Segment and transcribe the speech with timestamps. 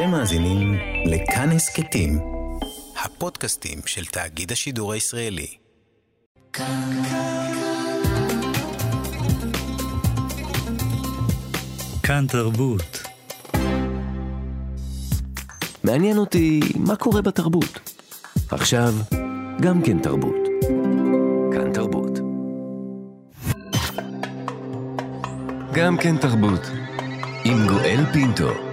[0.00, 2.18] אתם מאזינים לכאן הסכתים,
[3.04, 5.46] הפודקאסטים של תאגיד השידור הישראלי.
[6.52, 7.02] כאן
[12.02, 13.02] כאן תרבות.
[15.84, 17.90] מעניין אותי מה קורה בתרבות.
[18.50, 18.94] עכשיו,
[19.60, 20.48] גם כן תרבות.
[21.52, 22.18] כאן תרבות.
[25.72, 26.62] גם כן תרבות.
[27.44, 28.69] עם גואל פינטו.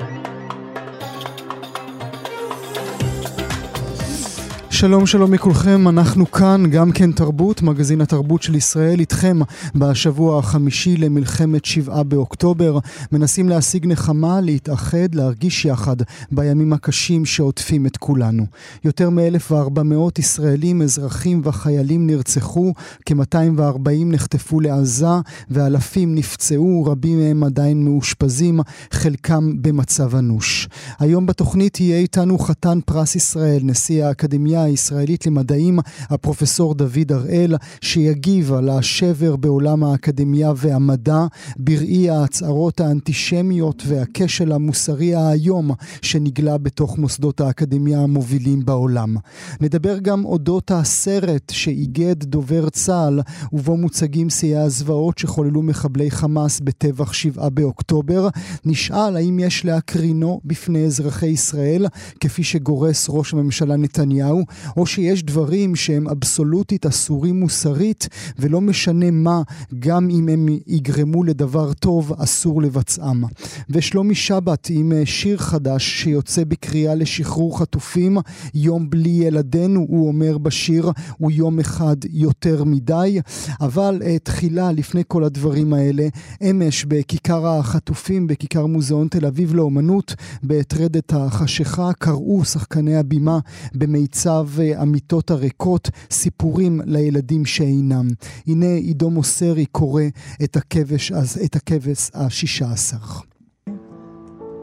[4.80, 9.40] שלום שלום לכולכם, אנחנו כאן, גם כן תרבות, מגזין התרבות של ישראל, איתכם
[9.76, 12.80] בשבוע החמישי למלחמת שבעה באוקטובר.
[13.12, 15.96] מנסים להשיג נחמה, להתאחד, להרגיש יחד
[16.32, 18.46] בימים הקשים שעוטפים את כולנו.
[18.84, 22.74] יותר מ-1,400 ישראלים, אזרחים וחיילים נרצחו,
[23.06, 25.08] כ-240 נחטפו לעזה
[25.50, 28.60] ואלפים נפצעו, רבים מהם עדיין מאושפזים,
[28.92, 30.70] חלקם במצב אנוש.
[31.00, 35.79] היום בתוכנית יהיה איתנו חתן פרס ישראל, נשיא האקדמיה הישראלית למדעים,
[36.09, 41.25] הפרופסור דוד הראל, שיגיב על השבר בעולם האקדמיה והמדע,
[41.57, 49.15] בראי ההצהרות האנטישמיות והכשל המוסרי האיום שנגלה בתוך מוסדות האקדמיה המובילים בעולם.
[49.61, 53.21] נדבר גם אודות הסרט שאיגד דובר צה"ל,
[53.53, 58.27] ובו מוצגים שיאי הזוועות שחוללו מחבלי חמאס בטבח שבעה באוקטובר.
[58.65, 61.85] נשאל האם יש להקרינו בפני אזרחי ישראל,
[62.19, 64.43] כפי שגורס ראש הממשלה נתניהו,
[64.77, 68.08] או שיש דברים שהם אבסולוטית אסורים מוסרית,
[68.39, 69.41] ולא משנה מה,
[69.80, 73.23] גם אם הם יגרמו לדבר טוב, אסור לבצעם.
[73.69, 78.17] ושלומי שבת עם אה, שיר חדש שיוצא בקריאה לשחרור חטופים,
[78.53, 83.19] יום בלי ילדינו, הוא אומר בשיר, הוא יום אחד יותר מדי.
[83.61, 86.08] אבל uh, תחילה, לפני כל הדברים האלה,
[86.50, 93.39] אמש בכיכר החטופים, בכיכר מוזיאון תל אביב לאומנות, בטרדת החשיכה, קראו שחקני הבימה
[93.75, 98.08] במיצב המיטות הריקות, סיפורים לילדים שאינם.
[98.47, 100.03] הנה עידו מוסרי קורא
[100.44, 101.12] את הכבש,
[101.46, 102.97] את הכבש השישה עשר.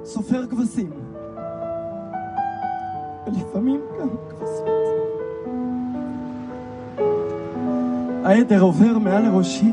[0.04, 0.90] סופר כבשים,
[3.26, 4.68] ולפעמים גם כבשות.
[8.24, 9.72] העדר עובר מעל לראשי,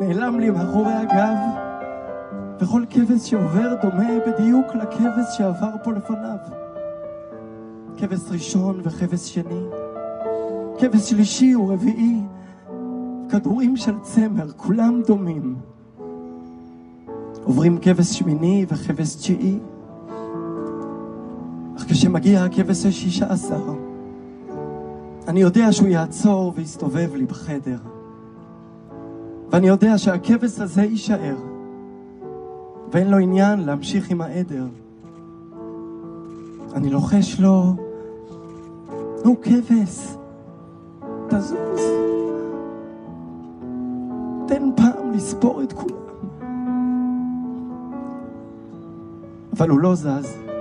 [0.00, 1.36] נעלם לי מאחורי הגב,
[2.60, 6.61] וכל כבש שעובר דומה בדיוק לכבש שעבר פה לפניו.
[7.96, 9.60] כבש ראשון וכבש שני,
[10.78, 12.20] כבש שלישי ורביעי,
[13.28, 15.56] כדורים של צמר, כולם דומים.
[17.44, 19.58] עוברים כבש שמיני וכבש תשיעי,
[21.76, 23.74] אך כשמגיע הכבש השישה עשר,
[25.28, 27.78] אני יודע שהוא יעצור ויסתובב לי בחדר.
[29.50, 31.36] ואני יודע שהכבש הזה יישאר,
[32.92, 34.66] ואין לו עניין להמשיך עם העדר.
[36.74, 37.74] אני לוחש לו,
[39.24, 40.16] נו כבש,
[41.28, 41.80] תזוז.
[44.48, 45.96] תן פעם לספור את כולם.
[49.52, 50.51] אבל הוא לא זז.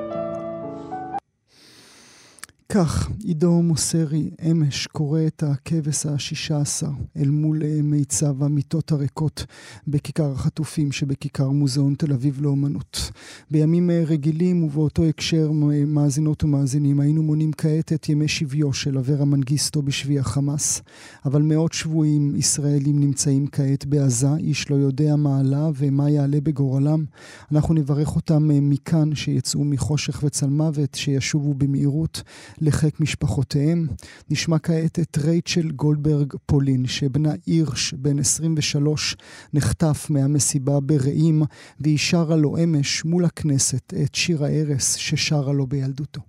[2.74, 9.46] כך, עידו מוסרי אמש קורא את הכבש השישה עשר אל מול אה, מיצב המיטות הריקות
[9.88, 13.12] בכיכר החטופים שבכיכר מוזיאון תל אביב לאומנות.
[13.52, 15.52] בימים אה, רגילים ובאותו הקשר
[15.88, 20.82] מאזינות ומאזינים היינו מונים כעת את ימי שביו של אברה מנגיסטו בשבי החמאס,
[21.26, 27.06] אבל מאות שבויים ישראלים נמצאים כעת בעזה, איש לא יודע מה עלה ומה יעלה בגורלם.
[27.52, 32.24] אנחנו נברך אותם אה, מכאן שיצאו מחושך וצלמוות, שישובו במהירות.
[32.62, 33.88] לחיק משפחותיהם.
[34.30, 39.16] נשמע כעת את רייצ'ל גולדברג פולין, שבנה הירש, בן 23,
[39.54, 41.44] נחטף מהמסיבה ברעים,
[41.80, 46.22] והיא שרה לו אמש מול הכנסת את שיר ההרס ששרה לו בילדותו.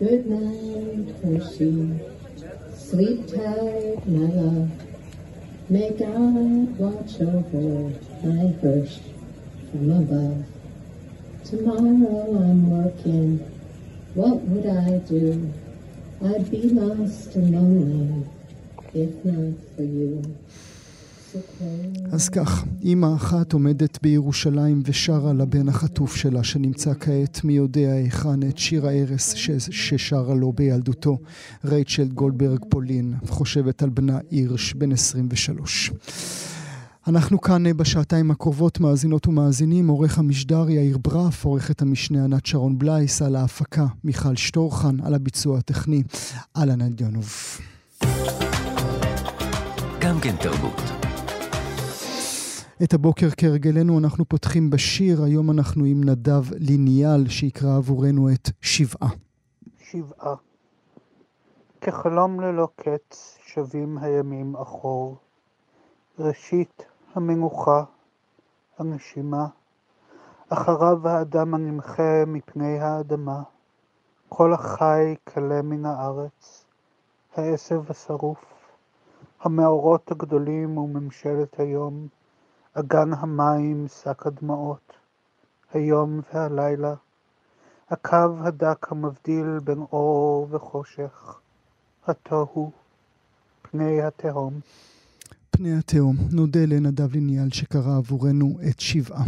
[0.00, 2.12] Good night, Hershey.
[2.92, 4.70] Tight, my love.
[5.70, 7.90] May God watch over
[8.22, 8.98] my Hirsch
[9.70, 10.44] from above.
[11.44, 13.51] Tomorrow I'm working
[14.14, 15.50] what would I do?
[16.24, 18.24] I'd be lost and lonely
[18.94, 20.22] if not for you.
[22.12, 28.42] אז כך, אימא אחת עומדת בירושלים ושרה לבן החטוף שלה, שנמצא כעת מי יודע היכן
[28.48, 29.34] את שיר ההרס
[29.70, 31.18] ששרה לו בילדותו,
[31.64, 35.90] רייצ'ל גולדברג פולין, חושבת על בנה הירש, בן 23.
[37.08, 42.78] אנחנו כאן אה, בשעתיים הקרובות מאזינות ומאזינים, עורך המשדר יאיר ברף, עורכת המשנה ענת שרון
[42.78, 46.02] בלייס, על ההפקה מיכל שטורחן, על הביצוע הטכני,
[46.56, 47.28] אהלן עדיונוב.
[50.00, 50.80] גם כן תרבות.
[52.82, 59.08] את הבוקר כהרגלנו אנחנו פותחים בשיר, היום אנחנו עם נדב ליניאל שיקרא עבורנו את שבעה.
[59.78, 60.34] שבעה.
[61.80, 65.16] כחלום ללא קץ שבים הימים אחור.
[66.18, 67.84] ראשית המנוחה,
[68.78, 69.46] הנשימה,
[70.48, 73.42] אחריו האדם הנמחה מפני האדמה.
[74.28, 76.64] כל החי כלה מן הארץ,
[77.36, 78.44] העשב השרוף,
[79.40, 82.08] המאורות הגדולים וממשלת היום,
[82.74, 84.92] אגן המים, שק הדמעות,
[85.72, 86.94] היום והלילה,
[87.90, 91.40] הקו הדק המבדיל בין אור וחושך,
[92.06, 92.70] התוהו,
[93.62, 94.60] פני התהום.
[95.56, 96.16] פני התהום.
[96.30, 99.24] נודה לנדב ליניאל שקרא עבורנו את שבעה.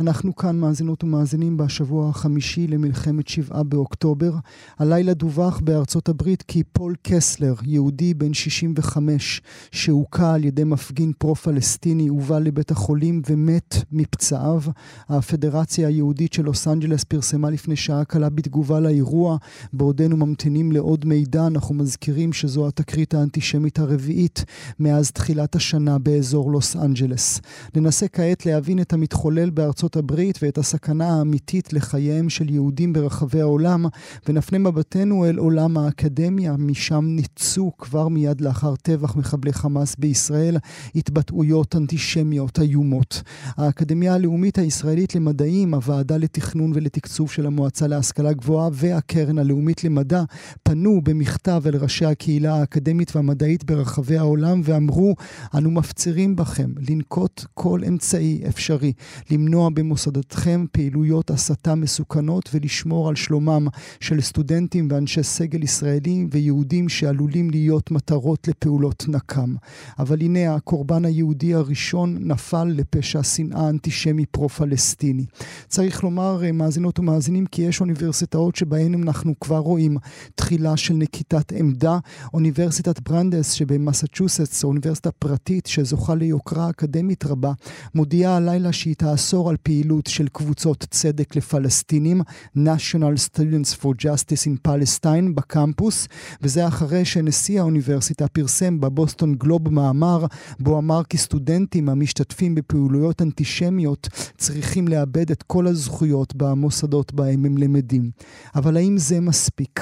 [0.00, 4.32] אנחנו כאן מאזינות ומאזינים בשבוע החמישי למלחמת שבעה באוקטובר.
[4.78, 12.08] הלילה דווח בארצות הברית כי פול קסלר, יהודי בן 65, שהוכה על ידי מפגין פרו-פלסטיני,
[12.08, 14.60] הובא לבית החולים ומת מפצעיו.
[15.08, 19.36] הפדרציה היהודית של לוס אנג'לס פרסמה לפני שעה קלה בתגובה לאירוע.
[19.72, 24.44] בעודנו ממתינים לעוד מידע, אנחנו מזכירים שזו התקרית האנטישמית הרביעית
[24.78, 27.40] מאז תחילת השנה באזור לוס אנג'לס.
[27.76, 33.86] ננסה כעת להבין את המתחולל בארצות הברית ואת הסכנה האמיתית לחייהם של יהודים ברחבי העולם,
[34.28, 40.56] ונפנה מבטנו אל עולם האקדמיה, משם ניצו כבר מיד לאחר טבח מחבלי חמאס בישראל
[40.94, 43.22] התבטאויות אנטישמיות איומות.
[43.56, 50.22] האקדמיה הלאומית הישראלית למדעים, הוועדה לתכנון ולתקצוב של המועצה להשכלה גבוהה והקרן הלאומית למדע
[50.62, 55.14] פנו במכתב אל ראשי הקהילה האקדמית והמדעית ברחבי העולם ואמרו
[55.54, 58.92] אנו מפצירים בכם לנקוט כל אמצעי אפשרי,
[59.30, 63.66] למנוע במוסדותכם פעילויות הסתה מסוכנות ולשמור על שלומם
[64.00, 69.54] של סטודנטים ואנשי סגל ישראלים ויהודים שעלולים להיות מטרות לפעולות נקם.
[69.98, 75.26] אבל הנה הקורבן היהודי הראשון נפל לפשע שנאה אנטישמי פרו-פלסטיני.
[75.68, 79.96] צריך לומר, אה, מאזינות ומאזינים, כי יש אוניברסיטאות שבהן אנחנו כבר רואים
[80.34, 81.98] תחילה של נקיטת עמדה.
[82.34, 87.52] אוניברסיטת ברנדס שבמסצ'וסטס, אוניברסיטה פרטית חברתית שזוכה ליוקרה אקדמית רבה,
[87.94, 92.22] מודיעה הלילה שהיא תאסור על פעילות של קבוצות צדק לפלסטינים,
[92.56, 96.08] National Students for Justice in Palestine, בקמפוס,
[96.42, 100.26] וזה אחרי שנשיא האוניברסיטה פרסם בבוסטון גלוב מאמר,
[100.60, 107.58] בו אמר כי סטודנטים המשתתפים בפעילויות אנטישמיות צריכים לאבד את כל הזכויות במוסדות בהם הם
[107.58, 108.10] למדים.
[108.54, 109.80] אבל האם זה מספיק?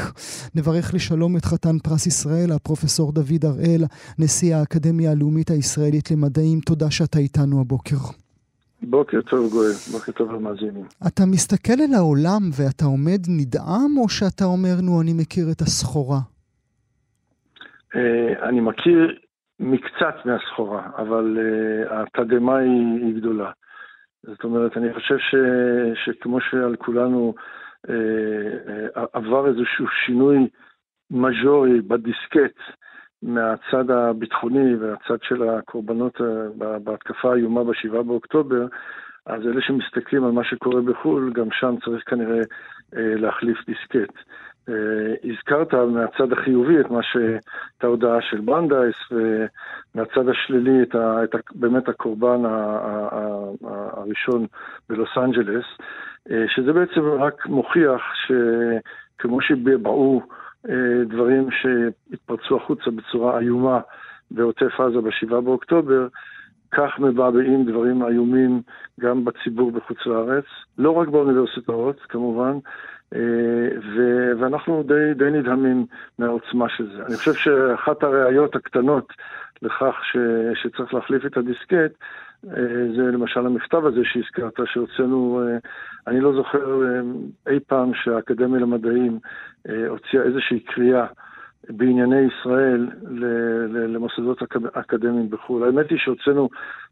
[0.54, 3.84] נברך לשלום את חתן פרס ישראל, הפרופסור דוד הראל,
[4.18, 7.96] נשיא האקדמיה הלאומית הישראלית למדעים, תודה שאתה איתנו הבוקר.
[8.82, 10.84] בוקר טוב גואל, בוקר טוב למאזינים.
[11.06, 16.18] אתה מסתכל אל העולם ואתה עומד נדהם, או שאתה אומר, נו, אני מכיר את הסחורה?
[17.94, 19.18] Uh, אני מכיר
[19.60, 23.50] מקצת מהסחורה, אבל uh, התדהמה היא, גדולה.
[24.22, 25.34] זאת אומרת, אני חושב ש,
[26.04, 27.34] שכמו שעל כולנו
[27.86, 27.90] uh,
[29.12, 30.48] עבר איזשהו שינוי
[31.10, 32.58] מז'ורי בדיסקט,
[33.22, 38.66] מהצד הביטחוני והצד של הקורבנות אה, בהתקפה האיומה ב-7 באוקטובר,
[39.26, 42.40] אז אלה שמסתכלים על מה שקורה בחו"ל, גם שם צריך כנראה
[42.96, 44.14] אה, להחליף דיסקט.
[44.68, 47.16] אה, הזכרת מהצד החיובי את מה ש...
[47.78, 51.24] את ההודעה של ברנדייס, ומהצד השלילי את, ה...
[51.24, 51.38] את ה...
[51.54, 52.78] באמת הקורבן ה...
[53.12, 53.50] ה...
[53.96, 54.46] הראשון
[54.88, 55.64] בלוס אנג'לס,
[56.46, 60.22] שזה בעצם רק מוכיח שכמו שבאו
[61.06, 63.80] דברים שהתפרצו החוצה בצורה איומה
[64.30, 66.06] בעוטף עזה ב-7 באוקטובר,
[66.72, 68.62] כך מבעבעים דברים איומים
[69.00, 70.44] גם בציבור בחוץ לארץ,
[70.78, 72.58] לא רק באוניברסיטאות כמובן,
[73.14, 75.86] אה, ו- ואנחנו די, די נדהמים
[76.18, 77.02] מהעוצמה של זה.
[77.06, 79.12] אני חושב שאחת הראיות הקטנות
[79.62, 81.88] לכך ש- שצריך להחליף את הדיסקט, אה,
[82.96, 85.42] זה למשל המכתב הזה שהזכרת, שהוצאנו,
[86.06, 86.82] אני לא זוכר
[87.48, 89.18] אי פעם שהאקדמיה למדעים
[89.88, 91.06] הוציאה איזושהי קריאה
[91.68, 92.88] בענייני ישראל
[93.70, 94.42] למוסדות
[94.72, 95.64] אקדמיים בחו"ל.
[95.64, 96.48] האמת היא שהוצאנו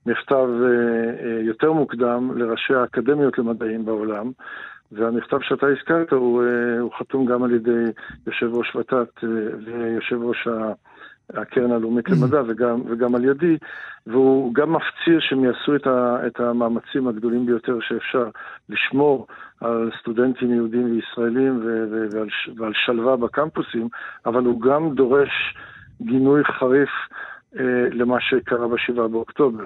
[0.07, 4.31] מכתב אה, אה, יותר מוקדם לראשי האקדמיות למדעים בעולם,
[4.93, 7.85] והמכתב שאתה הזכרת הוא, אה, הוא חתום גם על ידי
[8.27, 9.25] יושב ראש ות"ת
[9.65, 10.49] ויושב ראש
[11.35, 13.57] הקרן הלאומית למדע וגם, וגם על ידי,
[14.07, 18.29] והוא גם מפציר שהם יעשו את, ה, את המאמצים הגדולים ביותר שאפשר
[18.69, 19.27] לשמור
[19.61, 23.89] על סטודנטים יהודים וישראלים ו, ו, ועל, ועל שלווה בקמפוסים,
[24.27, 25.55] אבל הוא גם דורש
[26.03, 26.91] גינוי חריף
[27.93, 29.65] למה שקרה בשבעה באוקטובר.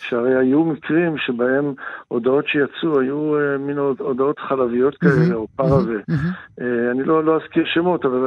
[0.00, 1.74] שהרי היו מקרים שבהם
[2.08, 5.94] הודעות שיצאו היו אה, מין הודעות חלביות כאלה, או פרווה.
[6.60, 8.20] אה, אני לא, לא אזכיר שמות, אבל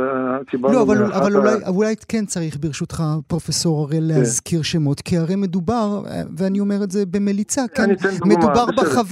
[0.47, 0.73] קיבלנו...
[0.73, 4.19] לא, אבל, אבל אולי, אולי כן צריך ברשותך, פרופסור הראל, כן.
[4.19, 6.01] להזכיר שמות, כי הרי מדובר,
[6.37, 7.89] ואני אומר את זה במליצה, כן,
[8.25, 9.05] מדובר בחב,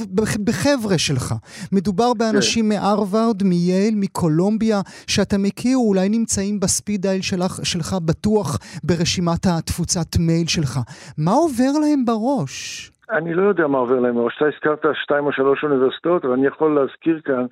[0.44, 1.34] בחבר'ה שלך.
[1.72, 2.70] מדובר באנשים כן.
[2.70, 9.93] מהרווארד, מייל, מקולומביה, שאתה מכיר, אולי נמצאים בספיד דייל שלך, שלך בטוח ברשימת התפוצה.
[9.94, 10.80] קבוצת מייל שלך.
[11.18, 12.92] מה עובר להם בראש?
[13.12, 14.38] אני לא יודע מה עובר להם בראש.
[14.38, 17.46] אתה הזכרת שתיים או שלוש אוניברסיטאות, אבל אני יכול להזכיר כאן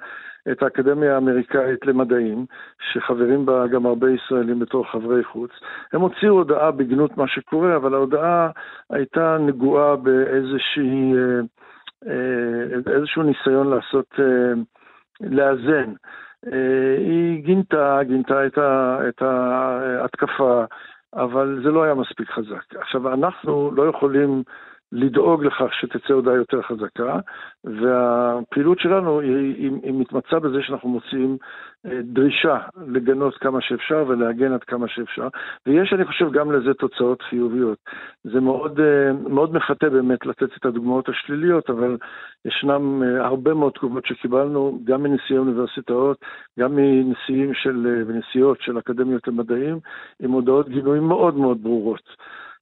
[0.51, 2.45] את האקדמיה האמריקאית למדעים,
[2.91, 5.51] שחברים בה גם הרבה ישראלים בתור חברי חוץ.
[5.93, 8.49] הם הוציאו הודעה בגנות מה שקורה, אבל ההודעה
[8.89, 11.13] הייתה נגועה באיזושהי...
[11.17, 11.41] אה,
[13.17, 14.53] אה, ניסיון לעשות, אה,
[15.21, 15.93] לאזן.
[16.97, 18.47] היא גינתה, גינתה
[19.09, 20.63] את ההתקפה,
[21.13, 22.75] אבל זה לא היה מספיק חזק.
[22.75, 24.43] עכשיו, אנחנו לא יכולים
[24.91, 27.19] לדאוג לכך שתצא הודעה יותר חזקה,
[27.63, 31.37] והפעילות שלנו היא, היא, היא מתמצה בזה שאנחנו מוציאים
[31.85, 32.57] אה, דרישה
[32.87, 35.27] לגנות כמה שאפשר ולהגן עד כמה שאפשר,
[35.65, 37.77] ויש, אני חושב, גם לזה תוצאות חיוביות.
[38.23, 41.97] זה מאוד, אה, מאוד מפתה באמת לתת את הדוגמאות השליליות, אבל
[42.45, 46.17] ישנם אה, הרבה מאוד תגובות שקיבלנו, גם מנשיאי אוניברסיטאות,
[46.59, 49.79] גם מנשיאים של, ונשיאות של אקדמיות למדעים,
[50.19, 52.15] עם הודעות גינוי מאוד מאוד ברורות.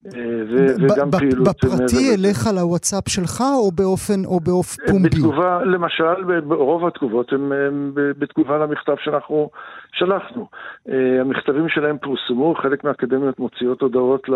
[0.05, 1.47] וגם פעילות...
[1.47, 5.09] בפרטי אליך לוואטסאפ שלך או באופן, או באופן פומבי?
[5.09, 7.51] בתגובה, למשל, רוב התגובות הן
[7.93, 9.49] בתגובה למכתב שאנחנו
[9.93, 10.47] שלחנו.
[10.89, 14.27] אה, המכתבים שלהם פורסמו, חלק מהאקדמיות מוציאות הודעות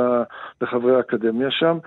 [0.62, 1.77] לחברי האקדמיה שם.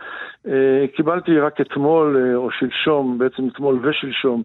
[0.48, 4.42] אה, קיבלתי רק אתמול אה, או שלשום, בעצם אתמול ושלשום,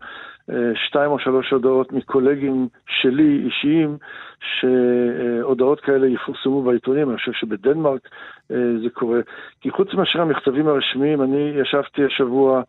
[0.76, 3.98] שתיים או שלוש הודעות מקולגים שלי אישיים,
[4.42, 8.10] שהודעות כאלה יפורסמו בעיתונים, אני חושב שבדנמרק
[8.50, 9.20] זה קורה.
[9.62, 12.62] כי חוץ מאשר המכתבים הרשמיים, אני ישבתי השבוע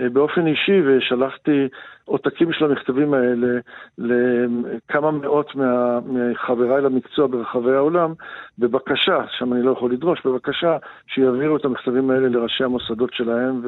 [0.00, 1.68] באופן אישי ושלחתי
[2.06, 3.58] עותקים של המכתבים האלה
[3.98, 8.14] לכמה מאות מה, מחבריי למקצוע ברחבי העולם,
[8.58, 10.76] בבקשה, שם אני לא יכול לדרוש, בבקשה
[11.14, 13.62] שיעבירו את המכתבים האלה לראשי המוסדות שלהם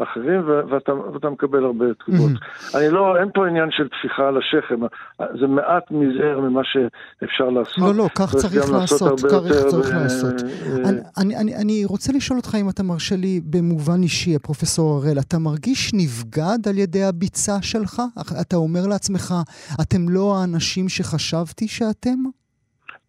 [0.00, 2.30] ואחרים, ואתה, ואתה מקבל הרבה תגובות.
[2.30, 2.78] Mm-hmm.
[2.78, 4.80] אני לא, אין פה עניין של טפיחה על השכם,
[5.40, 7.78] זה מעט מזער ממה שאפשר לעשות.
[7.78, 10.34] לא, לא, כך צריך לעשות, כך צריך לעשות.
[10.84, 15.18] אני, אני, אני, אני רוצה לשאול אותך אם אתה מרשה לי במובן אישי, הפרופסור הראל,
[15.18, 18.02] אתה מרגיש נבגד על ידי הביצה של שלך?
[18.40, 19.34] אתה אומר לעצמך,
[19.82, 22.18] אתם לא האנשים שחשבתי שאתם?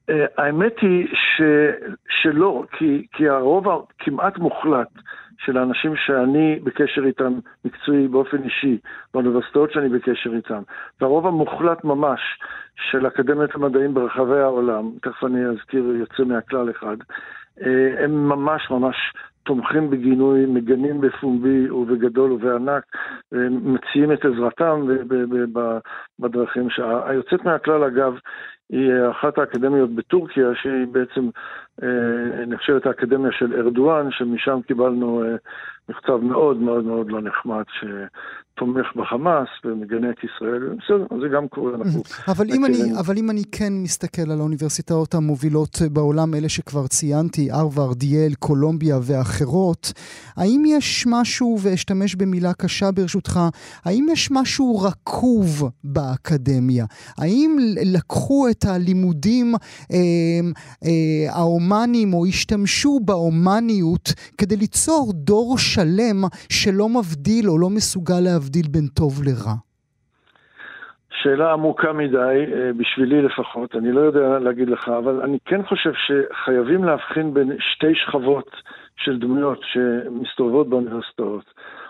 [0.10, 1.42] אה, האמת היא ש,
[2.22, 4.88] שלא, כי, כי הרוב הכמעט מוחלט
[5.38, 7.34] של האנשים שאני בקשר איתם
[7.66, 8.78] מקצועי באופן אישי,
[9.14, 10.62] באוניברסיטאות שאני בקשר איתם,
[11.02, 12.20] והרוב המוחלט ממש
[12.92, 16.98] של אקדמיית המדעים ברחבי העולם, תכף אני אזכיר יוצא מהכלל אחד,
[18.04, 18.96] הם ממש ממש
[19.44, 22.84] תומכים בגינוי, מגנים בפומבי ובגדול ובענק,
[23.62, 24.88] מציעים את עזרתם
[26.20, 26.68] בדרכים.
[27.06, 28.14] היוצאת מהכלל, אגב,
[28.70, 31.30] היא אחת האקדמיות בטורקיה, שהיא בעצם
[31.84, 35.36] אה, נחשבת האקדמיה של ארדואן, שמשם קיבלנו אה,
[35.90, 37.64] מכתב מאוד מאוד מאוד לא נחמד,
[38.58, 41.72] תומך בחמאס ומגנה את ישראל, בסדר, זה גם קורה.
[42.28, 47.52] אבל אם, אני, אבל אם אני כן מסתכל על האוניברסיטאות המובילות בעולם, אלה שכבר ציינתי,
[47.52, 49.94] הרווארד, יל, קולומביה ואחרות,
[50.38, 53.40] האם יש משהו, ואשתמש במילה קשה ברשותך,
[53.86, 56.86] האם יש משהו רקוב באקדמיה?
[57.18, 57.58] האם
[57.94, 59.54] לקחו את הלימודים
[59.92, 59.98] אה,
[60.86, 68.66] אה, ההומניים, או השתמשו בהומניות כדי ליצור דור שלם שלא מבדיל או לא מסוגל להבדיל?
[68.72, 69.56] בין טוב לרע?
[71.22, 75.92] שאלה עמוקה מדי, אה, בשבילי לפחות, אני לא יודע להגיד לך, אבל אני כן חושב
[76.06, 78.50] שחייבים להבחין בין שתי שכבות
[78.98, 81.46] של דמויות שמסתובבות באוניברסיטאות.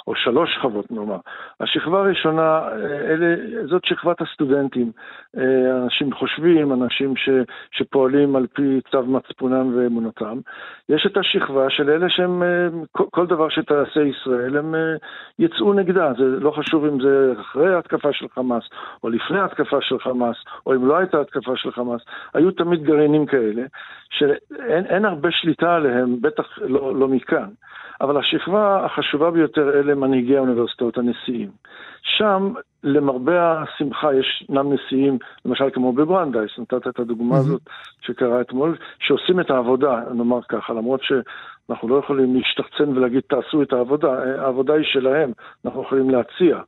[0.08, 1.18] או שלוש שכבות נאמר.
[1.60, 2.68] השכבה הראשונה,
[3.10, 3.36] אלה,
[3.66, 4.92] זאת שכבת הסטודנטים.
[5.38, 7.30] אה, אנשים חושבים, אנשים ש,
[7.72, 10.40] שפועלים על פי צו מצפונם ואמונתם.
[10.90, 14.96] יש את השכבה של אלה שהם, אה, כל דבר שתעשה ישראל, הם אה,
[15.40, 16.14] יצאו נגדה.
[16.18, 18.64] זה לא חשוב אם זה אחרי ההתקפה של חמאס,
[19.04, 20.36] או לפני ההתקפה של חמאס,
[20.66, 22.02] או אם לא הייתה התקפה של חמאס.
[22.34, 23.64] היו תמיד גרעינים כאלה,
[24.10, 27.50] שאין הרבה שליטה עליהם, בטח לא, לא מכאן.
[28.02, 31.50] אבל השכבה החשובה ביותר אלה מנהיגי האוניברסיטאות, הנשיאים.
[32.02, 37.62] שם, למרבה השמחה, ישנם נשיאים, למשל כמו בברנדייס, נתת את הדוגמה הזאת
[38.02, 43.74] שקרה אתמול, שעושים את העבודה, נאמר ככה, למרות שאנחנו לא יכולים להשתחצן ולהגיד תעשו את
[43.74, 45.32] העבודה, העבודה היא שלהם,
[45.66, 46.60] אנחנו יכולים להציע.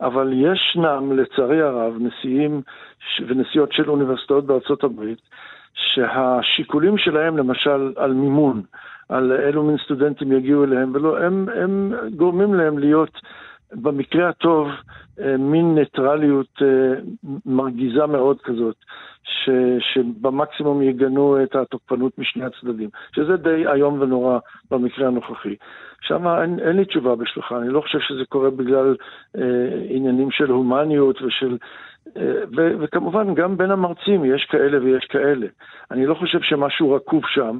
[0.00, 2.62] אבל ישנם, לצערי הרב, נשיאים
[3.26, 5.20] ונשיאות של אוניברסיטאות בארצות הברית,
[5.74, 8.62] שהשיקולים שלהם, למשל, על מימון,
[9.08, 13.20] על אילו מין סטודנטים יגיעו אליהם, ולא, הם, הם גורמים להם להיות
[13.72, 14.68] במקרה הטוב
[15.20, 17.00] אה, מין ניטרליות אה,
[17.46, 18.76] מרגיזה מאוד כזאת,
[19.22, 19.50] ש,
[19.92, 24.38] שבמקסימום יגנו את התוקפנות משני הצדדים, שזה די איום ונורא
[24.70, 25.56] במקרה הנוכחי.
[26.00, 28.96] שם אין, אין לי תשובה בשבילך, אני לא חושב שזה קורה בגלל
[29.36, 29.42] אה,
[29.88, 31.56] עניינים של הומניות ושל
[32.56, 35.46] ו- וכמובן, גם בין המרצים יש כאלה ויש כאלה.
[35.90, 37.58] אני לא חושב שמשהו רקוב שם,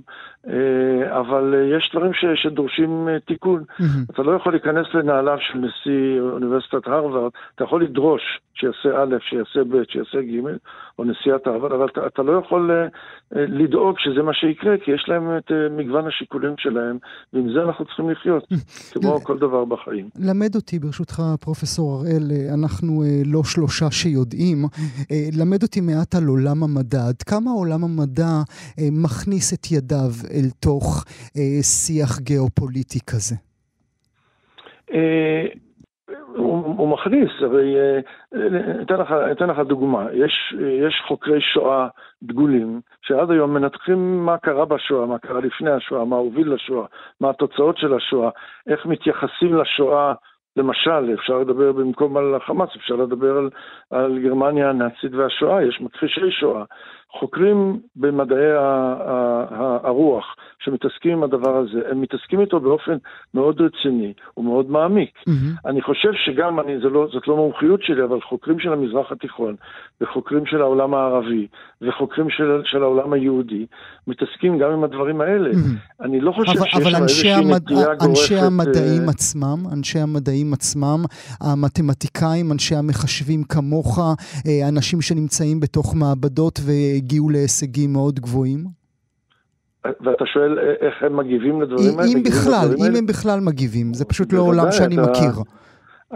[0.48, 3.64] אה, אבל יש דברים ש- שדורשים אה, תיקון.
[3.70, 4.12] Mm-hmm.
[4.14, 8.22] אתה לא יכול להיכנס לנעליו של נשיא אוניברסיטת הרווארד, אתה יכול לדרוש
[8.54, 10.56] שיעשה א', שיעשה ב', שיעשה ג',
[10.98, 12.86] או נשיאת הרווארד, אבל אתה, אתה לא יכול אה,
[13.48, 16.98] לדאוג שזה מה שיקרה, כי יש להם את מגוון השיקולים שלהם,
[17.32, 18.44] ועם זה אנחנו צריכים לחיות,
[18.92, 20.08] כמו כל דבר בחיים.
[20.20, 22.22] למד אותי, ברשותך, פרופסור הראל,
[22.54, 24.35] אנחנו לא שלושה שיודעים.
[24.36, 24.58] מדעים,
[25.10, 27.02] אה, למד אותי מעט על עולם המדע.
[27.08, 28.32] עד כמה עולם המדע
[28.78, 31.04] אה, מכניס את ידיו אל תוך
[31.36, 33.36] אה, שיח גיאופוליטי כזה?
[36.36, 37.74] הוא, הוא מכניס, הרי
[38.82, 40.54] אתן לך, אתן לך דוגמה, יש,
[40.86, 41.88] יש חוקרי שואה
[42.22, 46.86] דגולים שעד היום מנתחים מה קרה בשואה, מה קרה לפני השואה, מה הוביל לשואה,
[47.20, 48.30] מה התוצאות של השואה,
[48.66, 50.14] איך מתייחסים לשואה
[50.56, 53.50] למשל, אפשר לדבר במקום על החמאס, אפשר לדבר על,
[53.90, 56.64] על גרמניה הנאצית והשואה, יש מכחישי שואה.
[57.20, 58.50] חוקרים במדעי
[59.82, 60.24] הרוח
[60.58, 62.96] שמתעסקים עם הדבר הזה, הם מתעסקים איתו באופן
[63.34, 65.10] מאוד רציני ומאוד מעמיק.
[65.28, 65.68] Mm-hmm.
[65.68, 69.54] אני חושב שגם, אני, לא, זאת לא מומחיות שלי, אבל חוקרים של המזרח התיכון
[70.00, 71.46] וחוקרים של העולם הערבי
[71.82, 73.66] וחוקרים של, של העולם היהודי
[74.06, 75.50] מתעסקים גם עם הדברים האלה.
[75.50, 76.04] Mm-hmm.
[76.04, 77.54] אני לא חושב אבל, שיש אבל איזושהי המד...
[77.54, 78.02] נטייה גורפת...
[78.08, 79.10] אנשי המדעים uh...
[79.10, 81.04] עצמם, אנשי המדעים עצמם,
[81.40, 86.70] המתמטיקאים, אנשי המחשבים כמוך, אה, אנשים שנמצאים בתוך מעבדות ו...
[87.06, 88.64] הגיעו להישגים מאוד גבוהים?
[89.84, 92.10] ואתה שואל איך הם מגיבים לדברים האלה?
[92.12, 92.96] אם בכלל, אם?
[92.98, 95.32] הם בכלל מגיבים, זה פשוט לא עולם שאני מכיר.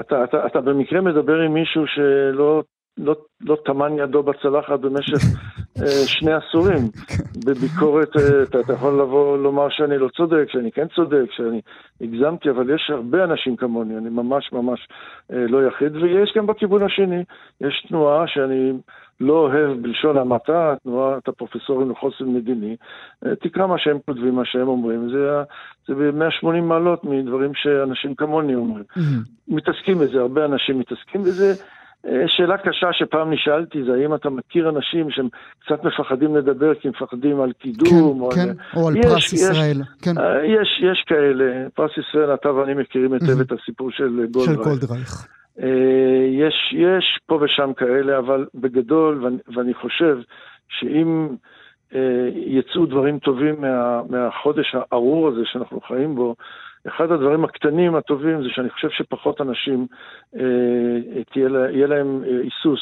[0.00, 2.62] אתה, אתה, אתה במקרה מדבר עם מישהו שלא
[2.98, 5.18] לא, לא טמן ידו בצלחת במשך
[5.82, 6.88] אה, שני עשורים.
[7.46, 11.60] בביקורת, אה, אתה, אתה יכול לבוא לומר שאני לא צודק, שאני כן צודק, שאני
[12.00, 14.88] הגזמתי, אבל יש הרבה אנשים כמוני, אני ממש ממש
[15.32, 17.24] אה, לא יחיד, ויש גם בכיוון השני,
[17.60, 18.72] יש תנועה שאני
[19.20, 22.76] לא אוהב בלשון המעטה, תנועת הפרופסורים לחוסן מדיני,
[23.40, 25.42] תקרא מה שהם כותבים, מה שהם אומרים, זה,
[25.88, 28.84] זה ב-180 מעלות מדברים שאנשים כמוני אומרים.
[28.96, 29.28] Mm-hmm.
[29.48, 31.54] מתעסקים בזה, הרבה אנשים מתעסקים בזה.
[32.06, 36.88] אה, שאלה קשה שפעם נשאלתי זה האם אתה מכיר אנשים שהם קצת מפחדים לדבר כי
[36.88, 38.54] הם מפחדים על קידום כן, או, כן, על...
[38.76, 39.82] או על יש, פרס יש, ישראל.
[40.02, 40.18] כן.
[40.18, 44.62] אה, יש, יש כאלה, פרס ישראל, אתה ואני מכירים היטב את הסיפור של גולדרייך.
[44.62, 45.26] של גולדרייך.
[45.62, 50.18] אה, יש, יש פה ושם כאלה, אבל בגדול, ואני, ואני חושב
[50.68, 51.28] שאם
[52.34, 56.34] יצאו דברים טובים מה, מהחודש הארור הזה שאנחנו חיים בו,
[56.88, 59.86] אחד הדברים הקטנים הטובים זה שאני חושב שפחות אנשים,
[60.36, 62.80] אה, תהיה, יהיה להם אה, היסוס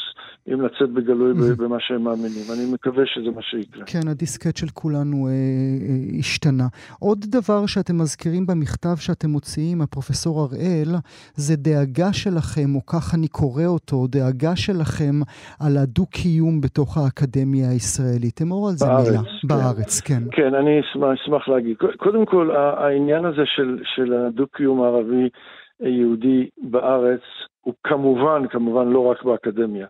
[0.53, 1.57] אם לצאת בגלוי mm-hmm.
[1.57, 2.45] במה שהם מאמינים.
[2.55, 3.85] אני מקווה שזה מה שיקרה.
[3.87, 6.67] כן, הדיסקט של כולנו אה, אה, השתנה.
[7.01, 10.91] עוד דבר שאתם מזכירים במכתב שאתם מוציאים, הפרופסור הראל,
[11.35, 15.15] זה דאגה שלכם, או כך אני קורא אותו, דאגה שלכם
[15.61, 18.43] על הדו-קיום בתוך האקדמיה הישראלית.
[18.43, 19.23] אמור על זה בארץ, מילה.
[19.23, 19.49] כן.
[19.49, 20.23] בארץ, כן.
[20.31, 21.77] כן, אני אשמח, אשמח להגיד.
[21.97, 27.21] קודם כל, העניין הזה של, של הדו-קיום הערבי-יהודי בארץ
[27.61, 29.87] הוא כמובן, כמובן לא רק באקדמיה.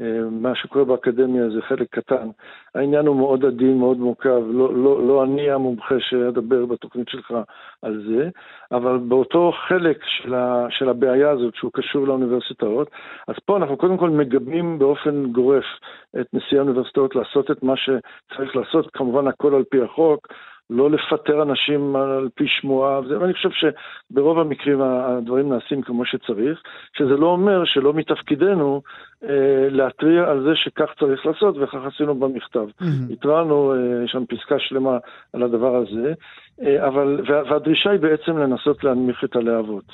[0.00, 2.28] אה, מה שקורה באקדמיה זה חלק קטן.
[2.74, 7.34] העניין הוא מאוד עדין, מאוד מורכב, לא, לא, לא אני המומחה שאדבר בתוכנית שלך
[7.82, 8.28] על זה,
[8.72, 12.90] אבל באותו חלק של, ה, של הבעיה הזאת שהוא קשור לאוניברסיטאות,
[13.28, 15.64] אז פה אנחנו קודם כל מגבים באופן גורף
[16.20, 20.26] את נשיא האוניברסיטאות לעשות את מה שצריך לעשות, כמובן הכל על פי החוק,
[20.70, 26.62] לא לפטר אנשים על פי שמועה, ואני חושב שברוב המקרים הדברים נעשים כמו שצריך,
[26.98, 28.82] שזה לא אומר שלא מתפקידנו
[29.24, 32.66] אה, להתריע על זה שכך צריך לעשות, וכך עשינו במכתב.
[32.82, 33.12] Mm-hmm.
[33.12, 34.98] התרענו, אה, יש שם פסקה שלמה
[35.32, 36.12] על הדבר הזה,
[36.62, 39.84] אה, אבל, והדרישה היא בעצם לנסות להנמיך את הלהבות.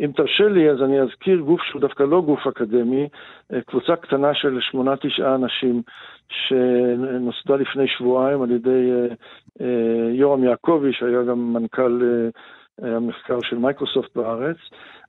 [0.00, 3.08] אם תרשה לי, אז אני אזכיר גוף שהוא דווקא לא גוף אקדמי,
[3.52, 5.82] אה, קבוצה קטנה של שמונה-תשעה אנשים
[6.28, 9.14] שנוסדה לפני שבועיים על ידי אה,
[9.60, 12.02] אה, יורם יעקבי, שהיה גם מנכ"ל
[12.82, 14.56] המחקר של מייקרוסופט בארץ,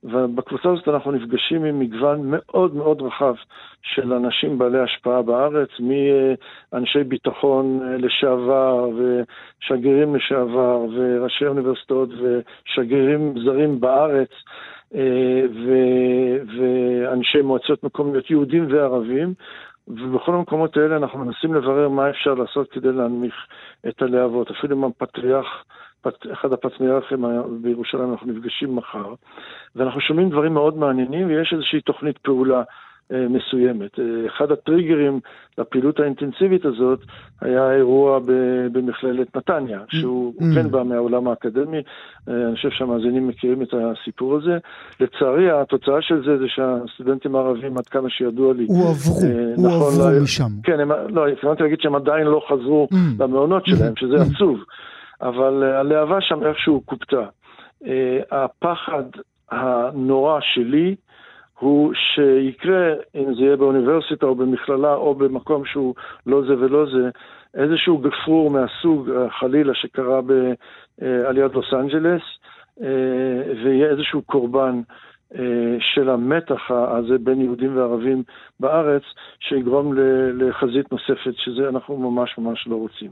[0.04, 3.34] ובקבוצה הזאת אנחנו נפגשים עם מגוון מאוד מאוד רחב
[3.82, 14.30] של אנשים בעלי השפעה בארץ, מאנשי ביטחון לשעבר ושגרירים לשעבר וראשי אוניברסיטאות ושגרירים זרים בארץ.
[16.56, 19.34] ואנשי מועצות מקומיות יהודים וערבים,
[19.88, 23.34] ובכל המקומות האלה אנחנו מנסים לברר מה אפשר לעשות כדי להנמיך
[23.88, 24.50] את הלהבות.
[24.50, 25.64] אפילו עם הפטריארך,
[26.32, 27.24] אחד הפטריארכים
[27.62, 29.14] בירושלים, אנחנו נפגשים מחר,
[29.76, 32.62] ואנחנו שומעים דברים מאוד מעניינים, ויש איזושהי תוכנית פעולה אה,
[33.28, 33.98] מסוימת.
[33.98, 35.20] אה, אחד הטריגרים
[35.58, 37.00] לפעילות האינטנסיבית הזאת
[37.40, 38.18] היה האירוע
[38.72, 40.44] במכללת נתניה, שהוא mm.
[40.54, 41.82] כן בא מהעולם האקדמי,
[42.28, 44.58] אה, אני חושב שהמאזינים מכירים את הסיפור הזה.
[45.00, 48.66] לצערי, התוצאה של זה זה שהסטודנטים הערבים, עד כמה שידוע לי...
[48.68, 49.20] הועברו,
[49.56, 50.48] הועברו נכון, משם.
[50.62, 52.96] כן, הם, לא, התכוונתי להגיד שהם עדיין לא חזרו mm.
[53.18, 54.34] למעונות שלהם, שזה mm.
[54.34, 54.58] עצוב,
[55.22, 57.24] אבל הלהבה שם איכשהו קופתה.
[58.30, 59.02] הפחד
[59.50, 60.94] הנורא שלי,
[61.62, 65.94] הוא שיקרה, אם זה יהיה באוניברסיטה או במכללה או במקום שהוא
[66.26, 67.10] לא זה ולא זה,
[67.54, 70.20] איזשהו גפרור מהסוג, אה, חלילה, שקרה
[71.02, 72.22] אה, על יד לוס אנג'לס,
[72.82, 72.88] אה,
[73.64, 74.80] ויהיה איזשהו קורבן
[75.80, 78.22] של המתח הזה בין יהודים וערבים
[78.60, 79.02] בארץ,
[79.40, 79.94] שיגרום
[80.34, 83.10] לחזית נוספת, שזה אנחנו ממש ממש לא רוצים.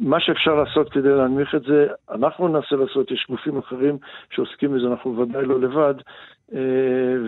[0.00, 3.98] מה שאפשר לעשות כדי להנמיך את זה, אנחנו ננסה לעשות, יש גופים אחרים
[4.30, 5.94] שעוסקים בזה, אנחנו ודאי לא לבד,
[6.54, 6.60] אה,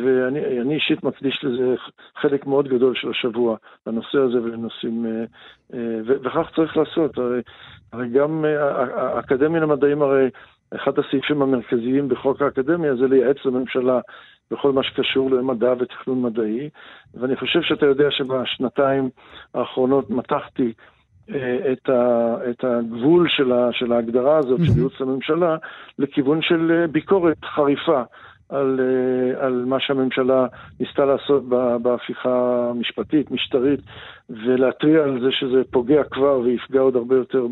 [0.05, 1.75] ואני אישית מקדיש לזה
[2.17, 5.25] חלק מאוד גדול של השבוע, לנושא הזה ולנושאים, אה,
[5.75, 7.19] אה, וכך צריך לעשות.
[7.19, 7.41] הרי,
[7.93, 8.45] הרי גם
[8.95, 10.31] האקדמיה למדעים, הרי
[10.75, 14.01] אחד הסעיפים המרכזיים בחוק האקדמיה זה לייעץ לממשלה
[14.51, 16.69] בכל מה שקשור למדע ותכנון מדעי,
[17.15, 19.11] ואני חושב שאתה יודע שבשנתיים
[19.55, 20.73] האחרונות מתחתי
[21.73, 25.57] את, ה, את הגבול של, ה, של ההגדרה הזאת של ייעוץ לממשלה
[25.99, 28.03] לכיוון של ביקורת חריפה
[28.49, 30.47] על, אה, על מה שהממשלה
[30.81, 31.45] ניסתה לעשות
[31.83, 33.81] בהפיכה המשפטית, משטרית,
[34.31, 37.47] ולהתריע על זה שזה פוגע כבר ויפגע עוד הרבה יותר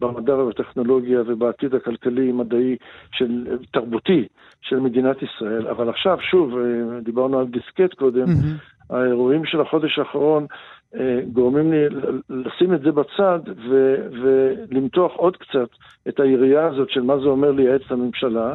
[0.00, 2.76] במדע ובטכנולוגיה ובעתיד הכלכלי-מדעי,
[3.12, 4.28] של, תרבותי,
[4.60, 5.66] של מדינת ישראל.
[5.66, 8.94] אבל עכשיו, שוב, אה, דיברנו על דיסקט קודם, mm-hmm.
[8.94, 10.46] האירועים של החודש האחרון
[10.94, 11.86] אה, גורמים לי
[12.30, 13.38] לשים את זה בצד
[13.70, 15.68] ו- ולמתוח עוד קצת
[16.08, 18.54] את היריעה הזאת של מה זה אומר לייעץ לממשלה.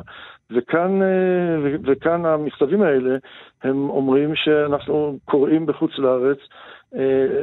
[0.51, 3.17] וכאן, אה, וכאן המכתבים האלה,
[3.63, 6.38] הם אומרים שאנחנו קוראים בחוץ לארץ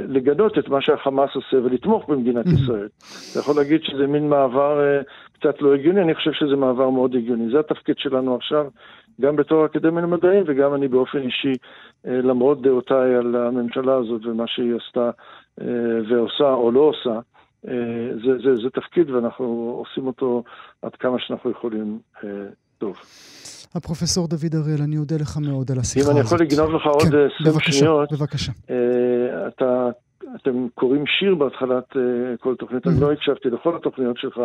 [0.08, 2.88] לגנות את מה שהחמאס עושה ולתמוך במדינת ישראל.
[3.30, 5.00] אתה יכול להגיד שזה מין מעבר אה,
[5.32, 7.50] קצת לא הגיוני, אני חושב שזה מעבר מאוד הגיוני.
[7.52, 8.66] זה התפקיד שלנו עכשיו,
[9.20, 11.52] גם בתור אקדמיה למדעים וגם אני באופן אישי,
[12.04, 15.10] למרות דעותיי על הממשלה הזאת ומה שהיא עשתה
[16.08, 17.20] ועושה או לא עושה.
[18.24, 20.42] זה, זה, זה תפקיד ואנחנו עושים אותו
[20.82, 21.98] עד כמה שאנחנו יכולים
[22.78, 22.96] טוב.
[23.74, 26.12] הפרופסור דוד אריאל, אני אודה לך מאוד על השיחה הזאת.
[26.12, 28.12] אם אני יכול לגנוב לך עוד 20 כן, שניות.
[28.12, 29.88] בבקשה, אה, אתה,
[30.36, 34.40] אתם קוראים שיר בהתחלת אה, כל תוכנית, אני לא הקשבתי לכל התוכניות שלך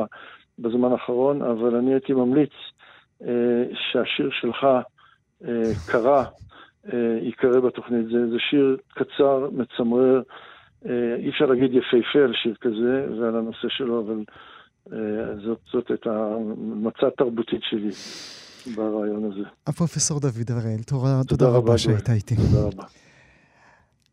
[0.60, 2.54] בזמן האחרון, אבל אני הייתי ממליץ
[3.24, 4.68] אה, שהשיר שלך
[5.92, 6.24] קרא,
[7.22, 8.06] ייקרא בתוכנית.
[8.06, 10.22] זה, זה שיר קצר, מצמרר,
[11.20, 14.24] אי אפשר להגיד יפהפה על שיר כזה ועל הנושא שלו, אבל
[15.46, 16.36] זאת, זאת הייתה
[16.70, 17.92] המצע התרבותית שלי
[18.76, 19.44] ברעיון הזה.
[19.68, 22.36] הפרופסור דוד הראל, תודה, תודה רבה שהיית איתי.
[22.36, 22.84] תודה רבה.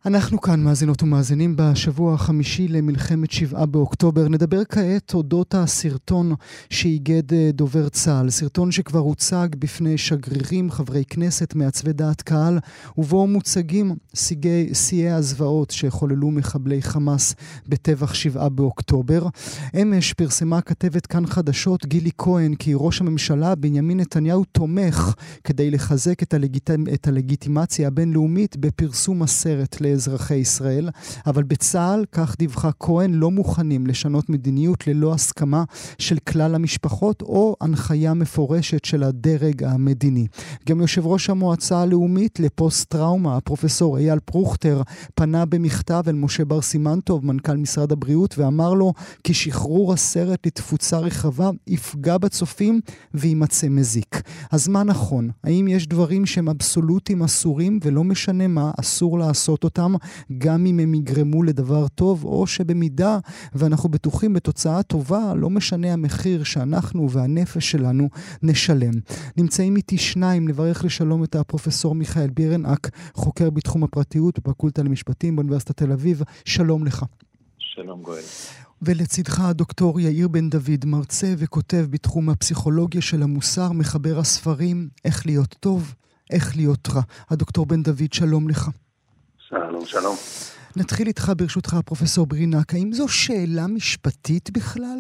[0.07, 4.29] אנחנו כאן, מאזינות ומאזינים, בשבוע החמישי למלחמת שבעה באוקטובר.
[4.29, 6.35] נדבר כעת אודות הסרטון
[6.71, 8.31] שאיגד אה, דובר צה"ל.
[8.31, 12.59] סרטון שכבר הוצג בפני שגרירים, חברי כנסת, מעצבי דעת קהל,
[12.99, 13.97] ובו מוצגים
[14.73, 17.35] שיאי הזוועות שחוללו מחבלי חמאס
[17.69, 19.27] בטבח שבעה באוקטובר.
[19.83, 25.15] אמש פרסמה כתבת כאן חדשות גילי כהן כי ראש הממשלה בנימין נתניהו תומך
[25.45, 26.71] כדי לחזק את, הלגיט...
[26.95, 29.77] את הלגיטימציה הבינלאומית בפרסום הסרט.
[29.95, 30.89] לאזרחי ישראל,
[31.27, 35.65] אבל בצה"ל, כך דיווחה כהן, לא מוכנים לשנות מדיניות ללא הסכמה
[35.99, 40.27] של כלל המשפחות או הנחיה מפורשת של הדרג המדיני.
[40.69, 44.83] גם יושב ראש המועצה הלאומית לפוסט-טראומה, הפרופסור אייל פרוכטר,
[45.15, 48.93] פנה במכתב אל משה בר סימנטוב, מנכ"ל משרד הבריאות, ואמר לו
[49.25, 52.81] כי שחרור הסרט לתפוצה רחבה יפגע בצופים
[53.15, 54.23] ויימצא מזיק.
[54.53, 55.31] אז מה נכון?
[55.45, 59.84] האם יש דברים שהם אבסולוטיים אסורים ולא משנה מה, אסור לעשות אותם?
[59.85, 60.07] אותם,
[60.39, 63.19] גם אם הם יגרמו לדבר טוב, או שבמידה
[63.55, 68.09] ואנחנו בטוחים בתוצאה טובה, לא משנה המחיר שאנחנו והנפש שלנו
[68.43, 68.95] נשלם.
[69.37, 75.77] נמצאים איתי שניים, לברך לשלום את הפרופסור מיכאל בירנאק, חוקר בתחום הפרטיות בפקולטה למשפטים באוניברסיטת
[75.77, 76.23] תל אביב.
[76.45, 77.05] שלום לך.
[77.59, 78.23] שלום גואל.
[78.83, 85.55] ולצידך הדוקטור יאיר בן דוד, מרצה וכותב בתחום הפסיכולוגיה של המוסר, מחבר הספרים "איך להיות
[85.61, 85.95] טוב,
[86.31, 87.03] איך להיות רע".
[87.31, 88.71] הדוקטור בן דוד, שלום לך.
[89.55, 90.17] שלום, שלום.
[90.77, 92.75] נתחיל איתך ברשותך, פרופסור ברינק.
[92.75, 94.99] האם זו שאלה משפטית בכלל?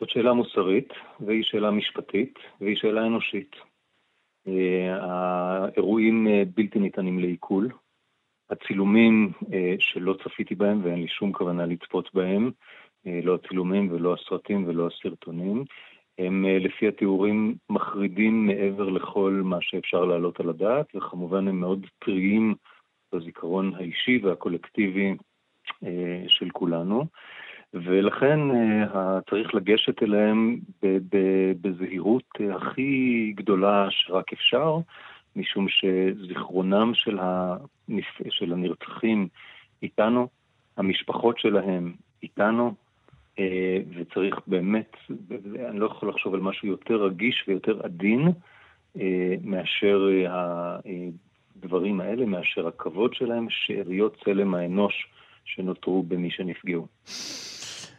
[0.00, 0.88] זאת שאלה מוסרית,
[1.20, 3.56] והיא שאלה משפטית, והיא שאלה אנושית.
[5.00, 7.68] האירועים בלתי ניתנים לעיכול.
[8.50, 9.32] הצילומים
[9.78, 12.50] שלא צפיתי בהם ואין לי שום כוונה לצפות בהם,
[13.06, 15.64] לא הצילומים ולא הסרטים ולא הסרטונים,
[16.18, 22.54] הם לפי התיאורים מחרידים מעבר לכל מה שאפשר להעלות על הדעת, וכמובן הם מאוד טריים
[23.14, 25.14] בזיכרון האישי והקולקטיבי
[26.28, 27.04] של כולנו.
[27.74, 28.40] ולכן
[29.30, 30.58] צריך לגשת אליהם
[31.60, 32.24] בזהירות
[32.56, 34.76] הכי גדולה שרק אפשר,
[35.36, 38.20] משום שזיכרונם של, הנפ...
[38.30, 39.28] של הנרצחים
[39.82, 40.28] איתנו,
[40.76, 42.74] המשפחות שלהם איתנו,
[43.94, 44.96] וצריך באמת,
[45.68, 48.28] אני לא יכול לחשוב על משהו יותר רגיש ויותר עדין
[49.44, 50.08] מאשר
[51.64, 55.06] הדברים האלה, מאשר הכבוד שלהם, שאריות צלם האנוש
[55.44, 56.86] שנותרו במי שנפגעו.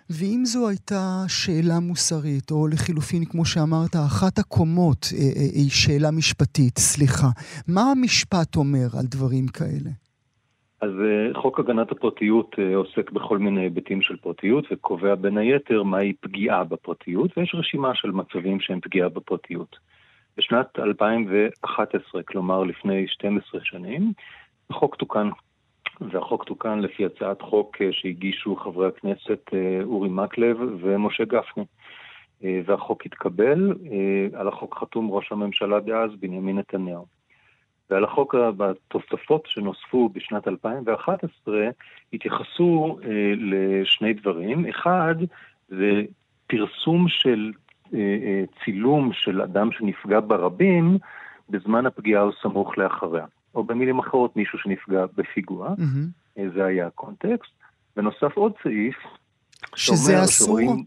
[0.09, 6.11] ואם זו הייתה שאלה מוסרית, או לחילופין, כמו שאמרת, אחת הקומות אה, אה, היא שאלה
[6.11, 7.27] משפטית, סליחה,
[7.67, 9.91] מה המשפט אומר על דברים כאלה?
[10.81, 16.13] אז אה, חוק הגנת הפרטיות עוסק בכל מיני היבטים של פרטיות וקובע בין היתר מהי
[16.13, 19.75] פגיעה בפרטיות, ויש רשימה של מצבים שהם פגיעה בפרטיות.
[20.37, 24.13] בשנת 2011, כלומר לפני 12 שנים,
[24.69, 25.29] החוק תוקן
[26.01, 31.63] והחוק תוקן לפי הצעת חוק אה, שהגישו חברי הכנסת אה, אורי מקלב ומשה גפני.
[32.43, 33.73] אה, והחוק התקבל,
[34.33, 37.05] על החוק חתום ראש הממשלה דאז בנימין נתניהו.
[37.89, 41.69] ועל החוק, בתוספות שנוספו בשנת 2011,
[42.13, 42.99] התייחסו
[43.37, 44.65] לשני דברים.
[44.69, 45.15] אחד,
[45.69, 46.01] זה
[46.47, 47.51] פרסום של
[48.63, 50.97] צילום של אדם שנפגע ברבים
[51.49, 53.25] בזמן הפגיעה או סמוך לאחריה.
[53.55, 56.41] או במילים אחרות מישהו שנפגע בפיגוע, mm-hmm.
[56.55, 57.51] זה היה הקונטקסט.
[57.97, 58.95] ונוסף עוד סעיף,
[59.75, 60.47] שזה אסור?
[60.47, 60.83] שרואים,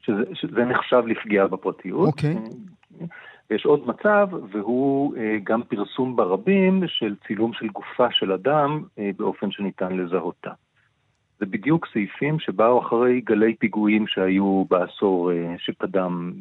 [0.00, 2.06] שזה, שזה נחשב לפגיעה בפרטיות.
[2.06, 2.34] אוקיי.
[2.34, 3.04] Okay.
[3.50, 9.10] יש עוד מצב, והוא אה, גם פרסום ברבים של צילום של גופה של אדם אה,
[9.18, 10.50] באופן שניתן לזהותה.
[11.40, 16.32] זה בדיוק סעיפים שבאו אחרי גלי פיגועים שהיו בעשור שקדם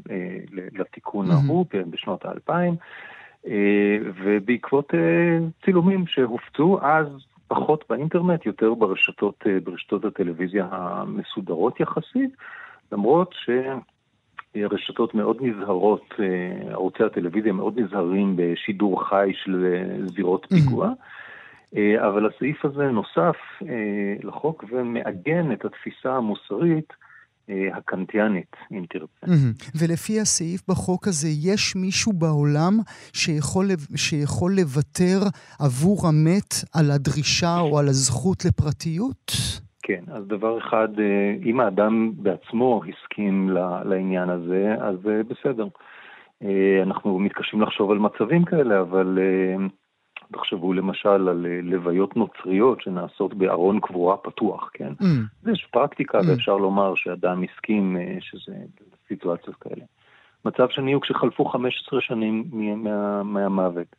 [0.74, 1.90] לתיקון ההוא, mm-hmm.
[1.90, 2.76] בשנות האלפיים.
[3.48, 7.08] אה, ובעקבות אה, צילומים שהופצו אז
[7.48, 12.32] פחות באינטרנט, יותר ברשתות, אה, ברשתות הטלוויזיה המסודרות יחסית,
[12.92, 13.36] למרות
[14.56, 16.14] שרשתות מאוד נזהרות,
[16.70, 19.84] ערוצי הטלוויזיה מאוד נזהרים בשידור חי של
[20.16, 20.90] זירות פיגוע.
[21.74, 23.36] אבל הסעיף הזה נוסף
[24.24, 26.94] לחוק ומעגן את התפיסה המוסרית
[27.50, 29.26] אה, הקנטיאנית, אם תרצה.
[29.80, 32.74] ולפי הסעיף בחוק הזה, יש מישהו בעולם
[33.14, 35.20] שיכול, שיכול לוותר
[35.60, 39.32] עבור המת על הדרישה או על הזכות לפרטיות?
[39.84, 43.50] כן, אז דבר אחד, אה, אם האדם בעצמו הסכים
[43.86, 45.68] לעניין הזה, אז אה, בסדר.
[46.84, 49.20] אנחנו מתקשים לחשוב על מצבים כאלה, אבל
[50.32, 54.94] תחשבו למשל על אה, לוויות נוצריות שנעשות בארון קבורה פתוח, כן?
[55.02, 55.52] Mm.
[55.52, 56.24] יש פרקטיקה mm.
[56.28, 58.54] ואפשר לומר שאדם הסכים אה, שזה
[59.08, 59.86] סיטואציות כאלה.
[60.46, 62.44] מצב שני הוא כשחלפו 15 שנים
[62.84, 63.96] מה, מהמוות.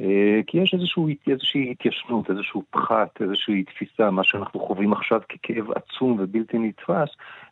[0.00, 5.70] אה, כי יש איזשהו, איזושהי התיישנות, איזשהו פחת, איזושהי תפיסה, מה שאנחנו חווים עכשיו ככאב
[5.70, 7.08] עצום ובלתי נתפס,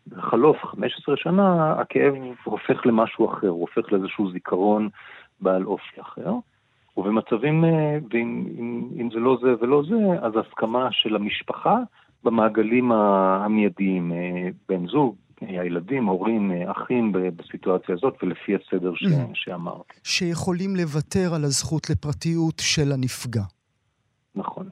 [0.07, 4.89] בחלוף 15 שנה הכאב הופך למשהו אחר, הופך לאיזשהו זיכרון
[5.41, 6.33] בעל אופי אחר.
[6.99, 11.77] ובמצבים, אה, ואם אם, אם זה לא זה ולא זה, אז הסכמה של המשפחה
[12.25, 19.03] במעגלים המיידיים, אה, בן זוג, הילדים, הורים, אה, אחים בסיטואציה הזאת, ולפי הסדר ש...
[19.03, 19.31] Mm-hmm.
[19.35, 19.93] שאמרתי.
[20.05, 23.43] שיכולים לוותר על הזכות לפרטיות של הנפגע.
[24.35, 24.69] נכון.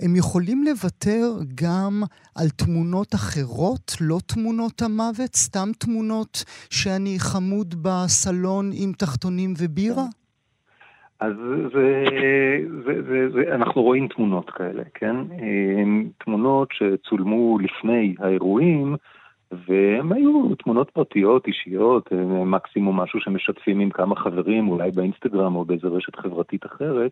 [0.00, 2.02] הם יכולים לוותר גם
[2.34, 10.04] על תמונות אחרות, לא תמונות המוות, סתם תמונות שאני חמוד בסלון עם תחתונים ובירה?
[11.20, 11.32] אז
[11.72, 12.04] זה,
[12.84, 15.16] זה, זה, זה, אנחנו רואים תמונות כאלה, כן?
[16.18, 18.96] תמונות שצולמו לפני האירועים,
[19.52, 22.12] והן היו תמונות פרטיות, אישיות,
[22.46, 27.10] מקסימום משהו שמשתפים עם כמה חברים, אולי באינסטגרם או באיזה רשת חברתית אחרת,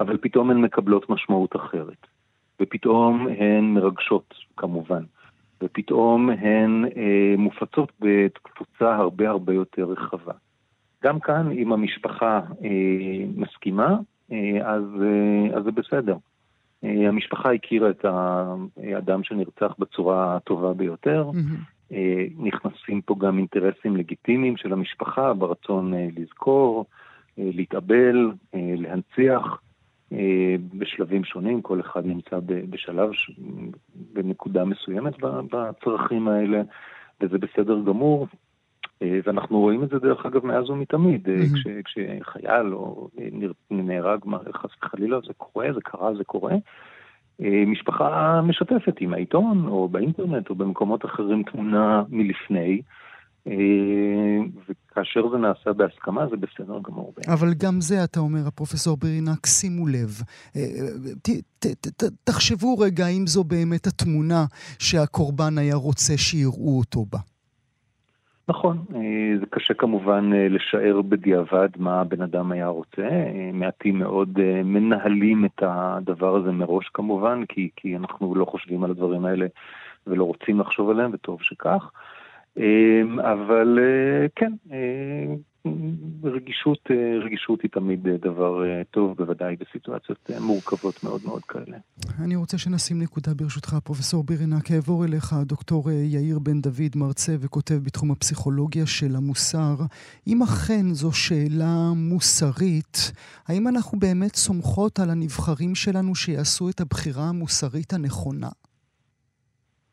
[0.00, 2.06] אבל פתאום הן מקבלות משמעות אחרת.
[2.60, 5.02] ופתאום הן מרגשות, כמובן.
[5.62, 10.32] ופתאום הן אה, מופצות בתפוצה הרבה הרבה יותר רחבה.
[11.04, 13.96] גם כאן, אם המשפחה אה, מסכימה,
[14.32, 16.16] אה, אז, אה, אז זה בסדר.
[16.84, 21.30] אה, המשפחה הכירה את האדם שנרצח בצורה הטובה ביותר.
[21.32, 21.74] Mm-hmm.
[21.92, 26.84] אה, נכנסים פה גם אינטרסים לגיטימיים של המשפחה ברצון אה, לזכור,
[27.38, 29.60] אה, להתאבל, אה, להנציח.
[30.74, 33.10] בשלבים שונים, כל אחד נמצא בשלב,
[34.12, 36.62] בנקודה מסוימת בצרכים האלה,
[37.20, 38.26] וזה בסדר גמור.
[39.00, 41.28] ואנחנו רואים את זה דרך אגב מאז ומתמיד.
[41.54, 43.08] כש, כשחייל או
[43.70, 44.20] נהרג,
[44.54, 46.54] חס וחלילה, זה קורה, זה קרה, זה קורה.
[47.66, 52.82] משפחה משתפת עם העיתון או באינטרנט או במקומות אחרים תמונה מלפני.
[53.46, 53.52] אה,
[54.68, 57.14] וכאשר זה נעשה בהסכמה זה בסדר גמור.
[57.28, 60.22] אבל גם זה, אתה אומר, הפרופסור ברירנק, שימו לב,
[60.56, 60.62] אה,
[61.22, 61.28] ת,
[61.58, 64.44] ת, ת, תחשבו רגע אם זו באמת התמונה
[64.78, 67.18] שהקורבן היה רוצה שיראו אותו בה.
[68.48, 73.08] נכון, אה, זה קשה כמובן לשער בדיעבד מה הבן אדם היה רוצה.
[73.52, 79.24] מעטים מאוד מנהלים את הדבר הזה מראש כמובן, כי, כי אנחנו לא חושבים על הדברים
[79.24, 79.46] האלה
[80.06, 81.90] ולא רוצים לחשוב עליהם, וטוב שכך.
[83.20, 85.34] אבל אה, כן, אה,
[86.24, 91.76] רגישות, אה, רגישות היא תמיד דבר טוב, בוודאי בסיטואציות מורכבות מאוד מאוד כאלה.
[92.24, 97.74] אני רוצה שנשים נקודה ברשותך, פרופסור בירנק, אעבור אליך, דוקטור יאיר בן דוד, מרצה וכותב
[97.74, 99.74] בתחום הפסיכולוגיה של המוסר.
[100.26, 102.96] אם אכן זו שאלה מוסרית,
[103.48, 108.48] האם אנחנו באמת סומכות על הנבחרים שלנו שיעשו את הבחירה המוסרית הנכונה?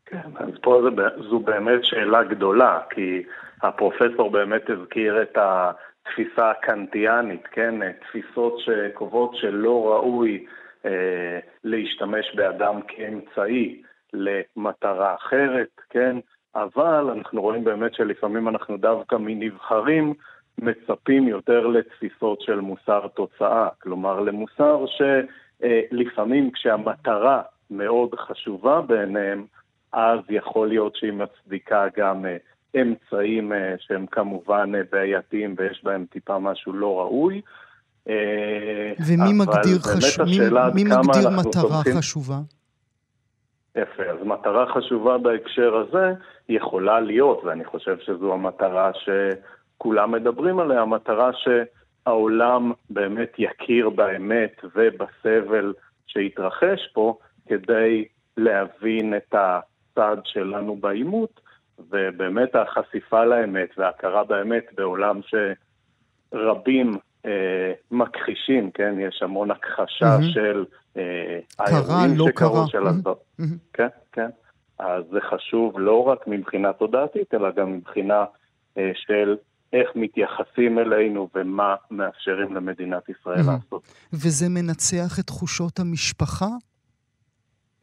[0.05, 0.89] כן, אז פה זה,
[1.29, 3.23] זו באמת שאלה גדולה, כי
[3.61, 7.75] הפרופסור באמת הזכיר את התפיסה הקנטיאנית, כן?
[7.91, 10.45] תפיסות שקובעות שלא ראוי
[10.85, 13.81] אה, להשתמש באדם כאמצעי
[14.13, 16.17] למטרה אחרת, כן?
[16.55, 20.13] אבל אנחנו רואים באמת שלפעמים אנחנו דווקא מנבחרים
[20.57, 29.45] מצפים יותר לתפיסות של מוסר תוצאה, כלומר למוסר שלפעמים כשהמטרה מאוד חשובה בעיניהם,
[29.93, 32.37] אז יכול להיות שהיא מצדיקה גם אה,
[32.75, 37.41] אמצעים אה, שהם כמובן אה, בעייתיים ויש בהם טיפה משהו לא ראוי.
[39.07, 40.19] ומי מגדיר, חש...
[40.19, 40.39] מי,
[40.73, 41.93] מי מגדיר מטרה סומכים...
[41.97, 42.35] חשובה?
[43.75, 46.13] יפה, אז מטרה חשובה בהקשר הזה
[46.49, 55.73] יכולה להיות, ואני חושב שזו המטרה שכולם מדברים עליה, המטרה שהעולם באמת יכיר באמת ובסבל
[56.07, 58.05] שהתרחש פה, כדי
[58.37, 59.35] להבין את.
[59.91, 61.40] הצד שלנו בעימות,
[61.89, 65.19] ובאמת החשיפה לאמת וההכרה באמת בעולם
[66.33, 68.95] שרבים אה, מכחישים, כן?
[68.99, 70.33] יש המון הכחשה mm-hmm.
[70.33, 70.65] של
[70.97, 72.67] אה, האירועים לא שקרו, קרה.
[72.67, 73.43] של mm-hmm.
[73.73, 74.29] כן, כן.
[74.79, 78.25] אז זה חשוב לא רק מבחינה תודעתית, אלא גם מבחינה
[78.77, 79.35] אה, של
[79.73, 83.37] איך מתייחסים אלינו ומה מאפשרים למדינת ישראל.
[83.37, 83.93] לעשות.
[84.13, 86.47] וזה מנצח את תחושות המשפחה?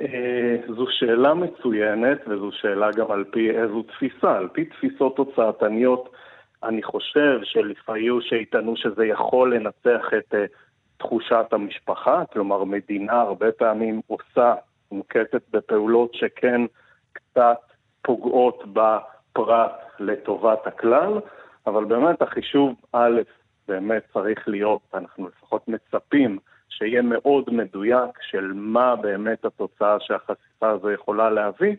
[0.01, 4.37] אה, זו שאלה מצוינת, וזו שאלה גם על פי איזו תפיסה.
[4.37, 6.09] על פי תפיסות תוצאתניות,
[6.63, 10.37] אני חושב שלפעמים שיטענו שזה יכול לנצח את uh,
[10.97, 14.55] תחושת המשפחה, כלומר מדינה הרבה פעמים עושה,
[14.93, 16.61] נוקטת בפעולות שכן
[17.13, 17.59] קצת
[18.03, 21.21] פוגעות בפרט לטובת הכלל,
[21.67, 23.21] אבל באמת החישוב א',
[23.69, 30.91] באמת צריך להיות, אנחנו לפחות מצפים, שיהיה מאוד מדויק של מה באמת התוצאה שהחשיפה הזו
[30.91, 31.77] יכולה להביא,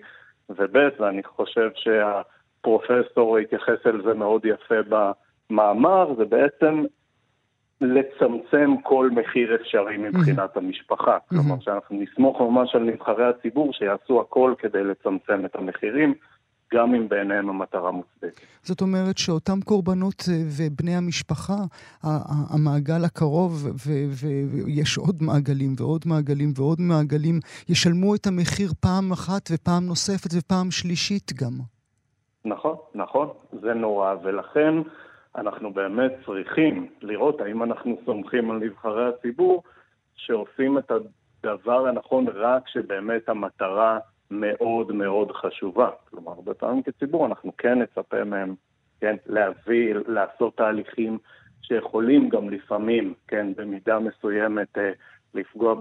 [0.49, 4.75] וב', ואני חושב שהפרופסור התייחס אל זה מאוד יפה
[5.49, 6.83] במאמר, זה בעצם
[7.81, 11.17] לצמצם כל מחיר אפשרי מבחינת המשפחה.
[11.29, 16.13] כלומר, שאנחנו נסמוך ממש על נבחרי הציבור שיעשו הכל כדי לצמצם את המחירים.
[16.73, 18.41] גם אם בעיניהם המטרה מוצדקת.
[18.63, 21.57] זאת אומרת שאותם קורבנות אה, ובני המשפחה,
[22.53, 23.51] המעגל הקרוב,
[24.19, 30.71] ויש עוד מעגלים ועוד מעגלים ועוד מעגלים, ישלמו את המחיר פעם אחת ופעם נוספת ופעם
[30.71, 31.53] שלישית גם.
[32.45, 33.27] נכון, נכון,
[33.61, 34.73] זה נורא, ולכן
[35.35, 39.63] אנחנו באמת צריכים לראות האם אנחנו סומכים על נבחרי הציבור
[40.15, 43.99] שעושים את הדבר הנכון רק שבאמת המטרה
[44.31, 45.89] מאוד מאוד חשובה.
[46.09, 48.55] כלומר, הרבה פעמים כציבור אנחנו כן נצפה מהם,
[49.01, 51.17] כן, להביא, לעשות תהליכים
[51.61, 54.91] שיכולים גם לפעמים, כן, במידה מסוימת אה,
[55.33, 55.73] לפגוע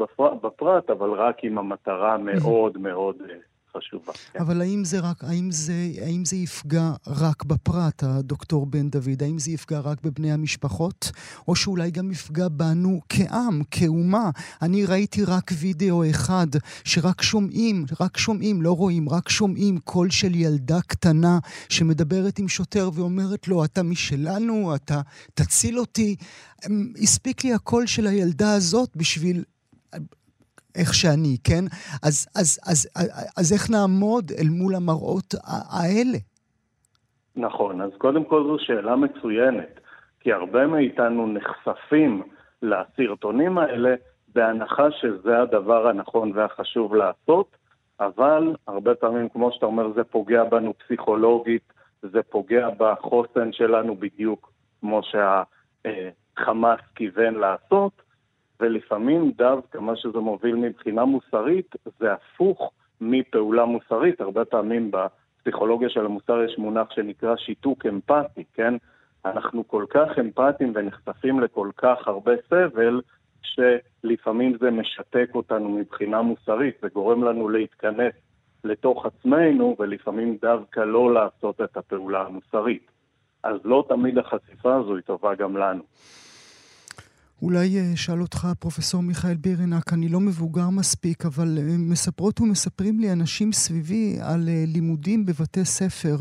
[0.43, 3.35] בפרט, אבל רק עם המטרה מאוד מאוד אה,
[3.77, 4.13] חשובה.
[4.33, 4.41] כן.
[4.41, 9.23] אבל האם זה רק, האם זה, האם זה יפגע רק בפרט, הדוקטור בן דוד?
[9.23, 11.11] האם זה יפגע רק בבני המשפחות?
[11.49, 14.31] או שאולי גם יפגע בנו כעם, כאומה?
[14.63, 16.47] אני ראיתי רק וידאו אחד
[16.85, 22.91] שרק שומעים, רק שומעים, לא רואים, רק שומעים קול של ילדה קטנה שמדברת עם שוטר
[22.95, 25.01] ואומרת לו, אתה משלנו, אתה
[25.35, 26.17] תציל אותי.
[26.67, 29.45] אמ, הספיק לי הקול של הילדה הזאת בשביל
[30.79, 31.65] איך שאני, כן?
[32.03, 35.35] אז, אז, אז, אז, אז איך נעמוד אל מול המראות
[35.71, 36.19] האלה?
[37.37, 39.81] נכון, אז קודם כל זו שאלה מצוינת,
[40.21, 42.23] כי הרבה מאיתנו נחשפים
[42.63, 43.95] לסרטונים האלה
[44.35, 47.57] בהנחה שזה הדבר הנכון והחשוב לעשות,
[48.01, 51.73] אבל הרבה פעמים, כמו שאתה אומר, זה פוגע בנו פסיכולוגית
[52.03, 58.03] זה פוגע בחוסן שלנו בדיוק כמו שהחמאס כיוון לעשות,
[58.61, 64.21] ולפעמים דווקא מה שזה מוביל מבחינה מוסרית זה הפוך מפעולה מוסרית.
[64.21, 68.75] הרבה פעמים בפסיכולוגיה של המוסר יש מונח שנקרא שיתוק אמפתי, כן?
[69.25, 73.01] אנחנו כל כך אמפתיים ונחשפים לכל כך הרבה סבל,
[73.43, 78.15] שלפעמים זה משתק אותנו מבחינה מוסרית, זה גורם לנו להתכנס
[78.65, 82.91] לתוך עצמנו, ולפעמים דווקא לא לעשות את הפעולה המוסרית.
[83.43, 85.83] אז לא תמיד החשיפה הזו היא טובה גם לנו.
[87.43, 93.01] אולי אה, אשאל אותך, פרופסור מיכאל בירנק, אני לא מבוגר מספיק, אבל אה, מספרות ומספרים
[93.01, 96.17] לי אנשים סביבי על אה, לימודים בבתי ספר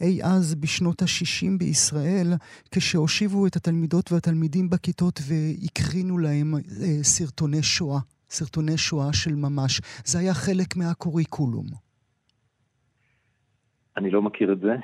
[0.00, 2.26] אי אז בשנות ה-60 בישראל,
[2.70, 6.54] כשהושיבו את התלמידות והתלמידים בכיתות והקרינו להם
[7.02, 7.98] סרטוני שואה,
[8.28, 9.80] סרטוני שואה של ממש.
[10.04, 11.66] זה היה חלק מהקוריקולום.
[13.96, 14.74] אני לא מכיר את זה.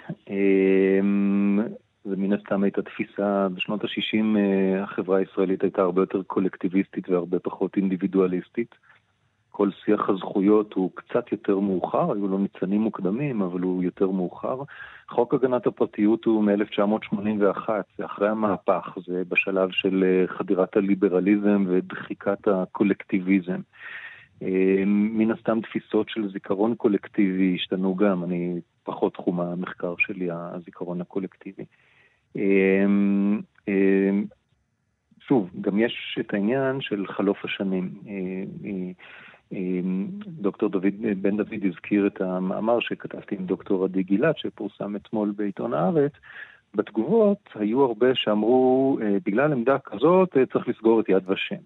[2.09, 7.39] זה מן הסתם הייתה תפיסה, בשנות ה-60 אה, החברה הישראלית הייתה הרבה יותר קולקטיביסטית והרבה
[7.39, 8.75] פחות אינדיבידואליסטית.
[9.51, 14.63] כל שיח הזכויות הוא קצת יותר מאוחר, היו לו ניצנים מוקדמים, אבל הוא יותר מאוחר.
[15.09, 22.49] חוק הגנת הפרטיות הוא מ-1981, זה אחרי המהפך, זה בשלב של אה, חדירת הליברליזם ודחיקת
[22.49, 23.61] הקולקטיביזם.
[24.43, 31.01] אה, מן הסתם תפיסות של זיכרון קולקטיבי השתנו גם, אני פחות תחום המחקר שלי, הזיכרון
[31.01, 31.65] הקולקטיבי.
[32.37, 34.25] אמ, אמ,
[35.21, 37.91] שוב, גם יש את העניין של חלוף השנים.
[38.09, 38.13] אה,
[38.65, 38.91] אה,
[39.53, 45.33] אמ, דוקטור דוד, בן דוד הזכיר את המאמר שכתבתי עם דוקטור עדי גילת, שפורסם אתמול
[45.37, 46.13] בעיתון הארץ.
[46.75, 51.57] בתגובות היו הרבה שאמרו, אה, בגלל עמדה כזאת צריך לסגור את יד ושם.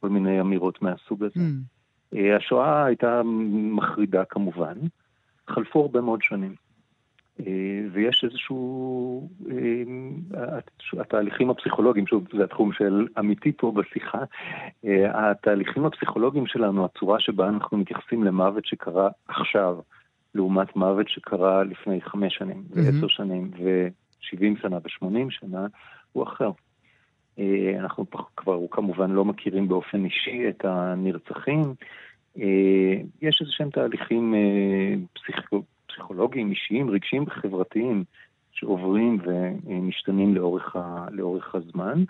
[0.00, 1.40] כל מיני אמירות מהסוג הזה.
[1.40, 2.18] Mm.
[2.36, 3.22] השואה הייתה
[3.72, 4.74] מחרידה כמובן,
[5.48, 6.54] חלפו הרבה מאוד שנים.
[7.46, 10.58] אה, ויש איזשהו, אה,
[11.00, 14.18] התהליכים הפסיכולוגיים, שוב, זה התחום של אמיתי פה בשיחה,
[14.84, 19.78] אה, התהליכים הפסיכולוגיים שלנו, הצורה שבה אנחנו מתייחסים למוות שקרה עכשיו,
[20.34, 25.66] לעומת מוות שקרה לפני חמש שנים, ועשר שנים, ושבעים שנה ושמונים שנה,
[26.12, 26.50] הוא אחר.
[27.78, 31.62] אנחנו כבר כמובן לא מכירים באופן אישי את הנרצחים.
[33.22, 34.34] יש איזה שהם תהליכים
[35.14, 35.77] פסיכולוגיים.
[35.88, 38.04] פסיכולוגיים, אישיים, רגשיים וחברתיים
[38.52, 42.04] שעוברים ומשתנים לאורך, ה, לאורך הזמן.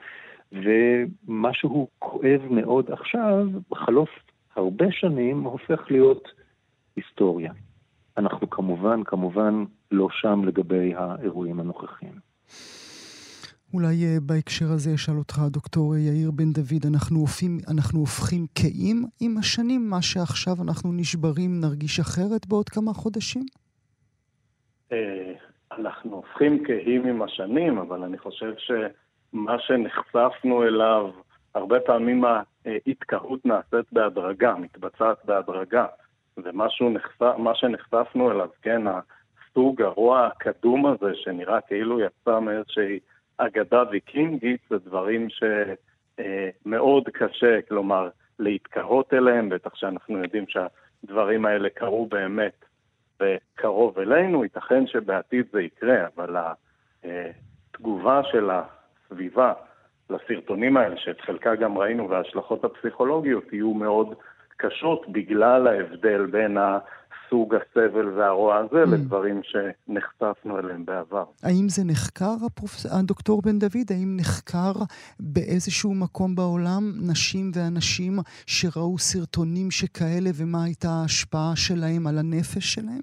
[0.52, 4.10] ומשהו כואב מאוד עכשיו, בחלוף
[4.56, 6.28] הרבה שנים, הופך להיות
[6.96, 7.52] היסטוריה.
[8.16, 12.12] אנחנו כמובן, כמובן לא שם לגבי האירועים הנוכחיים.
[13.74, 19.04] אולי אה, בהקשר הזה אשאל אותך, דוקטור יאיר בן דוד, אנחנו, הופכים, אנחנו הופכים קהים
[19.20, 19.90] עם השנים?
[19.90, 23.46] מה שעכשיו אנחנו נשברים נרגיש אחרת בעוד כמה חודשים?
[24.92, 25.32] אה,
[25.72, 31.10] אנחנו הופכים כהים עם השנים, אבל אני חושב שמה שנחשפנו אליו,
[31.54, 35.86] הרבה פעמים ההתקהות נעשית בהדרגה, מתבצעת בהדרגה.
[36.36, 36.66] ומה
[37.54, 42.98] שנחשפנו אליו, כן, הסוג הרוע הקדום הזה, שנראה כאילו יצא מאיזושהי
[43.38, 48.08] אגדה ויקינגית, זה דברים שמאוד אה, קשה, כלומר,
[48.38, 52.64] להתקהות אליהם, בטח שאנחנו יודעים שהדברים האלה קרו באמת
[53.20, 56.36] וקרוב אלינו, ייתכן שבעתיד זה יקרה, אבל
[57.04, 59.52] התגובה של הסביבה
[60.10, 64.14] לסרטונים האלה, שאת חלקה גם ראינו, וההשלכות הפסיכולוגיות יהיו מאוד
[64.56, 66.58] קשות בגלל ההבדל בין
[67.30, 68.94] סוג הסבל והרוע הזה mm.
[68.94, 71.24] לדברים שנחשפנו אליהם בעבר.
[71.42, 72.86] האם זה נחקר, הפרופס...
[72.86, 73.88] הדוקטור בן דוד?
[73.90, 74.72] האם נחקר
[75.20, 78.12] באיזשהו מקום בעולם נשים ואנשים
[78.46, 83.02] שראו סרטונים שכאלה ומה הייתה ההשפעה שלהם על הנפש שלהם?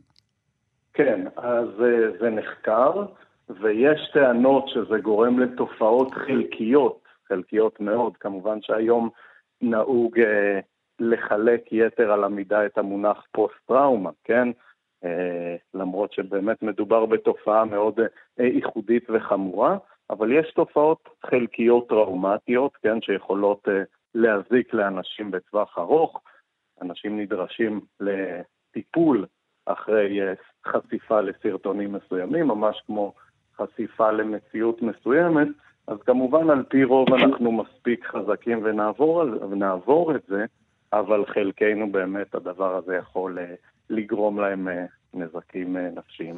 [0.94, 3.06] כן, אז אה, זה נחקר,
[3.50, 8.18] ויש טענות שזה גורם לתופעות חלקיות, חלקיות מאוד.
[8.18, 9.10] כמובן שהיום
[9.62, 10.60] נהוג אה,
[11.00, 14.48] לחלק יתר על המידה את המונח פוסט-טראומה, כן?
[15.04, 18.00] אה, למרות שבאמת מדובר בתופעה מאוד
[18.40, 19.78] אה, ייחודית וחמורה,
[20.10, 23.02] אבל יש תופעות חלקיות טראומטיות, כן?
[23.02, 23.84] שיכולות אה,
[24.16, 26.22] להזיק לאנשים בטווח ארוך.
[26.82, 29.26] אנשים נדרשים לטיפול
[29.66, 30.20] אחרי
[30.68, 33.14] חשיפה לסרטונים מסוימים, ממש כמו
[33.58, 35.48] חשיפה למציאות מסוימת,
[35.88, 40.46] אז כמובן על פי רוב אנחנו מספיק חזקים ונעבור, ונעבור את זה,
[41.00, 43.56] אבל חלקנו באמת הדבר הזה יכול אה,
[43.90, 46.36] לגרום להם אה, נזקים אה, נפשיים.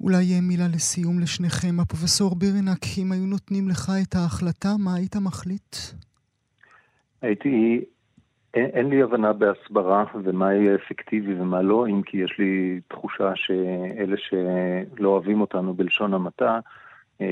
[0.00, 1.80] אולי מילה לסיום לשניכם.
[1.80, 5.76] הפרופסור בירנק, אם היו נותנים לך את ההחלטה, מה היית מחליט?
[7.22, 7.84] הייתי
[8.54, 13.32] אין, אין לי הבנה בהסברה ומה יהיה אפקטיבי ומה לא, אם כי יש לי תחושה
[13.34, 16.60] שאלה שלא אוהבים אותנו בלשון המעטה,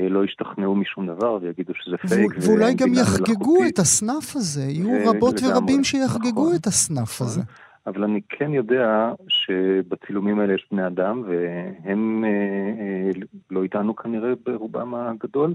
[0.09, 2.31] לא ישתכנעו משום דבר ויגידו שזה פייק.
[2.45, 7.41] ואולי גם יחגגו את הסנאף הזה, יהיו רבות ורבים שיחגגו נכון, את הסנאף הזה.
[7.41, 7.53] נכון.
[7.87, 13.11] אבל אני כן יודע שבצילומים האלה יש בני אדם, והם אה, אה,
[13.51, 15.53] לא איתנו כנראה ברובם הגדול,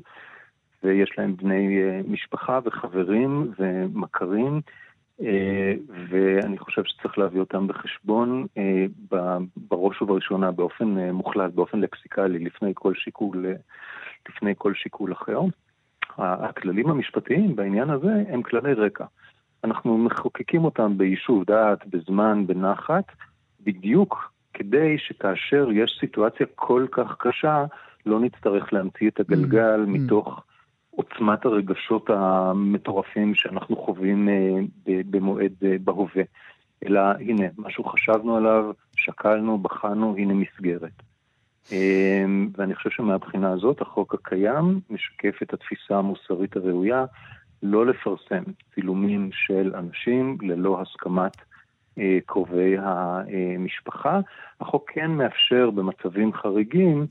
[0.84, 1.78] ויש להם בני
[2.08, 4.60] משפחה וחברים ומכרים.
[6.10, 8.46] ואני חושב שצריך להביא אותם בחשבון
[9.56, 13.46] בראש ובראשונה באופן מוחלט, באופן לקסיקלי, לפני כל שיקול
[14.28, 15.40] לפני כל שיקול אחר.
[16.18, 19.04] הכללים המשפטיים בעניין הזה הם כללי רקע.
[19.64, 23.04] אנחנו מחוקקים אותם ביישוב דעת, בזמן, בנחת,
[23.60, 27.64] בדיוק כדי שכאשר יש סיטואציה כל כך קשה,
[28.06, 29.88] לא נצטרך להמציא את הגלגל mm-hmm.
[29.88, 30.42] מתוך
[30.90, 36.22] עוצמת הרגשות המטורפים שאנחנו חווים אה, במועד אה, בהווה.
[36.86, 41.02] אלא הנה, משהו חשבנו עליו, שקלנו, בחנו, הנה מסגרת.
[41.72, 47.04] אמ, ואני חושב שמבחינה הזאת החוק הקיים משקף את התפיסה המוסרית הראויה
[47.62, 48.42] לא לפרסם
[48.74, 51.36] צילומים של אנשים ללא הסכמת
[51.98, 54.20] אה, קרובי המשפחה.
[54.60, 57.06] החוק כן מאפשר במצבים חריגים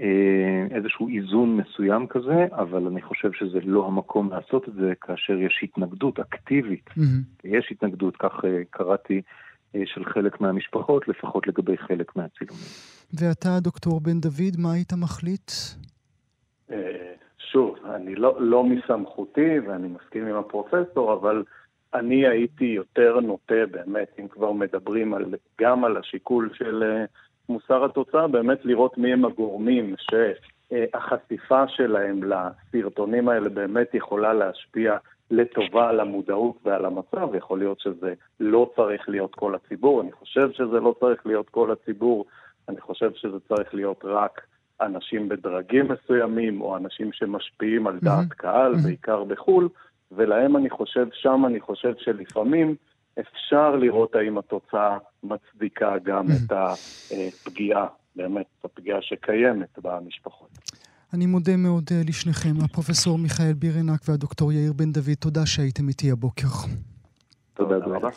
[0.00, 5.38] אה, איזשהו איזון מסוים כזה, אבל אני חושב שזה לא המקום לעשות את זה כאשר
[5.38, 6.88] יש התנגדות אקטיבית.
[6.88, 7.44] Mm-hmm.
[7.44, 9.22] יש התנגדות, כך אה, קראתי
[9.84, 12.64] של חלק מהמשפחות, לפחות לגבי חלק מהצילומים.
[13.20, 15.50] ואתה, דוקטור בן דוד, מה היית מחליט?
[16.70, 21.44] אה, שוב, אני לא, לא מסמכותי ואני מסכים עם הפרופסור, אבל
[21.94, 25.24] אני הייתי יותר נוטה באמת, אם כבר מדברים על,
[25.60, 27.04] גם על השיקול של אה,
[27.48, 34.96] מוסר התוצאה, באמת לראות מי הם הגורמים שהחשיפה שלהם לסרטונים האלה באמת יכולה להשפיע
[35.30, 40.52] לטובה על המודעות ועל המצב, יכול להיות שזה לא צריך להיות כל הציבור, אני חושב
[40.52, 42.24] שזה לא צריך להיות כל הציבור,
[42.68, 44.40] אני חושב שזה צריך להיות רק
[44.80, 48.34] אנשים בדרגים מסוימים, או אנשים שמשפיעים על דעת mm-hmm.
[48.34, 48.82] קהל, mm-hmm.
[48.84, 49.68] בעיקר בחו"ל,
[50.12, 52.74] ולהם אני חושב, שם אני חושב שלפעמים
[53.20, 56.52] אפשר לראות האם התוצאה מצדיקה גם mm-hmm.
[56.52, 60.50] את הפגיעה, באמת, את הפגיעה שקיימת במשפחות.
[61.12, 66.10] אני מודה מאוד אה, לשניכם, הפרופסור מיכאל בירנק והדוקטור יאיר בן דוד, תודה שהייתם איתי
[66.10, 66.48] הבוקר.
[67.54, 68.08] תודה רבה.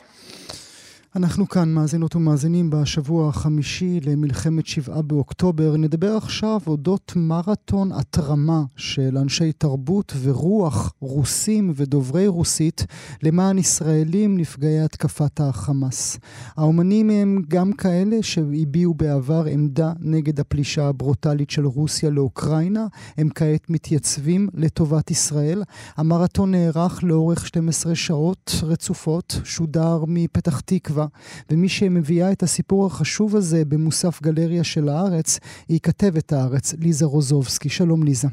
[1.15, 5.77] אנחנו כאן, מאזינות ומאזינים, בשבוע החמישי למלחמת שבעה באוקטובר.
[5.77, 12.85] נדבר עכשיו אודות מרתון התרמה של אנשי תרבות ורוח רוסים ודוברי רוסית
[13.23, 16.17] למען ישראלים נפגעי התקפת החמאס.
[16.57, 22.87] האומנים הם גם כאלה שהביעו בעבר עמדה נגד הפלישה הברוטלית של רוסיה לאוקראינה.
[23.17, 25.63] הם כעת מתייצבים לטובת ישראל.
[25.97, 31.00] המרתון נערך לאורך 12 שעות רצופות, שודר מפתח תקווה.
[31.01, 31.05] טבע,
[31.51, 35.39] ומי שמביאה את הסיפור החשוב הזה במוסף גלריה של הארץ,
[35.69, 37.69] היא כתבת הארץ, ליזה רוזובסקי.
[37.69, 38.27] שלום ליזה.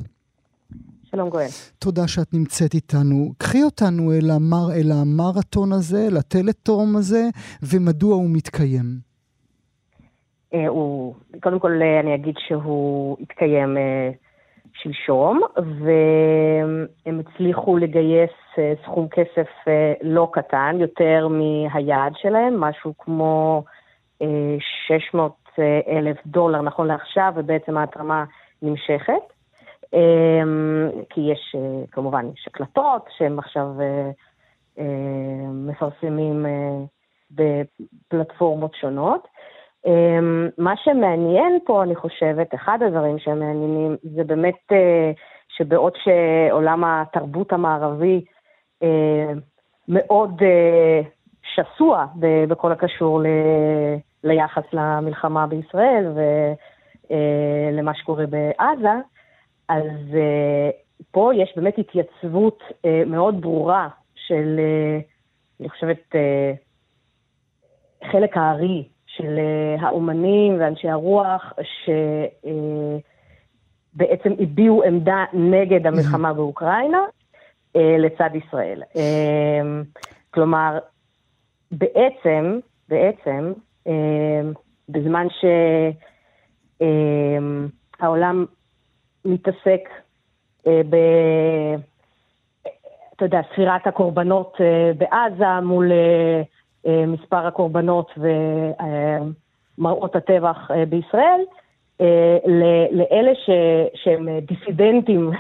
[1.11, 1.47] שלום גואל.
[1.79, 3.33] תודה שאת נמצאת איתנו.
[3.39, 7.23] קחי אותנו אל, המר, אל המרתון הזה, לטלטום הזה,
[7.63, 8.85] ומדוע הוא מתקיים.
[10.55, 14.11] אה, הוא, קודם כל אה, אני אגיד שהוא התקיים אה,
[14.83, 18.31] שלשום, והם הצליחו לגייס
[18.85, 23.63] סכום כסף אה, לא קטן, יותר מהיעד שלהם, משהו כמו
[24.87, 28.25] 600 אה, אלף דולר נכון לעכשיו, ובעצם ההתרמה
[28.63, 29.33] נמשכת.
[31.11, 31.57] כי יש,
[31.91, 33.67] כמובן, יש הקלטות שהם עכשיו
[35.53, 36.47] מפרסמים
[37.31, 39.29] בפלטפורמות שונות.
[40.59, 45.11] מה שמעניין פה, אני חושבת, אחד הדברים שמעניינים, זה באמת אה,
[45.49, 48.38] שבעוד שעולם התרבות המערבי אה,
[49.89, 51.01] מאוד אה,
[51.43, 52.07] שסוע
[52.49, 53.27] בכל הקשור ל...
[54.25, 56.07] ליחס למלחמה בישראל
[57.11, 58.95] ולמה שקורה בעזה,
[59.69, 59.87] אז
[61.11, 62.63] פה יש באמת התייצבות
[63.07, 64.61] מאוד ברורה של,
[65.61, 66.15] אני חושבת,
[68.05, 71.53] חלק הארי של אה, האומנים ואנשי הרוח,
[73.95, 76.99] שבעצם הביעו עמדה נגד המלחמה באוקראינה.
[76.99, 77.05] אה,
[77.75, 78.83] לצד ישראל.
[78.97, 79.61] אה,
[80.31, 80.79] כלומר,
[81.71, 82.59] בעצם,
[82.89, 83.53] בעצם,
[84.89, 85.27] בזמן
[88.01, 88.45] שהעולם
[89.25, 89.89] מתעסק
[90.67, 90.97] ב...
[93.17, 94.57] אתה יודע, ספירת הקורבנות
[94.99, 95.93] בעזה מול
[96.87, 98.11] אה, מספר הקורבנות
[99.79, 101.68] ומראות הטבח אה, בישראל, אה,
[102.93, 103.51] לאלה ש,
[103.95, 105.31] שהם דיסידנטים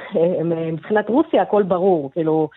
[0.72, 2.10] מבחינת רוסיה, הכל ברור.
[2.12, 2.48] כאילו,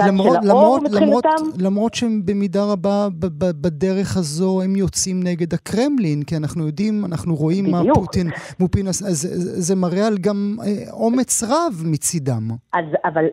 [0.00, 1.04] למרות, מבחינתם.
[1.04, 1.22] למרות,
[1.62, 3.06] למרות שהם במידה רבה
[3.40, 7.86] בדרך הזו הם יוצאים נגד הקרמלין, כי אנחנו יודעים, אנחנו רואים בדיוק.
[7.86, 8.26] מה פוטין,
[8.60, 9.28] מופין, אז זה,
[9.60, 12.42] זה מראה על גם אה, אומץ רב מצידם.
[12.72, 13.24] אז, אבל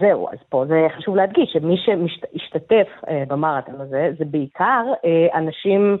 [0.00, 5.96] זהו, אז פה זה חשוב להדגיש, שמי שהשתתף אה, במרתון הזה, זה בעיקר אה, אנשים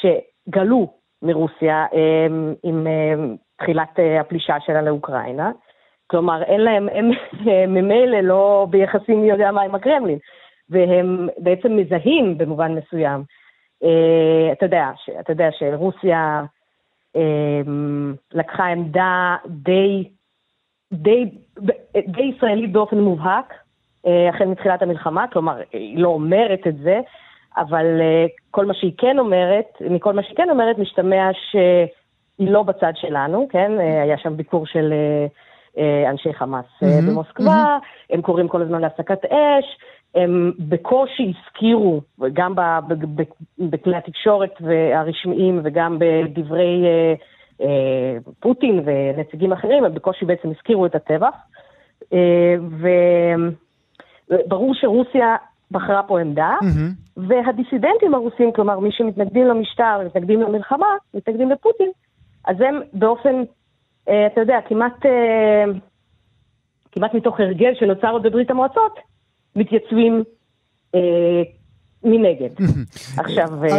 [0.00, 2.26] שגלו מרוסיה אה,
[2.62, 3.14] עם אה,
[3.58, 5.50] תחילת אה, הפלישה שלה לאוקראינה.
[6.06, 7.10] כלומר, אין להם, הם
[7.74, 10.18] ממילא לא ביחסים מי יודע מה עם הקרמלין,
[10.70, 13.22] והם בעצם מזהים במובן מסוים.
[13.84, 14.90] אה, אתה יודע,
[15.20, 16.44] אתה יודע שרוסיה
[17.16, 17.62] אה,
[18.32, 20.08] לקחה עמדה די,
[20.92, 21.24] די,
[22.06, 23.54] די ישראלית באופן מובהק,
[24.06, 27.00] אה, החל מתחילת המלחמה, כלומר, היא לא אומרת את זה,
[27.58, 32.62] אבל אה, כל מה שהיא כן אומרת, מכל מה שהיא כן אומרת, משתמע שהיא לא
[32.62, 33.80] בצד שלנו, כן?
[33.80, 34.92] אה, היה שם ביקור של...
[35.78, 38.14] אה, אנשי חמאס mm-hmm, במוסקבה, mm-hmm.
[38.14, 39.78] הם קוראים כל הזמן להפסקת אש,
[40.14, 42.00] הם בקושי הזכירו,
[42.32, 42.54] גם
[43.58, 44.54] בכלי התקשורת
[44.94, 46.84] הרשמיים וגם בדברי
[48.40, 51.34] פוטין ונציגים אחרים, הם בקושי בעצם הזכירו את הטבח.
[54.30, 55.36] וברור שרוסיה
[55.70, 57.20] בחרה פה עמדה, mm-hmm.
[57.28, 61.90] והדיסידנטים הרוסים, כלומר מי שמתנגדים למשטר, מתנגדים למלחמה, מתנגדים לפוטין,
[62.46, 63.42] אז הם באופן
[64.08, 65.64] אה, אתה יודע, כמעט, אה,
[66.92, 68.98] כמעט מתוך הרגל שנוצר עוד בברית המועצות,
[69.56, 70.22] מתייצבים
[70.94, 71.42] אה,
[72.04, 72.48] מנגד.
[73.24, 73.70] עכשיו, אבל,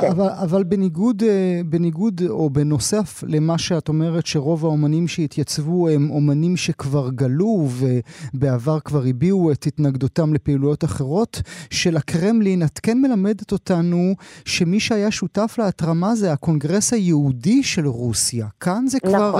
[0.00, 0.10] כן.
[0.10, 1.22] אבל, אבל בניגוד,
[1.66, 9.00] בניגוד או בנוסף למה שאת אומרת שרוב האומנים שהתייצבו הם אומנים שכבר גלו ובעבר כבר
[9.08, 14.12] הביעו את התנגדותם לפעילויות אחרות, של הקרמלין, את כן מלמדת אותנו
[14.44, 18.46] שמי שהיה שותף להתרמה זה הקונגרס היהודי של רוסיה.
[18.60, 19.18] כאן זה, נכון.
[19.18, 19.38] כבר,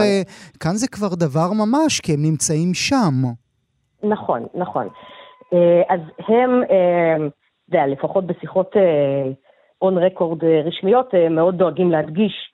[0.60, 3.14] כאן זה כבר דבר ממש, כי הם נמצאים שם.
[4.02, 4.88] נכון, נכון.
[5.88, 6.50] אז הם...
[7.68, 8.76] יודע, לפחות בשיחות
[9.82, 12.50] און uh, רקורד uh, רשמיות, uh, מאוד דואגים להדגיש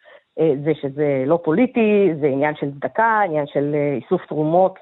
[0.65, 4.79] זה שזה לא פוליטי, זה עניין של צדקה, עניין של איסוף תרומות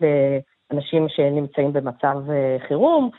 [0.70, 2.16] לאנשים שנמצאים במצב
[2.68, 3.10] חירום,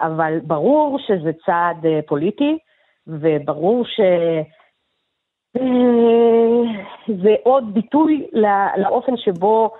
[0.00, 2.58] אבל ברור שזה צעד פוליטי,
[3.06, 4.00] וברור ש...
[7.22, 8.26] זה עוד ביטוי
[8.76, 9.70] לאופן שבו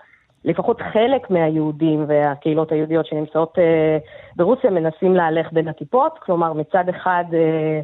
[0.45, 3.99] לפחות חלק מהיהודים והקהילות היהודיות שנמצאות אה,
[4.37, 7.81] ברוסיה מנסים להלך בין הטיפות, כלומר מצד אחד, אה,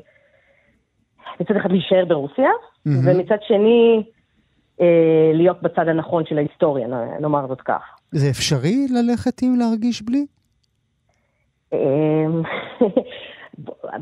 [1.40, 2.90] מצד אחד להישאר ברוסיה, mm-hmm.
[3.04, 4.02] ומצד שני
[4.80, 6.86] אה, להיות בצד הנכון של ההיסטוריה,
[7.20, 7.82] נאמר זאת כך.
[8.12, 10.26] זה אפשרי ללכת עם להרגיש בלי?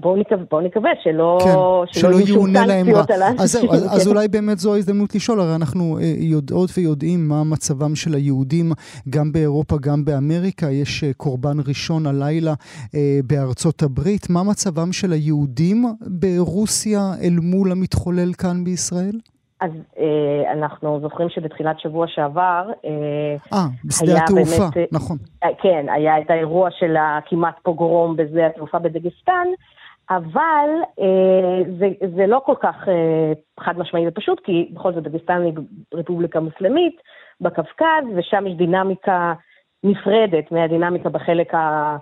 [0.01, 1.51] בואו נקווה, בוא נקווה שלא, כן,
[2.01, 3.05] שלא, שלא יאונה להם רע.
[3.39, 7.45] אז, זהו, אז, אז אולי באמת זו ההזדמנות לשאול, הרי אנחנו אה, יודעות ויודעים מה
[7.45, 8.73] מצבם של היהודים
[9.11, 10.71] גם באירופה, גם באמריקה.
[10.71, 12.55] יש אה, קורבן ראשון הלילה
[12.95, 14.31] אה, בארצות הברית.
[14.31, 19.19] מה מצבם של היהודים ברוסיה אל מול המתחולל כאן בישראל?
[19.61, 25.17] אז אה, אנחנו זוכרים שבתחילת שבוע שעבר, אה, אה בשדה התעופה, באמת, אה, נכון.
[25.45, 29.47] אה, כן, היה את האירוע של הכמעט פוגרום בשדה התעופה בדגסטן,
[30.11, 30.69] אבל
[31.01, 35.53] אה, זה, זה לא כל כך אה, חד משמעי ופשוט, כי בכל זאת דגסטן היא
[35.95, 36.97] רפובליקה מוסלמית
[37.41, 39.33] בקווקז, ושם יש דינמיקה
[39.85, 41.97] נפרדת מהדינמיקה בחלק ה...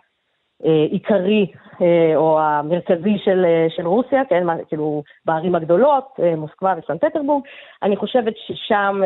[0.65, 1.47] אה, עיקרי
[1.83, 7.45] אה, או המרכזי של, אה, של רוסיה, כן, כאילו בערים הגדולות, מוסקבה וסן פטרבורג,
[7.83, 9.01] אני חושבת ששם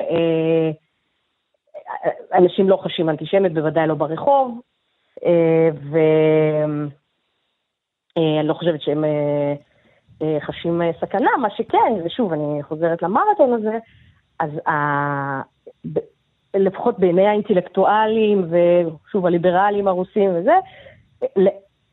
[2.34, 4.60] אנשים לא חשים אנטישמיות, בוודאי לא ברחוב,
[8.16, 9.04] ואני לא חושבת שהם
[10.40, 13.78] חשים סכנה, מה שכן, ושוב, אני חוזרת למרתון הזה,
[14.40, 15.42] אז ה...
[16.54, 20.54] לפחות בעיני האינטלקטואלים, ושוב, הליברלים הרוסים וזה,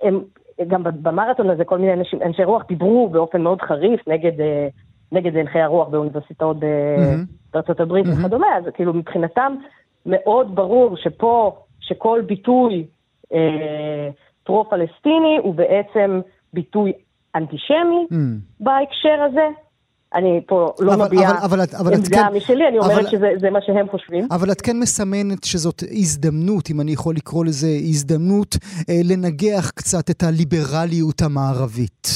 [0.02, 0.20] הם,
[0.68, 4.68] גם במרתון הזה כל מיני אנשים, אנשי רוח דיברו באופן מאוד חריף נגד, אה,
[5.12, 7.26] נגד הלכי הרוח באוניברסיטאות mm-hmm.
[7.54, 8.06] בארצות הברית.
[8.08, 9.56] וכדומה, אז כאילו מבחינתם
[10.06, 12.86] מאוד ברור שפה, שכל ביטוי
[13.34, 14.10] אה,
[14.44, 16.22] פרו-פלסטיני הוא בעצם
[16.54, 16.94] ביטוי
[17.36, 18.08] אנטישמי.
[18.60, 19.48] בהקשר הזה,
[20.16, 21.32] אני פה לא מביעה
[21.80, 24.28] עמדה כן, משלי, אני אומרת אבל, שזה מה שהם חושבים.
[24.32, 28.56] אבל את כן מסמנת שזאת הזדמנות, אם אני יכול לקרוא לזה הזדמנות,
[28.90, 32.08] אה, לנגח קצת את הליברליות המערבית.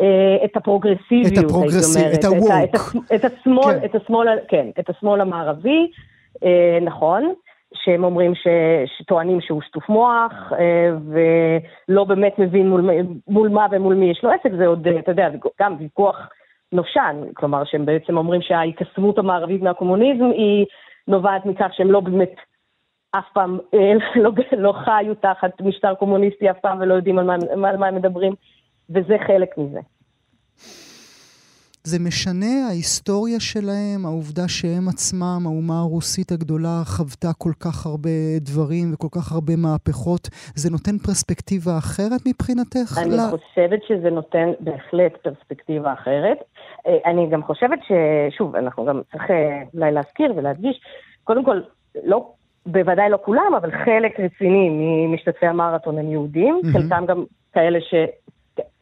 [0.00, 2.50] אה, את הפרוגרסיביות, את הפרוגרסיביות, את הווק.
[2.64, 2.74] את,
[3.14, 3.84] את, את, השמאל, כן.
[3.84, 5.90] את השמאל, כן, את השמאל המערבי,
[6.44, 7.32] אה, נכון.
[7.74, 8.46] שהם אומרים ש...
[8.98, 10.90] שטוענים שהוא שטוף מוח, אה,
[11.88, 12.90] ולא באמת מבין מול,
[13.28, 15.28] מול מה ומול מי יש לו עסק, זה עוד, אתה יודע,
[15.60, 16.16] גם ויכוח
[16.74, 20.66] נושן, כלומר שהם בעצם אומרים שההיקסמות המערבית מהקומוניזם היא
[21.08, 22.34] נובעת מכך שהם לא באמת
[23.10, 23.58] אף פעם
[24.22, 27.34] לא, לא חיו תחת משטר קומוניסטי אף פעם ולא יודעים על מה,
[27.68, 28.32] על מה הם מדברים,
[28.90, 29.80] וזה חלק מזה.
[31.86, 38.10] זה משנה ההיסטוריה שלהם, העובדה שהם עצמם, האומה הרוסית הגדולה, חוותה כל כך הרבה
[38.40, 42.98] דברים וכל כך הרבה מהפכות, זה נותן פרספקטיבה אחרת מבחינתך?
[43.02, 43.30] אני לה...
[43.30, 46.38] חושבת שזה נותן בהחלט פרספקטיבה אחרת.
[46.86, 50.80] אה, אני גם חושבת ששוב, אנחנו גם צריך אה, אולי להזכיר ולהדגיש,
[51.24, 51.60] קודם כל,
[52.04, 52.30] לא,
[52.66, 54.68] בוודאי לא כולם, אבל חלק רציני
[55.06, 56.72] ממשתתפי המרתון הם יהודים, mm-hmm.
[56.72, 57.94] חלקם גם כאלה ש...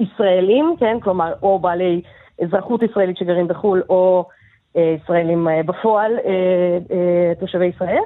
[0.01, 2.03] ישראלים, כן, כלומר, או בעלי
[2.43, 4.29] אזרחות ישראלית שגרים בחו"ל, או
[4.77, 8.03] אה, ישראלים אה, בפועל, אה, אה, תושבי ישראל.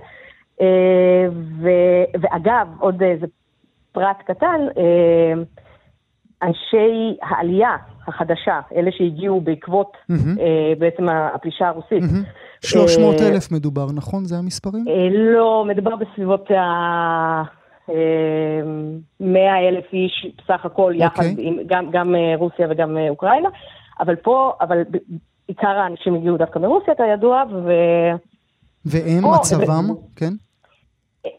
[0.60, 1.26] אה,
[1.62, 1.68] ו,
[2.20, 3.26] ואגב, עוד איזה
[3.92, 5.42] פרט קטן, אה,
[6.42, 7.76] אנשי העלייה
[8.08, 10.40] החדשה, אלה שהגיעו בעקבות mm-hmm.
[10.40, 12.02] אה, בעצם הפלישה הרוסית.
[12.02, 12.66] Mm-hmm.
[12.66, 14.24] 300 אה, אלף מדובר, נכון?
[14.24, 14.84] זה המספרים?
[14.88, 17.42] אה, לא, מדובר בסביבות ה...
[19.20, 21.02] 100 אלף איש בסך הכל, okay.
[21.02, 21.34] יחד אוקיי.
[21.38, 23.48] עם גם, גם רוסיה וגם אוקראינה.
[24.00, 24.82] אבל פה, אבל
[25.48, 27.70] עיקר האנשים הגיעו דווקא מרוסיה, אתה ידוע, ו...
[28.84, 29.94] והם, פה, מצבם, ו...
[30.16, 30.32] כן?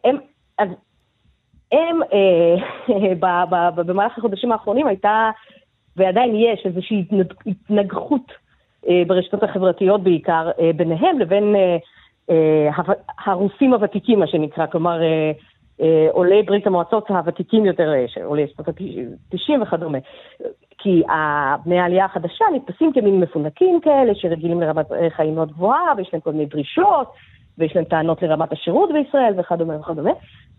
[0.04, 0.18] הם,
[0.58, 0.70] אז
[1.72, 5.30] הם, אה, במהלך החודשים האחרונים הייתה,
[5.98, 7.06] ועדיין יש, איזושהי
[7.46, 8.32] התנגחות
[8.88, 11.56] אה, ברשתות החברתיות בעיקר, אה, ביניהם לבין
[12.30, 12.70] אה,
[13.26, 15.00] הרוסים הוותיקים, מה שנקרא, כלומר,
[16.12, 17.94] עולי ברית המועצות הוותיקים יותר,
[18.24, 19.98] עולי שנות ה-90 וכדומה.
[20.78, 21.04] כי
[21.66, 26.32] בני העלייה החדשה נתפסים כמין מפונקים כאלה, שרגילים לרמת חיים מאוד גבוהה, ויש להם כל
[26.32, 27.12] מיני דרישות,
[27.58, 30.12] ויש להם טענות לרמת השירות בישראל וכדומה וכדומה.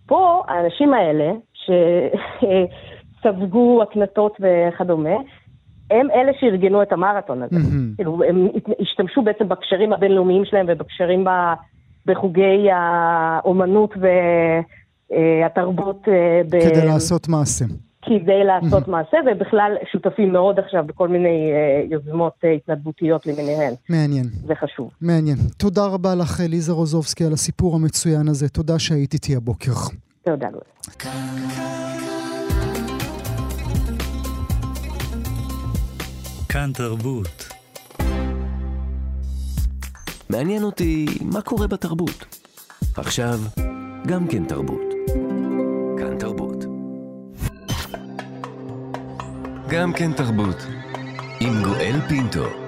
[0.06, 1.32] פה האנשים האלה,
[3.18, 5.16] שספגו הקנטות וכדומה,
[5.90, 7.56] הם אלה שארגנו את המרתון הזה.
[7.96, 8.48] כאילו, הם
[8.80, 11.24] השתמשו בעצם בקשרים הבינלאומיים שלהם ובקשרים
[12.06, 13.94] בחוגי האומנות
[15.10, 16.08] והתרבות.
[16.08, 17.64] אה, כדי לעשות מעשה.
[18.02, 23.74] כדי לעשות מעשה, ובכלל שותפים מאוד עכשיו בכל מיני אה, יוזמות אה, התנדבותיות למיניהן.
[23.88, 24.24] מעניין.
[24.46, 24.90] זה חשוב.
[25.00, 25.36] מעניין.
[25.56, 28.48] תודה רבה לך, ליזה רוזובסקי, על הסיפור המצוין הזה.
[28.48, 29.72] תודה שהיית איתי הבוקר.
[30.24, 30.62] תודה, גול.
[36.58, 37.48] כאן תרבות.
[40.30, 42.36] מעניין אותי מה קורה בתרבות.
[42.96, 43.40] עכשיו,
[44.06, 44.88] גם כן תרבות.
[49.68, 50.56] גם כן תרבות,
[51.40, 52.67] עם גואל פינטו.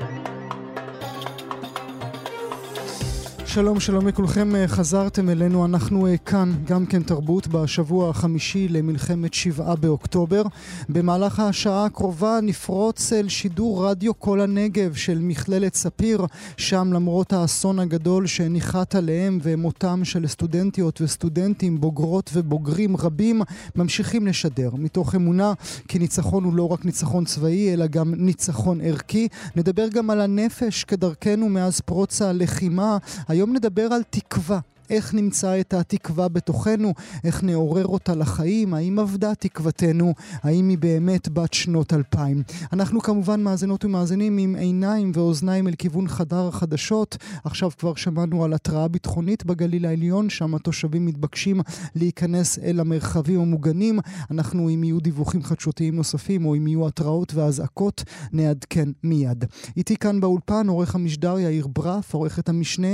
[3.54, 9.34] שלום, שלום לכולכם, אה, חזרתם אלינו, אנחנו אה, כאן, גם כן תרבות, בשבוע החמישי למלחמת
[9.34, 10.42] שבעה באוקטובר.
[10.88, 16.26] במהלך השעה הקרובה נפרוץ אל שידור רדיו כל הנגב של מכללת ספיר,
[16.56, 23.42] שם למרות האסון הגדול שניחת עליהם ומותם של סטודנטיות וסטודנטים, בוגרות ובוגרים רבים,
[23.76, 25.52] ממשיכים לשדר, מתוך אמונה
[25.88, 29.28] כי ניצחון הוא לא רק ניצחון צבאי, אלא גם ניצחון ערכי.
[29.56, 32.98] נדבר גם על הנפש כדרכנו מאז פרוץ הלחימה.
[33.40, 34.58] היום נדבר על תקווה.
[34.90, 41.28] איך נמצא את התקווה בתוכנו, איך נעורר אותה לחיים, האם אבדה תקוותנו, האם היא באמת
[41.28, 42.42] בת שנות אלפיים.
[42.72, 47.16] אנחנו כמובן מאזינות ומאזינים עם עיניים ואוזניים אל כיוון חדר החדשות.
[47.44, 51.60] עכשיו כבר שמענו על התראה ביטחונית בגליל העליון, שם התושבים מתבקשים
[51.94, 53.98] להיכנס אל המרחבים המוגנים.
[54.30, 59.44] אנחנו, אם יהיו דיווחים חדשותיים נוספים, או אם יהיו התראות ואזעקות, נעדכן מיד.
[59.76, 62.88] איתי כאן באולפן עורך המשדר יאיר ברף, עורכת המשנה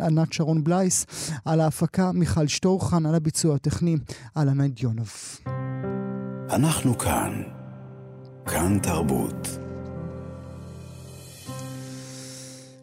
[0.00, 1.06] ענת שרון בלייס.
[1.44, 3.96] על ההפקה מיכל שטורחן, על הביצוע הטכני
[4.36, 5.10] אהלן דיונוב.
[6.50, 7.42] אנחנו כאן.
[8.46, 9.69] כאן תרבות.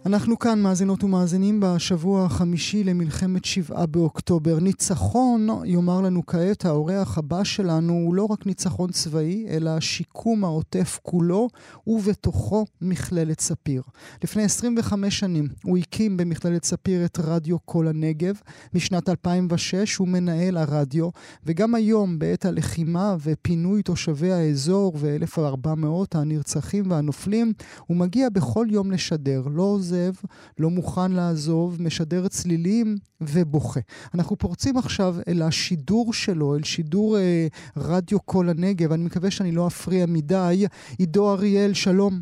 [0.08, 4.60] אנחנו כאן, מאזינות ומאזינים, בשבוע החמישי למלחמת שבעה באוקטובר.
[4.60, 11.00] ניצחון, יאמר לנו כעת האורח הבא שלנו, הוא לא רק ניצחון צבאי, אלא שיקום העוטף
[11.04, 11.48] כולו,
[11.88, 13.82] ובתוכו מכללת ספיר.
[14.24, 18.36] לפני 25 שנים הוא הקים במכללת ספיר את רדיו כל הנגב.
[18.74, 21.10] משנת 2006 הוא מנהל הרדיו,
[21.46, 27.54] וגם היום, בעת הלחימה ופינוי תושבי האזור ו-1,400 הנרצחים והנופלים,
[27.88, 29.44] הוא מגיע בכל יום לשדר.
[29.52, 30.22] לא זה עוזב,
[30.60, 33.80] לא מוכן לעזוב, משדר צלילים ובוכה.
[34.14, 39.52] אנחנו פורצים עכשיו אל השידור שלו, אל שידור אה, רדיו כל הנגב, אני מקווה שאני
[39.52, 40.66] לא אפריע מדי.
[40.98, 42.22] עידו אריאל, שלום.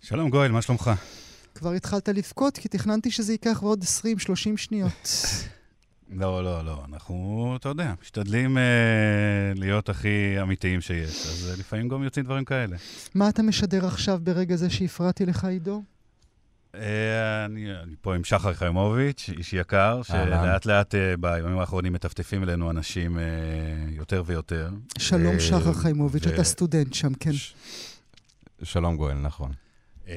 [0.00, 0.90] שלום גואל, מה שלומך?
[1.54, 3.86] כבר התחלת לבכות, כי תכננתי שזה ייקח עוד 20-30
[4.56, 5.08] שניות.
[6.14, 6.82] לא, לא, לא.
[6.88, 8.62] אנחנו, אתה יודע, משתדלים אה,
[9.54, 12.76] להיות הכי אמיתיים שיש, אז אה, לפעמים גם יוצאים דברים כאלה.
[13.14, 15.82] מה אתה משדר עכשיו ברגע זה שהפרעתי לך, עידו?
[16.74, 22.42] אה, אני, אני פה עם שחר חיימוביץ', איש יקר, שלאט לאט אה, בימים האחרונים מטפטפים
[22.42, 23.24] אלינו אנשים אה,
[23.88, 24.70] יותר ויותר.
[24.98, 27.30] שלום, שחר חיימוביץ', אתה סטודנט שם, כן.
[28.62, 29.52] שלום גואל, נכון.
[30.08, 30.14] אה,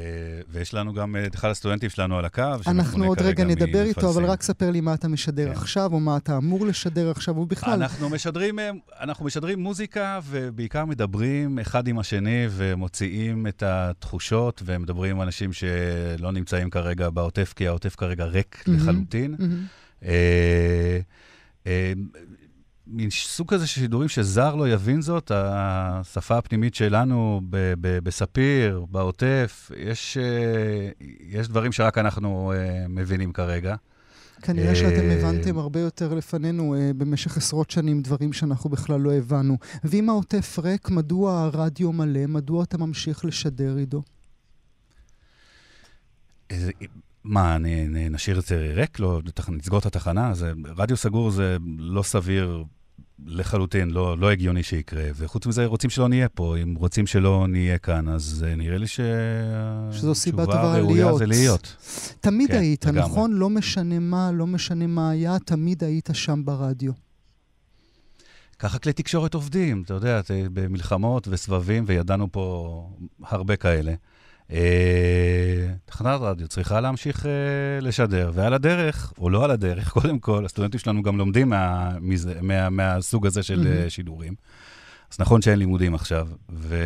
[0.49, 4.25] ויש לנו גם את אחד הסטודנטים שלנו על הקו, אנחנו עוד רגע נדבר איתו, אבל
[4.25, 5.51] רק ספר לי מה אתה משדר כן.
[5.51, 7.73] עכשיו, או מה אתה אמור לשדר עכשיו, ובכלל...
[7.73, 8.69] אנחנו משדרים, אה,
[9.01, 16.31] אנחנו משדרים מוזיקה, ובעיקר מדברים אחד עם השני, ומוציאים את התחושות, ומדברים עם אנשים שלא
[16.31, 19.35] נמצאים כרגע בעוטף, כי העוטף כרגע ריק לחלוטין.
[20.03, 20.99] אה,
[22.87, 28.85] מין סוג כזה של שידורים שזר לא יבין זאת, השפה הפנימית שלנו ב- ב- בספיר,
[28.91, 30.89] בעוטף, יש, אה,
[31.29, 33.75] יש דברים שרק אנחנו אה, מבינים כרגע.
[34.41, 39.57] כנראה שאתם הבנתם הרבה יותר לפנינו uh, במשך עשרות שנים דברים שאנחנו בכלל לא הבנו.
[39.83, 42.25] ואם העוטף ריק, מדוע הרדיו מלא?
[42.27, 44.01] מדוע אתה ממשיך לשדר, עידו?
[47.23, 47.57] מה,
[48.09, 48.99] נשאיר את זה ריק?
[48.99, 50.33] לא, נסגור את התחנה?
[50.33, 52.63] זה, רדיו סגור זה לא סביר
[53.25, 55.03] לחלוטין, לא, לא הגיוני שיקרה.
[55.15, 56.57] וחוץ מזה, רוצים שלא נהיה פה.
[56.57, 61.75] אם רוצים שלא נהיה כאן, אז uh, נראה לי שהתשובה הראויה זה להיות.
[62.21, 63.01] תמיד כן, היית, לגמרי.
[63.01, 63.33] נכון?
[63.33, 66.91] לא משנה מה, לא משנה מה היה, תמיד היית שם ברדיו.
[68.59, 72.89] ככה כלי תקשורת עובדים, אתה יודע, במלחמות וסבבים, וידענו פה
[73.23, 73.93] הרבה כאלה.
[74.51, 77.31] אה, תחנת רדיו צריכה להמשיך אה,
[77.81, 82.41] לשדר, ועל הדרך, או לא על הדרך, קודם כל, הסטודנטים שלנו גם לומדים מה, מזה,
[82.41, 83.89] מה, מהסוג הזה של mm-hmm.
[83.89, 84.33] שידורים.
[85.11, 86.77] אז נכון שאין לימודים עכשיו, ו...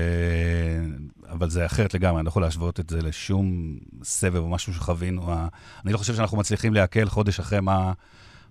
[1.29, 5.33] אבל זה אחרת לגמרי, אני לא יכול להשוות את זה לשום סבב או משהו שחווינו.
[5.85, 7.93] אני לא חושב שאנחנו מצליחים לעכל חודש אחרי מה,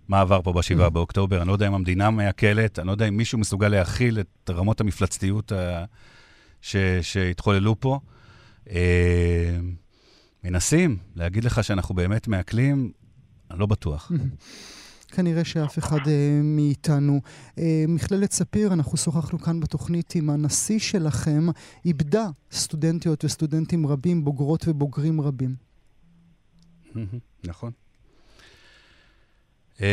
[0.09, 0.91] מה עבר פה ב-7 mm-hmm.
[0.91, 1.41] באוקטובר.
[1.41, 4.81] אני לא יודע אם המדינה מעכלת, אני לא יודע אם מישהו מסוגל להכיל את רמות
[4.81, 5.53] המפלצתיות
[6.63, 6.77] ש...
[7.03, 8.01] שהתחוללו פה.
[8.71, 9.59] אה,
[10.45, 12.93] מנסים להגיד לך שאנחנו באמת מעכלים,
[13.51, 14.13] אני לא בטוח.
[15.13, 16.09] כנראה שאף אחד uh,
[16.43, 17.21] מאיתנו.
[17.57, 21.47] Uh, מכללת ספיר, אנחנו שוחחנו כאן בתוכנית עם הנשיא שלכם,
[21.85, 25.55] איבדה סטודנטיות וסטודנטים רבים, בוגרות ובוגרים רבים.
[27.45, 27.73] נכון.
[29.77, 29.85] אתן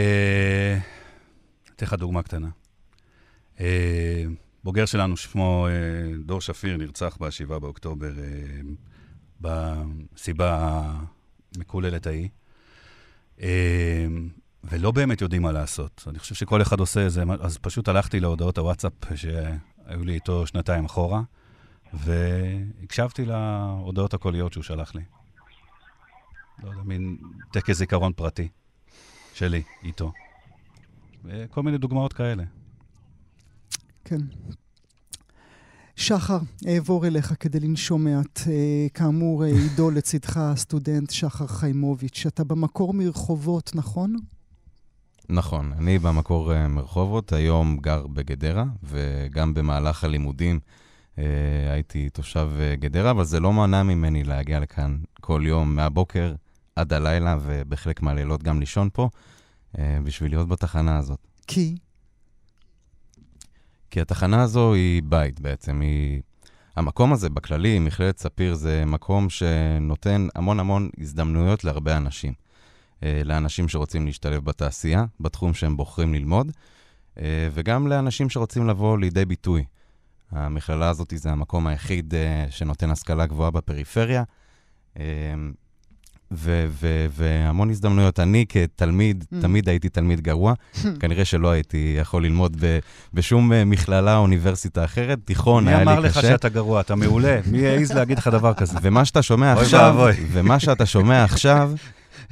[1.82, 2.49] לך דוגמה קטנה.
[4.66, 8.61] בוגר שלנו, שמו אה, דור שפיר, נרצח ב-7 באוקטובר אה,
[9.41, 10.82] בסיבה
[11.55, 12.30] המקוללת ההיא.
[13.41, 14.05] אה,
[14.63, 16.03] ולא באמת יודעים מה לעשות.
[16.07, 20.86] אני חושב שכל אחד עושה איזה, אז פשוט הלכתי להודעות הוואטסאפ שהיו לי איתו שנתיים
[20.86, 21.22] אחורה,
[21.93, 25.03] והקשבתי להודעות הקוליות שהוא שלח לי.
[26.63, 27.18] לא יודע, מין
[27.51, 28.47] טקס זיכרון פרטי
[29.34, 30.11] שלי איתו.
[31.24, 32.43] וכל מיני דוגמאות כאלה.
[34.05, 34.21] כן.
[35.95, 38.41] שחר, אעבור אליך כדי לנשום מעט.
[38.47, 42.23] אה, כאמור, אה, עידו לצדך, הסטודנט שחר חיימוביץ'.
[42.27, 44.15] אתה במקור מרחובות, נכון?
[45.29, 50.59] נכון, אני במקור uh, מרחובות, היום גר בגדרה, וגם במהלך הלימודים
[51.71, 56.33] הייתי תושב גדרה, אבל זה לא מנע ממני להגיע לכאן כל יום מהבוקר
[56.75, 59.09] עד הלילה, ובחלק מהלילות גם לישון פה,
[59.79, 61.19] בשביל להיות בתחנה הזאת.
[61.47, 61.75] כי?
[63.95, 66.21] כי התחנה הזו היא בית בעצם, היא...
[66.75, 72.33] המקום הזה בכללי, מכללת ספיר, זה מקום שנותן המון המון הזדמנויות להרבה אנשים.
[73.03, 76.51] אה, לאנשים שרוצים להשתלב בתעשייה, בתחום שהם בוחרים ללמוד,
[77.17, 79.65] אה, וגם לאנשים שרוצים לבוא לידי ביטוי.
[80.31, 84.23] המכללה הזאת זה המקום היחיד אה, שנותן השכלה גבוהה בפריפריה.
[86.32, 88.19] ו- ו- והמון הזדמנויות.
[88.19, 89.41] אני כתלמיד, mm.
[89.41, 90.53] תמיד הייתי תלמיד גרוע.
[90.99, 92.80] כנראה שלא הייתי יכול ללמוד ב-
[93.13, 95.19] בשום אה, מכללה או אוניברסיטה אחרת.
[95.26, 95.91] תיכון היה לי קשה.
[95.91, 96.82] מי אמר לך שאתה גרוע?
[96.82, 97.39] אתה מעולה.
[97.51, 98.78] מי יעז להגיד לך דבר כזה?
[98.82, 99.95] ומה שאתה שומע עכשיו,
[100.34, 101.71] ומה שאתה שומע עכשיו,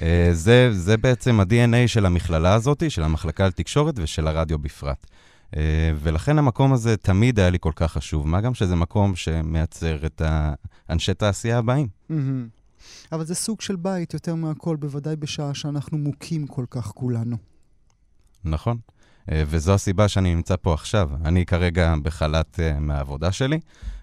[0.01, 5.05] אה, זה, זה בעצם ה-DNA של המכללה הזאת, של המחלקה לתקשורת ושל הרדיו בפרט.
[5.53, 5.55] Uh,
[6.01, 10.21] ולכן המקום הזה תמיד היה לי כל כך חשוב, מה גם שזה מקום שמייצר את
[10.89, 11.87] האנשי תעשייה הבאים.
[12.11, 12.13] Mm-hmm.
[13.11, 17.37] אבל זה סוג של בית יותר מהכל, בוודאי בשעה שאנחנו מוכים כל כך כולנו.
[18.43, 18.77] נכון.
[19.31, 21.09] אה, וזו הסיבה שאני נמצא פה עכשיו.
[21.25, 23.59] אני כרגע בחל"ת אה, מהעבודה שלי,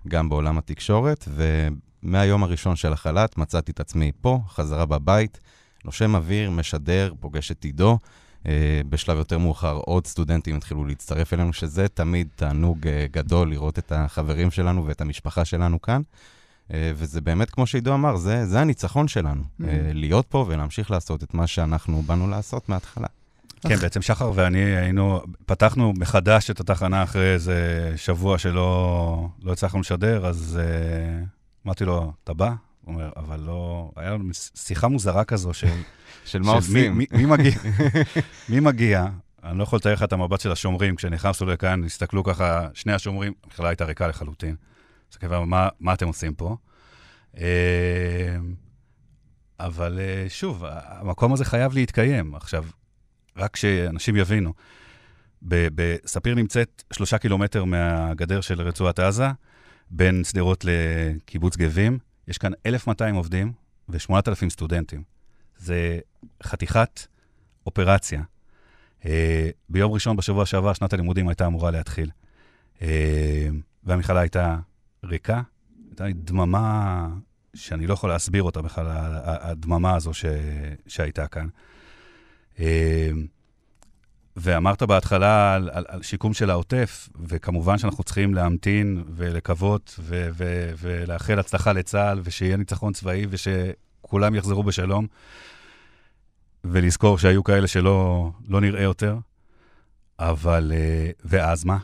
[0.08, 5.40] גם בעולם התקשורת, ומהיום הראשון של החל"ת מצאתי את עצמי פה, חזרה בבית,
[5.84, 7.98] נושם אוויר, משדר, פוגש את עידו.
[8.46, 12.78] אה, בשלב יותר מאוחר עוד סטודנטים התחילו להצטרף אלינו, שזה תמיד תענוג
[13.10, 16.02] גדול לראות את החברים שלנו ואת המשפחה שלנו כאן.
[16.74, 19.64] אה, וזה באמת, כמו שעידו אמר, זה, זה הניצחון שלנו, mm-hmm.
[19.92, 23.06] להיות פה ולהמשיך לעשות את מה שאנחנו באנו לעשות מההתחלה.
[23.68, 29.80] כן, בעצם שחר ואני היינו, פתחנו מחדש את התחנה אחרי איזה שבוע שלא לא הצלחנו
[29.80, 31.26] לשדר, אז uh,
[31.66, 32.52] אמרתי לו, אתה בא?
[32.84, 33.90] הוא אומר, אבל לא...
[33.96, 35.66] היה לנו שיחה מוזרה כזו של...
[36.24, 36.98] של מה עושים?
[36.98, 37.52] מי, מי, מי מגיע?
[38.48, 39.06] מי מגיע?
[39.44, 43.32] אני לא יכול לתאר לך את המבט של השומרים, כשנכנסנו לכאן, הסתכלו ככה, שני השומרים,
[43.44, 44.54] המכללה הייתה ריקה לחלוטין.
[45.12, 46.56] אז כאילו, מה, מה אתם עושים פה?
[47.38, 48.36] אה,
[49.60, 52.34] אבל אה, שוב, המקום הזה חייב להתקיים.
[52.34, 52.64] עכשיו,
[53.36, 54.52] רק שאנשים יבינו,
[55.42, 59.28] בספיר נמצאת שלושה קילומטר מהגדר של רצועת עזה,
[59.90, 61.98] בין שדרות לקיבוץ גבים.
[62.28, 63.52] יש כאן 1,200 עובדים
[63.88, 65.02] ו-8,000 סטודנטים.
[65.56, 65.98] זה
[66.42, 67.06] חתיכת
[67.66, 68.22] אופרציה.
[69.00, 69.04] Uh,
[69.68, 72.10] ביום ראשון בשבוע שעבר, שנת הלימודים הייתה אמורה להתחיל.
[72.78, 72.82] Uh,
[73.84, 74.56] והמכללה הייתה
[75.04, 75.42] ריקה,
[75.88, 77.08] הייתה לי דממה
[77.54, 78.86] שאני לא יכול להסביר אותה בכלל,
[79.24, 80.24] הדממה הזו ש...
[80.86, 81.48] שהייתה כאן.
[82.56, 82.60] Uh,
[84.36, 90.72] ואמרת בהתחלה על, על, על שיקום של העוטף, וכמובן שאנחנו צריכים להמתין ולקוות ו- ו-
[90.78, 95.06] ולאחל הצלחה לצה"ל, ושיהיה ניצחון צבאי ושכולם יחזרו בשלום,
[96.64, 99.18] ולזכור שהיו כאלה שלא לא נראה יותר.
[100.18, 101.78] אבל, אה, ואז מה?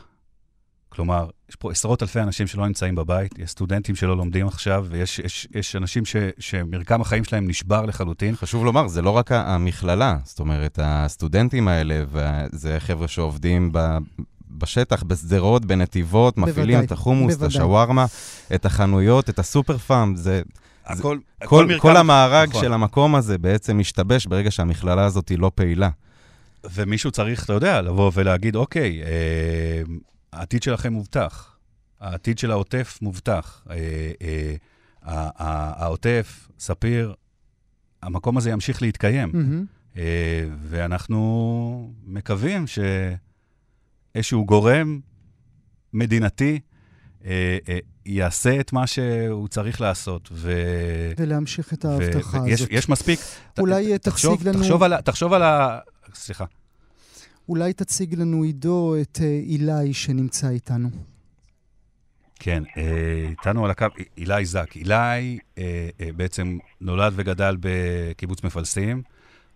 [0.89, 5.19] כלומר, יש פה עשרות אלפי אנשים שלא נמצאים בבית, יש סטודנטים שלא לומדים עכשיו, ויש
[5.19, 8.35] יש, יש אנשים ש, שמרקם החיים שלהם נשבר לחלוטין.
[8.35, 13.97] חשוב לומר, זה לא רק המכללה, זאת אומרת, הסטודנטים האלה, וזה חבר'ה שעובדים ב...
[14.51, 17.47] בשטח, בשדרות, בנתיבות, בוודאי, מפעילים את החומוס, בוודאי.
[17.47, 18.05] את השווארמה,
[18.55, 20.41] את החנויות, את הסופר פארם, זה...
[20.85, 22.61] הכל, זה, הכל, כל, מרקם, כל המארג נכון.
[22.61, 25.89] של המקום הזה בעצם משתבש ברגע שהמכללה הזאת היא לא פעילה.
[26.73, 29.81] ומישהו צריך, אתה יודע, לבוא ולהגיד, אוקיי, אה,
[30.37, 31.57] העתיד שלכם מובטח,
[31.99, 33.63] העתיד של העוטף מובטח.
[33.69, 33.75] אה,
[35.07, 35.29] אה,
[35.83, 37.13] העוטף, ספיר,
[38.03, 39.31] המקום הזה ימשיך להתקיים.
[39.31, 39.99] Mm-hmm.
[40.61, 44.99] ואנחנו מקווים שאיזשהו גורם
[45.93, 46.59] מדינתי
[48.05, 50.29] יעשה את מה שהוא צריך לעשות.
[50.31, 50.53] ו...
[51.17, 52.53] ולהמשיך את ההבטחה ו...
[52.53, 52.67] הזאת.
[52.71, 53.19] יש מספיק.
[53.59, 54.59] אולי ת, תחשוב, תציג לנו...
[54.59, 55.79] תחשוב על, תחשוב על ה...
[56.13, 56.45] סליחה.
[57.49, 60.89] אולי תציג לנו, עידו, את אילי שנמצא איתנו.
[62.39, 62.63] כן,
[63.29, 63.85] איתנו על הקו
[64.17, 64.75] אילי זק.
[64.75, 65.39] אילי
[66.15, 69.01] בעצם נולד וגדל בקיבוץ מפלסים,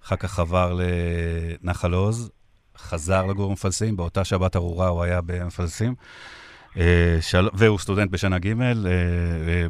[0.04, 2.32] אחר כך עבר לנחל עוז,
[2.78, 5.96] חזר לגור במפלסים, באותה שבת ארורה הוא היה במפלסים,
[7.22, 7.50] של...
[7.54, 8.54] והוא סטודנט בשנה ג'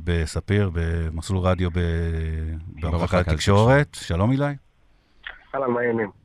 [0.04, 1.70] בספיר, במסלול רדיו
[2.82, 3.98] במחלקה לתקשורת.
[4.02, 4.46] שלום אילי.
[5.56, 6.21] אהלן, מה העניינים?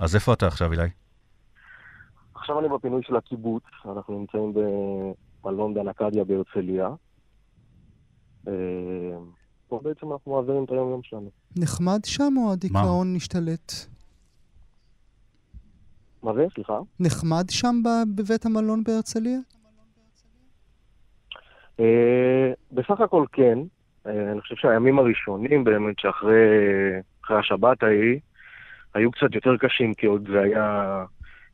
[0.00, 0.88] אז איפה אתה עכשיו, אילי?
[2.34, 4.54] עכשיו אני בפינוי של הקיבוץ, אנחנו נמצאים
[5.44, 6.88] במלון דן אקדיה בהרצליה.
[9.68, 11.30] פה בעצם אנחנו מעבירים את היום-יום שלנו.
[11.56, 13.72] נחמד שם או הדיכאון נשתלט?
[16.22, 16.46] מה זה?
[16.54, 16.78] סליחה?
[17.00, 17.82] נחמד שם
[18.16, 19.38] בבית המלון בהרצליה?
[22.72, 23.58] בסך הכל כן.
[24.06, 28.20] אני חושב שהימים הראשונים באמת שאחרי השבת ההיא,
[28.94, 31.04] היו קצת יותר קשים, כי עוד זה היה...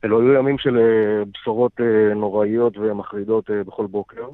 [0.03, 0.77] אלו היו ימים של
[1.33, 1.71] בשורות
[2.15, 4.27] נוראיות ומחרידות בכל בוקר.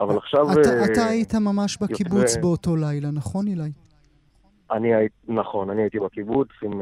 [0.00, 0.52] אבל עכשיו...
[0.52, 2.40] אתה, אתה היית ממש בקיבוץ יותר...
[2.40, 3.72] באותו לילה, נכון, אילי?
[4.70, 6.72] אני הייתי, נכון, אני הייתי בקיבוץ עם,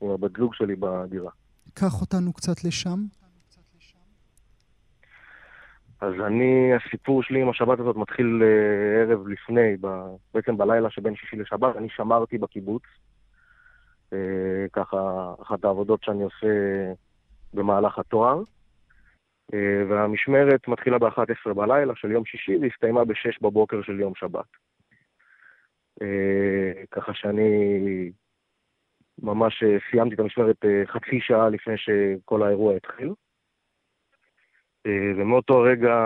[0.00, 1.30] עם הבת זוג שלי בדירה.
[1.74, 3.04] קח אותנו קצת לשם.
[6.04, 8.42] אז אני, הסיפור שלי עם השבת הזאת מתחיל
[9.00, 9.86] ערב לפני, ב,
[10.34, 12.82] בעצם בלילה שבין שישי לשבת, אני שמרתי בקיבוץ.
[14.72, 16.46] ככה, אחת העבודות שאני עושה
[17.54, 18.42] במהלך התואר.
[19.88, 24.46] והמשמרת מתחילה ב-11 בלילה של יום שישי והסתיימה ב-6 בבוקר של יום שבת.
[26.90, 28.10] ככה שאני
[29.22, 33.12] ממש סיימתי את המשמרת חצי שעה לפני שכל האירוע התחיל.
[34.86, 35.96] ומאותו רגע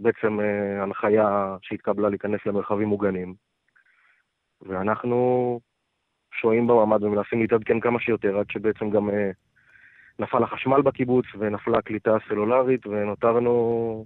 [0.00, 0.38] בעצם
[0.82, 3.34] הנחיה שהתקבלה להיכנס למרחבים מוגנים.
[4.62, 5.60] ואנחנו
[6.34, 9.30] שוהים בממ"ד ומנסים להתעדכן כמה שיותר, עד שבעצם גם אה,
[10.18, 14.04] נפל החשמל בקיבוץ ונפלה הקליטה הסלולרית, ונותרנו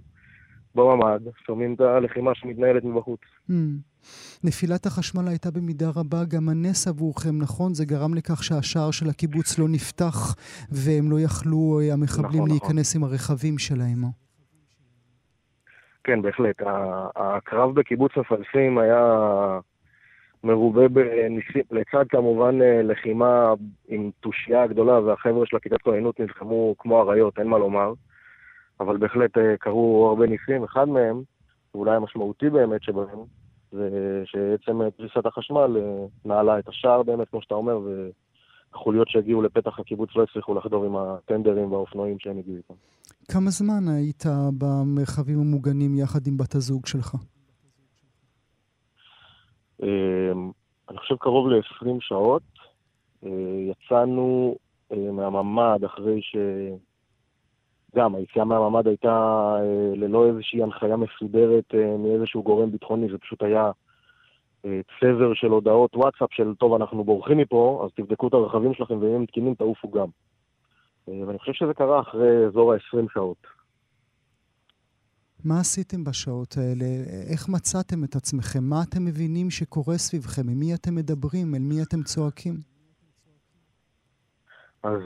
[0.75, 3.19] בממ"ד, שומעים את הלחימה שמתנהלת מבחוץ.
[3.49, 3.53] Mm.
[4.43, 7.73] נפילת החשמל הייתה במידה רבה גם הנס עבורכם, נכון?
[7.73, 10.35] זה גרם לכך שהשער של הקיבוץ לא נפתח,
[10.71, 13.07] והם לא יכלו, המחבלים, נכון, להיכנס נכון.
[13.07, 14.03] עם הרכבים שלהם.
[16.03, 16.55] כן, בהחלט.
[17.15, 19.03] הקרב בקיבוץ מפלסים היה
[20.43, 23.53] מרובה בניסים, לצד כמובן לחימה
[23.87, 27.93] עם תושייה גדולה, והחבר'ה של הכיתת כהנות נלחמו כמו אריות, אין מה לומר.
[28.79, 30.63] אבל בהחלט קרו הרבה ניסים.
[30.63, 31.21] אחד מהם,
[31.75, 33.19] ואולי המשמעותי באמת שבהם,
[33.71, 33.89] זה
[34.25, 35.77] שעצם פריסת החשמל
[36.25, 37.79] נעלה את השער באמת, כמו שאתה אומר,
[38.73, 42.73] והחוליות שהגיעו לפתח הקיבוץ לא הצליחו לחדור עם הטנדרים והאופנועים שהם הגיעו איתם.
[43.31, 44.23] כמה זמן היית
[44.57, 47.15] במרחבים המוגנים יחד עם בת הזוג שלך?
[50.89, 52.43] אני חושב קרוב ל-20 שעות.
[53.71, 54.55] יצאנו
[54.91, 56.35] מהממ"ד אחרי ש...
[57.95, 59.55] גם, היציאה מהממ"ד הייתה
[59.95, 63.71] ללא איזושהי הנחיה מסודרת מאיזשהו גורם ביטחוני, זה פשוט היה
[64.99, 69.15] צבר של הודעות וואטסאפ של, טוב, אנחנו בורחים מפה, אז תבדקו את הרכבים שלכם, ואם
[69.15, 70.07] הם תקינים, תעופו גם.
[71.07, 73.37] ואני חושב שזה קרה אחרי אזור ה-20 שעות.
[75.45, 76.85] מה עשיתם בשעות האלה?
[77.31, 78.63] איך מצאתם את עצמכם?
[78.63, 80.49] מה אתם מבינים שקורה סביבכם?
[80.49, 81.55] עם מי אתם מדברים?
[81.55, 82.53] אל מי אתם צועקים?
[84.83, 84.99] אז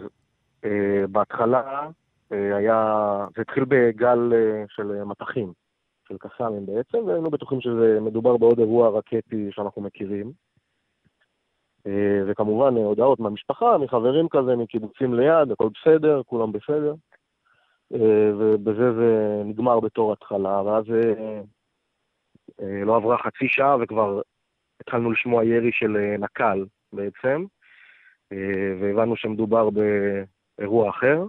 [0.65, 1.87] אה, בהתחלה אה,
[2.31, 5.53] היה, זה התחיל בגל אה, של מטחים,
[6.07, 10.31] של קסאמים בעצם, והיינו בטוחים שזה מדובר בעוד אירוע רקטי שאנחנו מכירים.
[11.87, 16.93] אה, וכמובן אה, הודעות מהמשפחה, מחברים כזה, מקיבוצים ליד, הכל בסדר, כולם בסדר.
[17.93, 20.85] אה, ובזה זה נגמר בתור התחלה, ואז
[22.85, 24.21] לא עברה חצי שעה וכבר
[24.81, 27.45] התחלנו לשמוע ירי של נק"ל בעצם,
[28.81, 31.23] והבנו שמדובר באירוע אחר.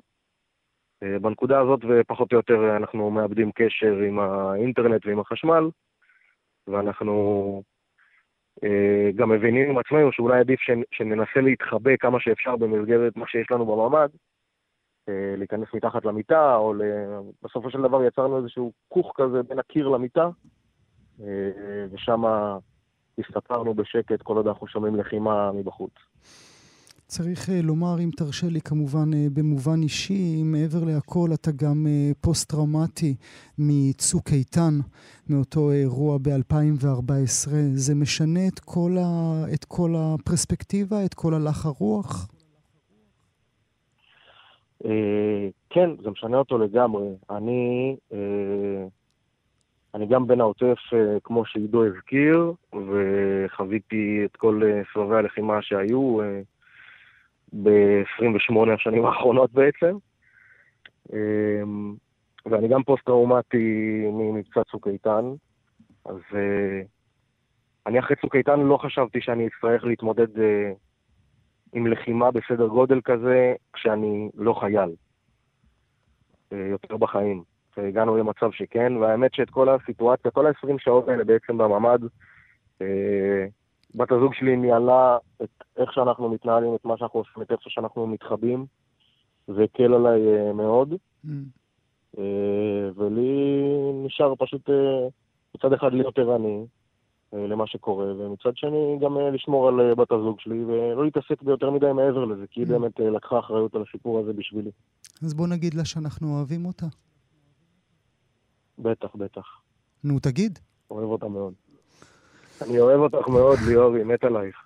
[1.20, 5.70] בנקודה הזאת ופחות או יותר אנחנו מאבדים קשר עם האינטרנט ועם החשמל,
[6.66, 7.62] ואנחנו
[8.64, 10.60] אה, גם מבינים עם עצמנו שאולי עדיף
[10.92, 14.08] שננסה להתחבא כמה שאפשר במסגרת מה שיש לנו בממ"ד,
[15.08, 16.74] אה, להיכנס מתחת למיטה, או
[17.42, 20.28] בסופו של דבר יצרנו איזשהו כוך כזה בין הקיר למיטה,
[21.20, 22.22] אה, ושם
[23.18, 25.92] הסתפרנו בשקט כל עוד אנחנו שומעים לחימה מבחוץ.
[27.10, 32.10] צריך אה, לומר, אם תרשה לי, כמובן אה, במובן אישי, מעבר להכל, אתה גם אה,
[32.20, 33.14] פוסט-טראומטי
[33.58, 34.74] מצוק איתן,
[35.30, 37.50] מאותו אירוע ב-2014.
[37.74, 39.44] זה משנה את כל, ה...
[39.54, 42.28] את כל הפרספקטיבה, את כל הלך הרוח?
[45.70, 47.08] כן, זה משנה אותו לגמרי.
[47.30, 47.96] אני,
[49.94, 50.78] אני גם בן העוטף,
[51.24, 54.62] כמו שעידו הזכיר, וחוויתי את כל
[54.94, 56.18] סבבי הלחימה שהיו.
[57.52, 59.96] ב-28 השנים האחרונות בעצם.
[61.12, 61.94] אמ,
[62.46, 65.24] ואני גם פוסט-טראומטי ממבצע צוק איתן,
[66.04, 66.82] אז אה,
[67.86, 70.72] אני אחרי צוק איתן לא חשבתי שאני אצטרך להתמודד אה,
[71.72, 74.90] עם לחימה בסדר גודל כזה כשאני לא חייל,
[76.52, 77.42] אה, יותר בחיים.
[77.76, 81.98] והגענו למצב שכן, והאמת שאת כל הסיטואציה, כל ה-20 שעות האלה בעצם בממ"ד,
[83.94, 88.06] בת הזוג שלי ניהלה את איך שאנחנו מתנהלים, את מה שאנחנו עושים, את איך שאנחנו
[88.06, 88.66] מתחבאים,
[89.46, 90.94] זה הקל עליי uh, מאוד.
[91.24, 91.28] Mm.
[92.16, 92.20] Uh,
[92.96, 93.52] ולי
[94.04, 94.72] נשאר פשוט uh,
[95.54, 96.66] מצד אחד להיות ערני
[97.32, 102.24] למה שקורה, ומצד שני גם לשמור על בת הזוג שלי, ולא להתעסק ביותר מדי מעבר
[102.24, 102.70] לזה, כי היא mm.
[102.70, 104.70] באמת לקחה אחריות על הסיפור הזה בשבילי.
[105.22, 106.86] אז בוא נגיד לה שאנחנו אוהבים אותה.
[108.78, 109.60] בטח, בטח.
[110.04, 110.58] נו, תגיד.
[110.90, 111.54] אוהב אותה מאוד.
[112.62, 114.56] אני אוהב אותך מאוד, ליאורי, מת עלייך.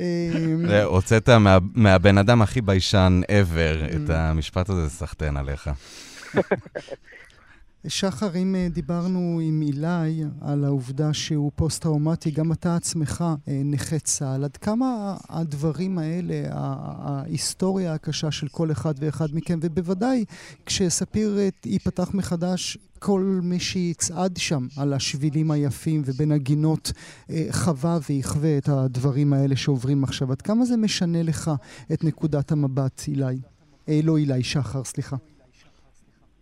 [0.00, 1.28] אמ, הוצאת
[1.74, 5.70] מהבן אדם הכי ביישן ever את המשפט הזה, סחטיין עליך.
[7.88, 13.98] שחר, אם אה, דיברנו עם אילי על העובדה שהוא פוסט-טראומטי, גם אתה עצמך אה, נכה
[13.98, 20.24] צה"ל, עד כמה הדברים האלה, ההיסטוריה הקשה של כל אחד ואחד מכם, ובוודאי
[20.66, 26.92] כשספיר אה, ייפתח מחדש, כל מי שיצעד שם על השבילים היפים ובין הגינות
[27.50, 30.32] חווה ויחווה את הדברים האלה שעוברים עכשיו.
[30.32, 31.50] עד כמה זה משנה לך
[31.92, 33.24] את נקודת המבט, אילי?
[33.88, 35.16] אה, לא אילי, שחר, סליחה.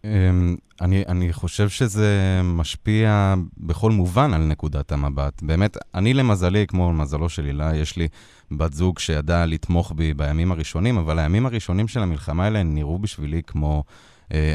[0.05, 5.43] אמ, אני, אני חושב שזה משפיע בכל מובן על נקודת המבט.
[5.43, 8.09] באמת, אני למזלי, כמו מזלו של הילה, יש לי
[8.51, 13.43] בת זוג שידעה לתמוך בי בימים הראשונים, אבל הימים הראשונים של המלחמה האלה נראו בשבילי
[13.47, 14.10] כמו אה,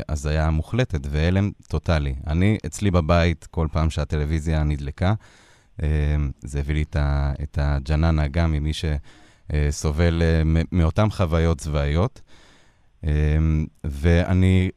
[0.10, 2.16] הזיה מוחלטת והלם טוטאלי.
[2.28, 5.14] אני, אצלי בבית, כל פעם שהטלוויזיה נדלקה,
[5.84, 5.88] אה,
[6.44, 6.84] זה הביא לי
[7.44, 12.22] את, הג'ננה גם ממי שסובל אה, מאותן חוויות צבאיות.
[13.04, 13.12] אה,
[13.84, 14.70] ואני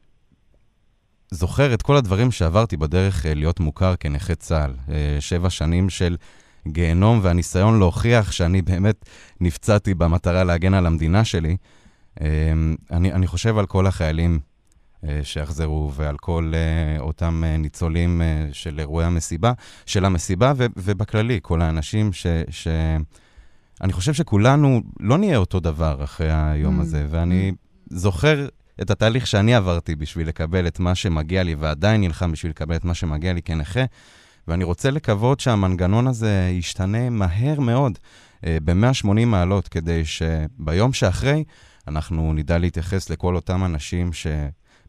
[1.31, 4.73] זוכר את כל הדברים שעברתי בדרך אה, להיות מוכר כנכה צה"ל.
[4.89, 6.17] אה, שבע שנים של
[6.67, 9.05] גיהנום והניסיון להוכיח שאני באמת
[9.41, 11.57] נפצעתי במטרה להגן על המדינה שלי.
[12.21, 12.27] אה,
[12.91, 14.39] אני, אני חושב על כל החיילים
[15.23, 16.53] שיחזרו ועל כל
[16.99, 18.21] אותם ניצולים
[18.51, 19.53] של אירועי המסיבה,
[19.85, 22.27] של המסיבה ו, ובכללי, כל האנשים ש...
[22.49, 22.67] ש...
[23.81, 26.81] אני חושב שכולנו לא נהיה אותו דבר אחרי היום mm.
[26.81, 27.53] הזה, ואני mm.
[27.89, 28.47] זוכר
[28.81, 32.85] את התהליך שאני עברתי בשביל לקבל את מה שמגיע לי, ועדיין נלחם בשביל לקבל את
[32.85, 33.83] מה שמגיע לי כנכה,
[34.47, 37.99] ואני רוצה לקוות שהמנגנון הזה ישתנה מהר מאוד,
[38.45, 41.43] אה, ב-180 מעלות, כדי שביום שאחרי
[41.87, 44.27] אנחנו נדע להתייחס לכל אותם אנשים ש...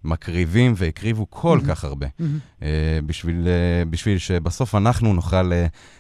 [0.05, 2.07] מקריבים והקריבו כל כך הרבה,
[3.07, 3.49] בשביל,
[3.91, 5.53] בשביל שבסוף אנחנו נוכל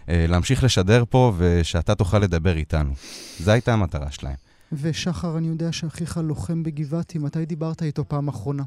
[0.08, 2.92] להמשיך לשדר פה ושאתה תוכל לדבר איתנו.
[3.38, 4.36] זו הייתה המטרה שלהם.
[4.72, 8.62] ושחר, אני יודע שאחיך לוחם בגבעתי, מתי דיברת איתו פעם אחרונה?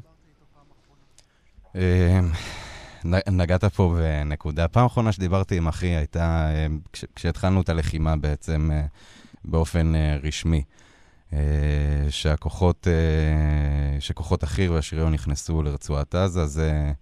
[3.26, 4.68] נגעת פה בנקודה.
[4.68, 6.50] פעם אחרונה שדיברתי עם אחי הייתה
[6.92, 8.70] כש, כשהתחלנו את הלחימה בעצם
[9.44, 9.92] באופן
[10.22, 10.62] רשמי.
[12.10, 12.86] שהכוחות,
[14.00, 16.92] שכוחות החי"ר והשריון נכנסו לרצועת עזה, זה,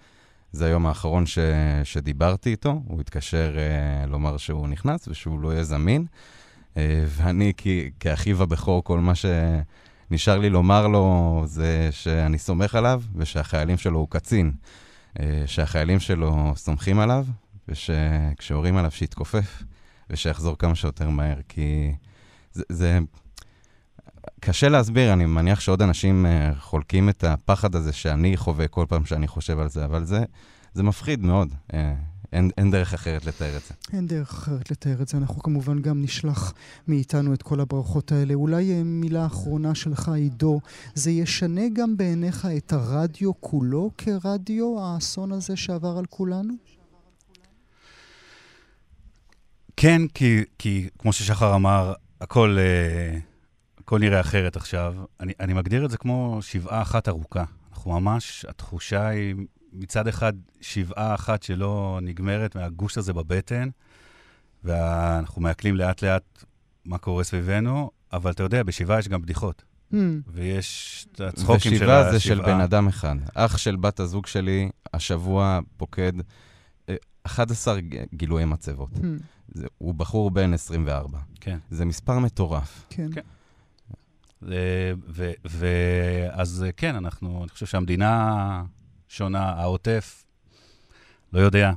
[0.53, 1.39] זה היום האחרון ש,
[1.85, 2.83] שדיברתי איתו.
[2.87, 3.57] הוא התקשר
[4.07, 6.07] לומר שהוא נכנס ושהוא לא יהיה זמין.
[7.07, 7.53] ואני,
[8.01, 14.09] כאחיו הבכור, כל מה שנשאר לי לומר לו זה שאני סומך עליו ושהחיילים שלו הוא
[14.11, 14.53] קצין.
[15.47, 17.27] שהחיילים שלו סומכים עליו,
[17.69, 19.63] ושכשהורים עליו שיתכופף,
[20.11, 21.93] ושיחזור כמה שיותר מהר, כי
[22.53, 22.99] זה, זה
[24.45, 26.27] קשה להסביר, אני מניח שעוד אנשים
[26.59, 30.25] חולקים את הפחד הזה שאני חווה כל פעם שאני חושב על זה, אבל זה,
[30.75, 31.55] זה מפחיד מאוד.
[32.33, 33.75] אין, אין דרך אחרת לתאר את זה.
[33.97, 35.17] אין דרך אחרת לתאר את זה.
[35.17, 36.53] אנחנו כמובן גם נשלח
[36.89, 38.35] מאיתנו את כל הברכות האלה.
[38.35, 40.61] אולי מילה אחרונה שלך, עידו,
[40.95, 46.55] זה ישנה גם בעיניך את הרדיו כולו כרדיו, האסון הזה שעבר על כולנו?
[49.77, 53.19] כן, כי, כי כמו ששחר אמר, הכל, אה,
[53.85, 54.95] הכל נראה אחרת עכשיו.
[55.21, 57.45] אני, אני מגדיר את זה כמו שבעה אחת ארוכה.
[57.73, 59.35] אנחנו ממש, התחושה היא
[59.73, 63.69] מצד אחד שבעה אחת שלא נגמרת מהגוש הזה בבטן,
[64.65, 66.45] ואנחנו מעכלים לאט-לאט
[66.85, 69.63] מה קורה סביבנו, אבל אתה יודע, בשבעה יש גם בדיחות.
[69.93, 69.97] Mm.
[70.29, 72.01] ויש את הצחוקים של השבעה.
[72.01, 73.17] ושבעה זה של בן אדם אחד.
[73.35, 76.13] אח של בת הזוג שלי השבוע פוקד
[77.23, 77.79] 11
[78.15, 78.91] גילויי מצבות.
[78.95, 79.01] Mm.
[79.55, 81.19] זה, הוא בחור בן 24.
[81.41, 81.59] כן.
[81.71, 82.87] זה מספר מטורף.
[82.91, 83.09] כן.
[83.13, 83.21] כן.
[85.45, 88.63] ואז כן, אנחנו, אני חושב שהמדינה
[89.09, 90.25] שונה, העוטף,
[91.33, 91.73] לא יודע.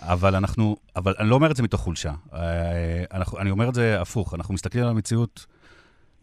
[0.00, 2.12] אבל אנחנו, אבל אני לא אומר את זה מתוך חולשה.
[2.34, 5.46] אה, אנחנו, אני אומר את זה הפוך, אנחנו מסתכלים על המציאות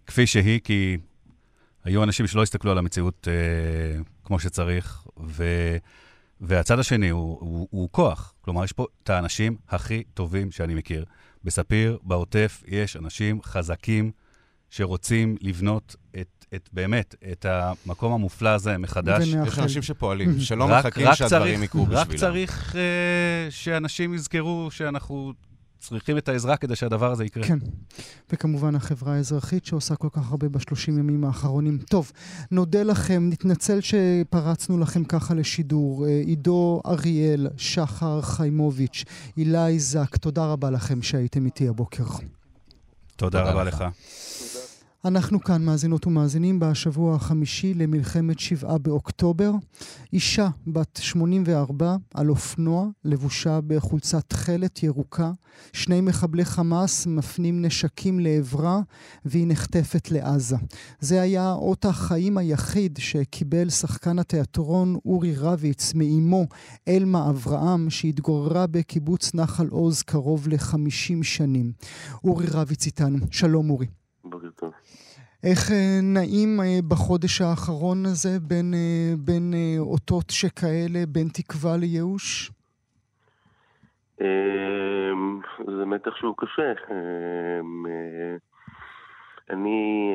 [0.07, 0.97] כפי שהיא, כי
[1.83, 5.43] היו אנשים שלא הסתכלו על המציאות אה, כמו שצריך, ו,
[6.41, 8.33] והצד השני הוא, הוא, הוא כוח.
[8.41, 11.05] כלומר, יש פה את האנשים הכי טובים שאני מכיר.
[11.43, 14.11] בספיר, בעוטף, יש אנשים חזקים
[14.71, 19.27] שרוצים לבנות את את, באמת, את המקום המופלא הזה מחדש.
[19.27, 22.11] יש אנשים שפועלים, שלא רק, מחכים רק שהדברים יקרו בשבילם.
[22.11, 22.75] רק צריך uh,
[23.49, 25.33] שאנשים יזכרו שאנחנו
[25.79, 27.43] צריכים את העזרה כדי שהדבר הזה יקרה.
[27.43, 27.59] כן,
[28.33, 31.77] וכמובן החברה האזרחית שעושה כל כך הרבה בשלושים ימים האחרונים.
[31.77, 32.11] טוב,
[32.51, 36.05] נודה לכם, נתנצל שפרצנו לכם ככה לשידור.
[36.07, 39.03] אה, עידו אריאל, שחר חיימוביץ',
[39.37, 42.03] אילי זק, תודה רבה לכם שהייתם איתי הבוקר.
[42.03, 42.25] תודה,
[43.15, 43.73] תודה רבה לך.
[43.73, 43.83] לך.
[45.05, 49.51] אנחנו כאן, מאזינות ומאזינים, בשבוע החמישי למלחמת שבעה באוקטובר.
[50.13, 55.31] אישה בת 84 על אופנוע, לבושה בחולצת תכלת ירוקה.
[55.73, 58.81] שני מחבלי חמאס מפנים נשקים לעברה,
[59.25, 60.55] והיא נחטפת לעזה.
[60.99, 66.45] זה היה אות החיים היחיד שקיבל שחקן התיאטרון אורי רביץ מאימו,
[66.87, 71.71] אלמה אברהם, שהתגוררה בקיבוץ נחל עוז קרוב ל-50 שנים.
[72.23, 73.17] אורי רביץ איתנו.
[73.31, 74.00] שלום, אורי.
[75.43, 82.51] איך אה, נעים אה, בחודש האחרון הזה בין, אה, בין אותות שכאלה, בין תקווה לייאוש?
[85.77, 86.73] זה מתח שהוא קשה.
[89.49, 90.11] אני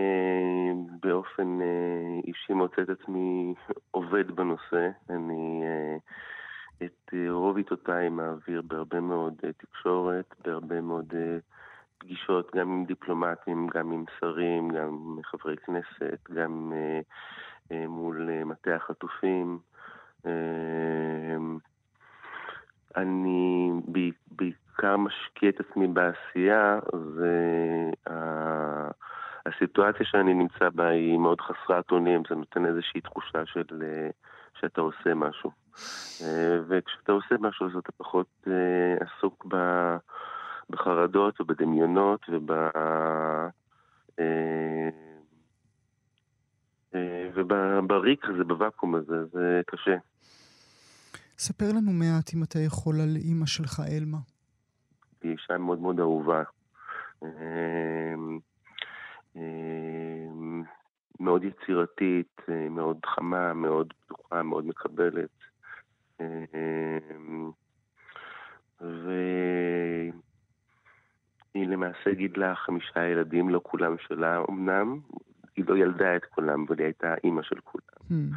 [1.03, 1.59] באופן
[2.27, 3.55] אישי מוצא את עצמי
[3.90, 4.89] עובד בנושא.
[5.11, 5.62] אני
[6.82, 11.15] את רוב עיתותיי מעביר בהרבה מאוד תקשורת, בהרבה מאוד...
[11.98, 17.01] פגישות גם עם דיפלומטים, גם עם שרים, גם עם חברי כנסת, גם אה,
[17.73, 19.59] אה, מול אה, מטה החטופים.
[22.97, 23.70] אני
[24.31, 26.78] בעיקר משקיע את עצמי בעשייה,
[29.44, 33.82] והסיטואציה שאני נמצא בה היא מאוד חסרת אונים, זה נותן איזושהי תחושה של
[34.60, 35.51] שאתה עושה משהו.
[36.68, 38.47] וכשאתה עושה משהו אז אתה פחות
[39.01, 39.56] עסוק ב...
[40.70, 42.51] בחרדות ובדמיונות וב...
[42.51, 43.48] אה,
[46.94, 49.97] אה, ובריק הזה, בוואקום הזה, זה קשה.
[51.38, 54.18] ספר לנו מעט, אם אתה יכול, על אימא שלך, אלמה.
[55.22, 56.43] היא אישה מאוד מאוד אהובה.
[57.22, 58.14] אה,
[61.20, 62.40] מאוד יצירתית,
[62.70, 65.30] מאוד חמה, מאוד פתוחה, מאוד מקבלת.
[68.80, 70.12] והיא
[71.57, 75.01] היא למעשה גידלה חמישה ילדים, לא כולם שלה אמנם,
[75.57, 77.85] היא לא ילדה את כולם, אבל היא הייתה אימא של כולם.
[78.11, 78.37] Hmm.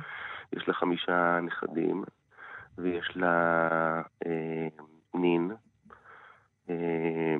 [0.54, 2.04] יש לה חמישה נכדים,
[2.78, 4.68] ויש לה אה,
[5.14, 5.52] נין.
[6.70, 7.36] אה,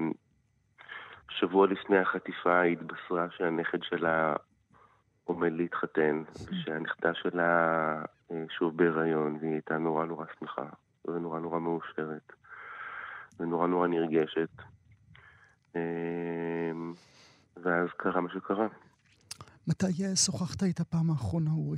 [1.30, 4.36] שבוע לפני החטיפה היא התבשרה שהנכד שלה
[5.24, 7.54] עומד להתחתן, ושהנכדה שלה
[8.32, 10.66] אה, שוב בהיריון, והיא הייתה נורא נורא שמחה,
[11.08, 12.34] ונורא נורא מאושרת,
[13.40, 14.50] ונורא נורא נרגשת.
[15.76, 16.72] אה,
[17.64, 18.68] ואז קרה מה שקרה.
[19.68, 21.78] מתי שוחחת איתה פעם האחרונה, אורי?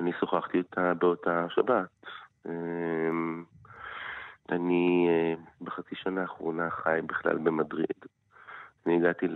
[0.00, 2.06] אני שוחחתי איתה באותה שבת.
[2.46, 3.44] אמ,
[4.48, 8.04] אני אה, בחצי שנה האחרונה חי בכלל במדריד.
[8.86, 9.26] אני הגעתי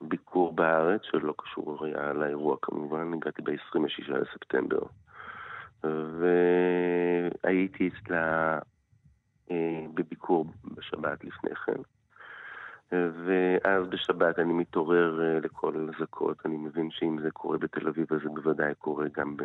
[0.00, 4.82] לביקור בארץ, שלא קשור היה לאירוע כמובן, הגעתי ב-26 לספטמבר.
[7.44, 8.58] והייתי אצלה
[9.94, 11.82] בביקור בשבת לפני כן.
[12.92, 18.20] ואז בשבת אני מתעורר אה, לכל אזעקות, אני מבין שאם זה קורה בתל אביב אז
[18.22, 19.42] זה בוודאי קורה גם ב...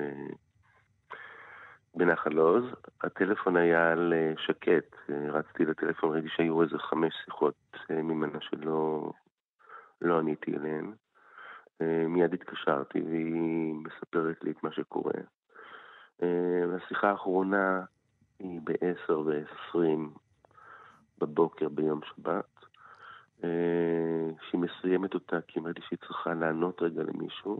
[1.96, 2.64] בנחל עוז.
[3.02, 7.56] הטלפון היה על אה, שקט, אה, רצתי לטלפון, ראיתי שהיו איזה חמש שיחות
[7.90, 9.12] ממנה שלא
[10.02, 10.94] לא עניתי אליהן.
[12.08, 15.14] מיד התקשרתי והיא מספרת לי את מה שקורה.
[16.76, 17.82] השיחה האחרונה
[18.44, 19.78] היא ב-10 ו-20
[21.18, 22.54] בבוקר ביום שבת.
[23.44, 23.50] אה,
[24.50, 27.60] שהיא מסיימת אותה כי אמרתי שהיא צריכה לענות רגע למישהו,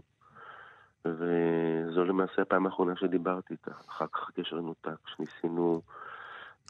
[1.04, 3.70] וזו למעשה הפעם האחרונה שדיברתי איתה.
[3.88, 5.82] אחר כך הקשר נותק, שניסינו...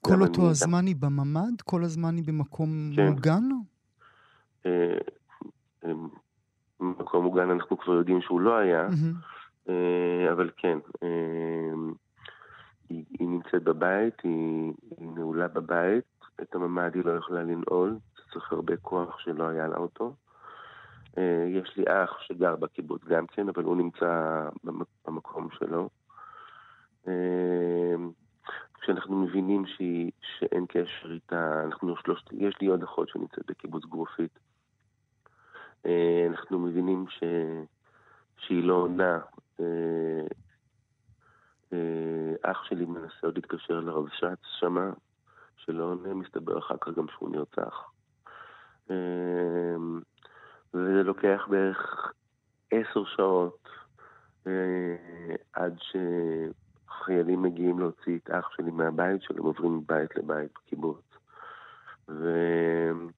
[0.02, 1.60] כל אותו הזמן היא בממ"ד?
[1.64, 3.08] כל הזמן היא במקום כן.
[3.08, 3.42] מוגן?
[4.66, 4.98] אה,
[5.84, 5.92] אה,
[6.80, 8.88] מקום מוגן אנחנו כבר יודעים שהוא לא היה,
[10.32, 10.78] אבל כן,
[12.88, 16.04] היא, היא נמצאת בבית, היא, היא נעולה בבית,
[16.42, 17.98] את הממ"ד היא לא יכולה לנעול,
[18.32, 20.14] צריך הרבה כוח שלא היה לה אותו.
[21.18, 24.42] אה, יש לי אח שגר בקיבוץ גם כן, אבל הוא נמצא
[25.04, 25.88] במקום שלו.
[27.08, 27.94] אה,
[28.80, 34.38] כשאנחנו מבינים שהיא, שאין קשר איתה, אנחנו שלושת, יש לי עוד אחות שנמצאת בקיבוץ גרופית.
[35.86, 37.22] אה, אנחנו מבינים ש,
[38.38, 39.18] שהיא לא עונה.
[42.42, 44.90] אח שלי מנסה עוד להתקשר לרבש"ץ שמה,
[45.56, 47.90] שלא עונה, מסתבר אחר כך גם שהוא נרצח.
[48.90, 50.00] אמ,
[50.74, 52.12] וזה לוקח בערך
[52.70, 53.68] עשר שעות
[54.46, 54.96] אה,
[55.52, 61.02] עד שחיילים מגיעים להוציא את אח שלי מהבית שלו, הם עוברים מבית לבית בקיבוץ.
[62.08, 63.10] והוא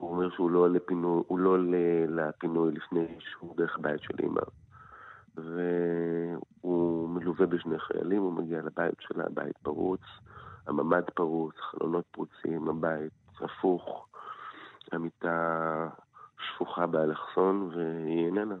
[0.00, 4.40] אומר שהוא לא עולה לפינוי, הוא לא עולה לפינוי לפני שהוא דרך בית של אימא.
[5.36, 10.00] והוא מלווה בשני חיילים, הוא מגיע לבית שלה, הבית פרוץ,
[10.66, 14.06] הממ"ד פרוץ, חלונות פרוצים, הבית הפוך.
[14.92, 15.88] המיטה
[16.38, 18.56] שפוכה באלכסון והיא איננה.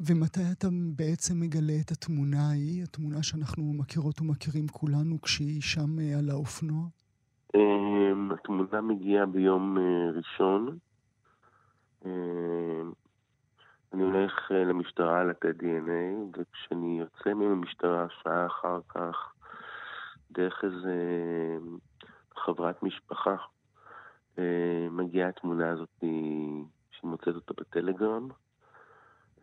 [0.00, 6.18] ומתי אתה בעצם מגלה את התמונה ההיא, התמונה שאנחנו מכירות ומכירים כולנו, כשהיא שם אה,
[6.18, 6.86] על האופנוע?
[7.54, 10.78] אמ, התמונה מגיעה ביום אה, ראשון.
[13.96, 19.32] אני הולך אה, למשטרה לתת DNA, וכשאני יוצא מהמשטרה שעה אחר כך,
[20.30, 20.94] דרך איזה
[22.36, 23.36] חברת משפחה,
[24.38, 26.04] אה, מגיעה התמונה הזאת
[26.90, 28.28] שמוצאת אותה בטלגרם,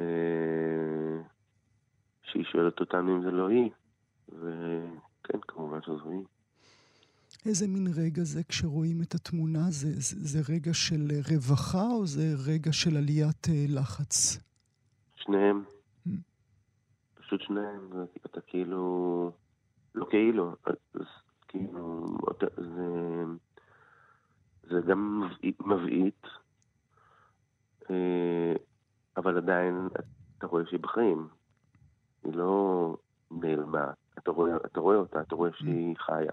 [0.01, 1.21] אה,
[2.23, 3.71] שהיא שואלת אותנו אם זה לא היא,
[4.29, 6.25] וכן, כמובן שזו היא.
[7.45, 9.63] איזה מין רגע זה כשרואים את התמונה?
[9.69, 14.39] זה, זה, זה רגע של רווחה או זה רגע של עליית אה, לחץ?
[15.15, 15.63] שניהם.
[16.07, 16.09] Mm.
[17.15, 17.89] פשוט שניהם.
[18.25, 19.31] אתה כאילו...
[19.95, 20.55] לא כאילו,
[21.47, 22.17] כאילו,
[22.57, 23.23] זה,
[24.63, 25.29] זה גם
[25.65, 26.25] מבעית,
[27.89, 28.53] אה,
[29.17, 29.87] אבל עדיין
[30.37, 31.27] אתה רואה שהיא בחיים.
[32.23, 32.95] היא לא
[33.31, 36.31] נעלמה, אתה רואה, אתה רואה אותה, אתה רואה שהיא חיה.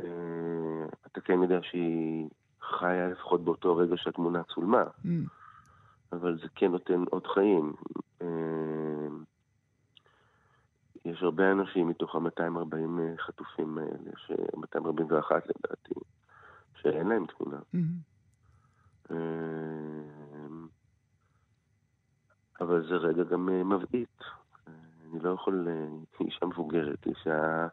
[0.00, 2.28] אה, אתה כן יודע שהיא
[2.60, 5.08] חיה לפחות באותו רגע שהתמונה צולמה, mm.
[6.12, 7.72] אבל זה כן נותן עוד חיים.
[8.22, 8.26] אה,
[11.04, 14.32] יש הרבה אנשים מתוך ה-240 אה, חטופים האלה, ש...
[14.56, 15.94] 241 לדעתי,
[16.74, 17.58] שאין להם תמונה.
[17.74, 18.12] Mm-hmm.
[22.60, 24.20] אבל זה רגע גם מבעית.
[24.66, 25.68] אני לא יכול,
[26.20, 27.68] אישה מבוגרת, אישה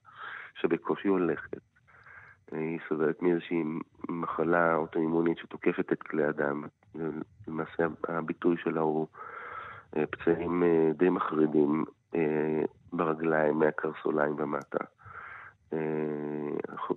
[0.61, 1.68] שבקושי הולכת.
[2.51, 3.63] היא סובלת מאיזושהי
[4.09, 6.63] מחלה אוטואימונית שתוקפת את כלי הדם.
[7.47, 9.07] למעשה הביטוי שלה הוא
[9.91, 10.63] פצעים
[10.93, 11.85] די מחרידים
[12.93, 14.83] ברגליים, מהקרסוליים ומטה.
[15.73, 15.79] אה,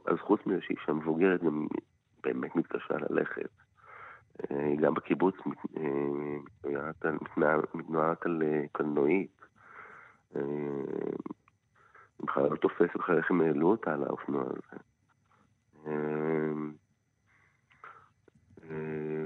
[0.06, 1.66] אז חוץ מזה שהיא אישה מבוגרת, גם
[2.22, 3.50] באמת מתקשה ללכת.
[4.80, 5.34] גם בקיבוץ
[7.74, 8.42] מתנועת על
[8.72, 9.42] קלנועית.
[12.20, 14.82] בכלל לא תופס בכלל איך הם העלו אותה על האופנוע הזה.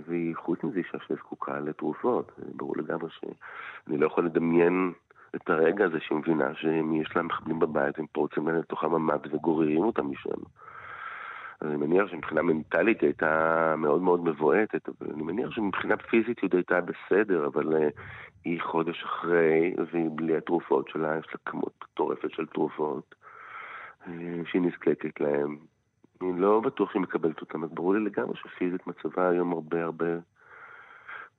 [0.06, 2.32] והיא, חוץ מזה, אישה שזקוקה לתרופות.
[2.38, 4.92] ברור לגמרי שאני לא יכול לדמיין
[5.36, 9.82] את הרגע הזה שהיא מבינה שיש לה מחבלים בבית, הם פורצים לה לתוך הממ"ד וגוררים
[9.82, 10.40] אותם משם.
[11.60, 16.40] אז אני מניח שמבחינה מנטלית היא הייתה מאוד מאוד מבועטת, אבל אני מניח שמבחינה פיזית
[16.42, 18.00] היא הייתה בסדר, אבל uh,
[18.44, 23.14] היא חודש אחרי, והיא בלי התרופות שלה, יש לה כמות מטורפת של תרופות
[24.02, 24.08] uh,
[24.50, 25.56] שהיא נזקקת להן.
[26.22, 30.06] אני לא בטוח שהיא מקבלת אותן, אז ברור לי לגמרי שפיזית מצבה היום הרבה הרבה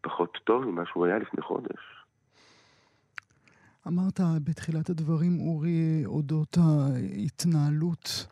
[0.02, 2.06] פחות טוב ממה שהוא היה לפני חודש.
[3.88, 8.28] אמרת בתחילת הדברים, אורי, אודות ההתנהלות,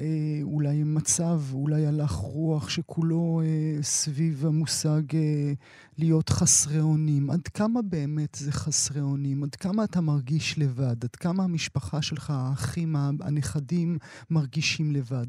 [0.00, 5.52] אה, אולי מצב, אולי הלך רוח שכולו אה, סביב המושג אה,
[5.98, 7.30] להיות חסרי אונים.
[7.30, 9.42] עד כמה באמת זה חסרי אונים?
[9.42, 11.04] עד כמה אתה מרגיש לבד?
[11.04, 13.98] עד כמה המשפחה שלך, האחים, הנכדים,
[14.30, 15.26] מרגישים לבד?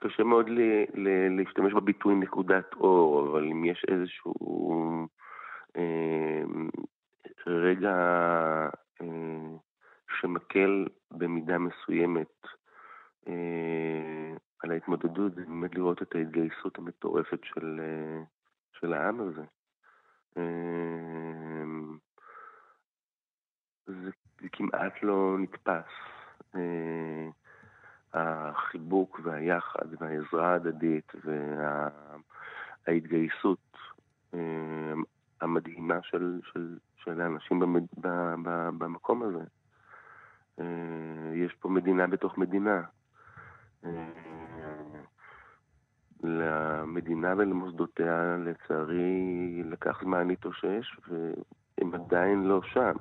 [0.00, 0.60] קשה מאוד ל,
[0.94, 5.06] ל, להשתמש בביטוי נקודת אור, אבל אם יש איזשהו
[5.76, 6.42] אה,
[7.46, 7.96] רגע
[9.02, 9.56] אה,
[10.20, 12.46] שמקל במידה מסוימת
[14.62, 18.22] על ההתמודדות, זה באמת לראות את ההתגייסות המטורפת של, אה,
[18.80, 19.44] של העם הזה.
[20.36, 21.62] אה,
[23.86, 26.11] זה כמעט לא נתפס.
[26.56, 27.28] אה,
[28.12, 31.12] החיבוק והיחד והעזרה ההדדית
[32.86, 33.76] וההתגייסות
[34.34, 34.92] אה,
[35.40, 38.08] המדהימה של, של, של האנשים במד, ב,
[38.42, 39.44] ב, במקום הזה.
[40.60, 42.82] אה, יש פה מדינה בתוך מדינה.
[46.22, 52.92] למדינה ולמוסדותיה, לצערי, לקח זמן להתאושש, והם עדיין לא שם.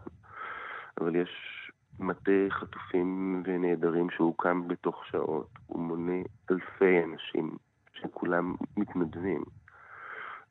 [1.01, 1.60] אבל יש
[1.99, 5.49] מטה חטופים ונעדרים שהוקם בתוך שעות.
[5.67, 7.57] הוא מונה אלפי אנשים
[7.93, 9.43] שכולם מתנדבים.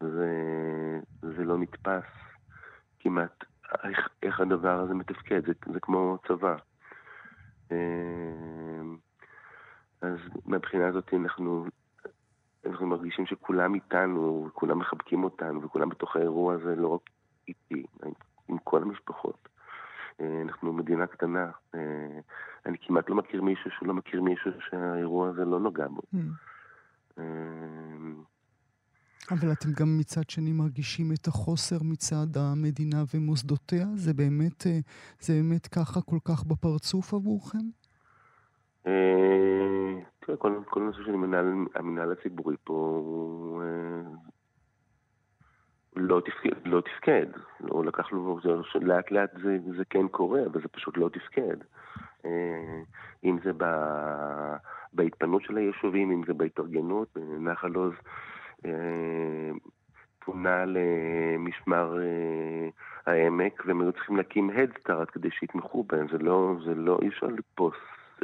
[0.00, 0.30] זה,
[1.22, 2.04] זה לא נתפס
[3.00, 3.44] כמעט
[3.84, 6.56] איך, איך הדבר הזה מתפקד, זה, זה כמו צבא.
[7.72, 7.76] אה,
[10.02, 11.64] אז מהבחינה הזאת אנחנו,
[12.66, 17.10] אנחנו מרגישים שכולם איתנו, וכולם מחבקים אותנו, וכולם בתוך האירוע הזה, לא רק
[17.48, 17.86] איתי,
[18.48, 19.49] עם כל המשפחות.
[20.20, 21.50] אה, אנחנו מדינה קטנה.
[21.74, 21.80] אה,
[22.66, 26.02] אני כמעט לא מכיר מישהו שהוא לא מכיר מישהו שהאירוע הזה לא נוגע בו.
[26.14, 27.20] Mm.
[29.30, 33.86] אבל אתם גם מצד שני מרגישים את החוסר מצד המדינה ומוסדותיה?
[33.94, 34.78] זה באמת, אה,
[35.20, 37.66] זה באמת ככה כל כך בפרצוף עבורכם?
[38.86, 41.14] אה, תראה, כל הנושא של
[41.74, 44.10] המנהל הציבורי פה אה,
[45.96, 47.26] לא תפקד, לא תפקד.
[47.60, 48.38] לא לקח לו,
[48.80, 51.56] לאט לאט זה, זה כן קורה, אבל זה פשוט לא תפקד.
[53.24, 53.50] אם זה
[54.92, 57.92] בהתפנות של היישובים, אם זה בהתארגנות, נחל עוז.
[58.64, 59.50] אה,
[60.24, 62.68] פונה למשמר אה,
[63.12, 66.06] העמק, והם היו צריכים להקים הדסטארט כדי שיתמכו בהם.
[66.12, 67.76] זה לא, זה לא, אי אפשר לתפוס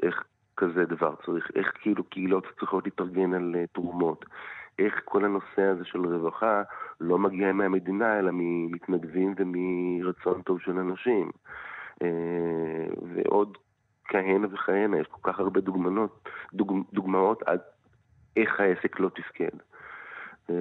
[0.02, 0.24] איך
[0.56, 4.24] כזה דבר צריך, איך כאילו קהילות צריכות להתארגן על אה, תרומות.
[4.78, 6.62] איך כל הנושא הזה של רווחה
[7.01, 11.31] לא מגיע מהמדינה, אלא ממתנדבים ומרצון טוב של אנשים.
[13.14, 13.59] ועוד
[14.09, 17.60] כהנה וכהנה, יש כל כך הרבה דוגמנות, דוג, דוגמאות עד
[18.36, 19.59] איך העסק לא תפקד.
[20.51, 20.55] אה,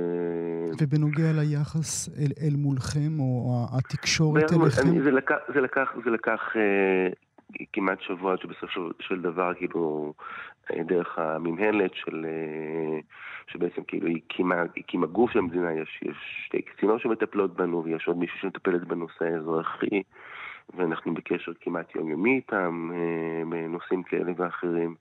[0.82, 4.90] ובנוגע ליחס אל, אל מולכם, או התקשורת אליכם?
[4.90, 7.08] אני, זה לקח, זה לקח, זה לקח אה,
[7.74, 10.24] כמעט שבוע עד שבסוף של, דבר, כאילו, אה,
[10.86, 12.26] דרך המינהלת של...
[12.26, 13.00] אה,
[13.48, 16.16] שבעצם כאילו הקימה, הקימה גוף של המדינה, יש, יש
[16.46, 20.04] שתי קצינות שמטפלות בנו, ויש עוד מישהו שמטפלת בנושא האזרחי,
[20.78, 24.96] ואנחנו בקשר כמעט יומיומי איתם, אה, בנושאים כאלה ואחרים.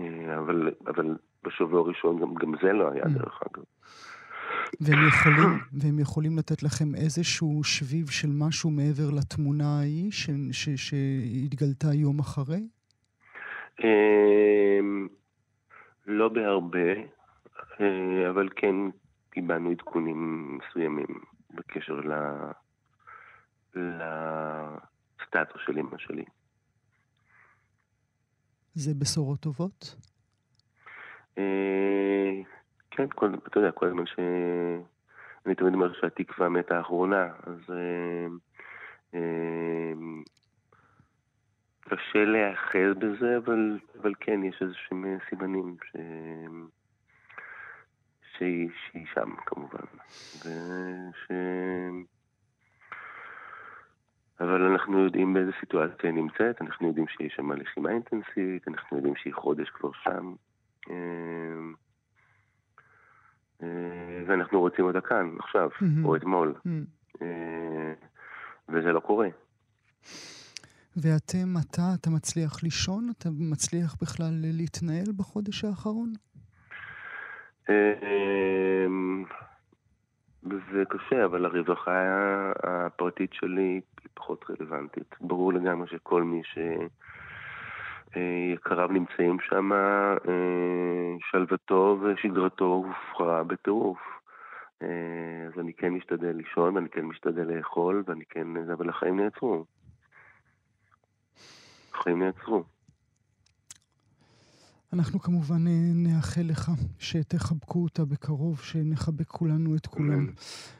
[0.00, 3.08] אה, אבל, אבל בשבוע הראשון גם, גם זה לא היה, mm.
[3.08, 3.64] דרך אגב.
[4.80, 10.68] והם יכולים, והם יכולים לתת לכם איזשהו שביב של משהו מעבר לתמונה ההיא ש, ש,
[10.68, 12.62] שהתגלתה יום אחרי?
[13.80, 15.08] אמ,
[16.06, 16.92] לא בהרבה,
[17.80, 18.76] אה, אבל כן
[19.30, 21.20] קיבלנו עדכונים מסוימים
[21.54, 22.00] בקשר
[23.74, 26.24] לסטטוס של אמא שלי.
[28.74, 29.96] זה בשורות טובות?
[31.38, 32.40] אה,
[32.90, 34.14] כן, כל, אתה יודע, כל הזמן ש...
[35.46, 38.26] אני תמיד אומר שהתקווה מתה האחרונה, אז אה,
[39.14, 39.92] אה,
[41.88, 45.96] קשה להיאחז בזה, אבל, אבל כן, יש איזה שהם סימנים ש...
[48.38, 49.84] שהיא, שהיא שם כמובן.
[50.38, 51.30] וש...
[54.40, 59.16] אבל אנחנו יודעים באיזה סיטואציה היא נמצאת, אנחנו יודעים שיש שם לחימה אינטנסיבית, אנחנו יודעים
[59.16, 60.34] שהיא חודש כבר שם.
[60.90, 61.74] אמ,
[63.62, 66.04] אה, ואנחנו רוצים אותה כאן, עכשיו, mm-hmm.
[66.04, 66.54] או אתמול.
[66.66, 67.24] Mm-hmm.
[68.68, 69.28] וזה לא קורה.
[70.96, 73.10] ואתם, אתה, אתה מצליח לישון?
[73.18, 76.12] אתה מצליח בכלל להתנהל בחודש האחרון?
[77.68, 79.24] אמ,
[80.42, 82.02] זה קשה, אבל הרווחה
[82.62, 85.16] הפרטית שלי היא פחות רלוונטית.
[85.20, 86.42] ברור לגמרי שכל מי
[88.12, 90.16] שיקריו נמצאים שם, אה,
[91.30, 93.98] שלוותו ושגרתו הופרה בטירוף.
[94.82, 98.46] אה, אז אני כן משתדל לישון, ואני כן משתדל לאכול, ואני כן...
[98.72, 99.64] אבל החיים נעצרו.
[101.94, 102.64] החיים נעצרו.
[104.94, 110.26] אנחנו כמובן אה, נאחל לך שתחבקו אותה בקרוב, שנחבק כולנו את כולם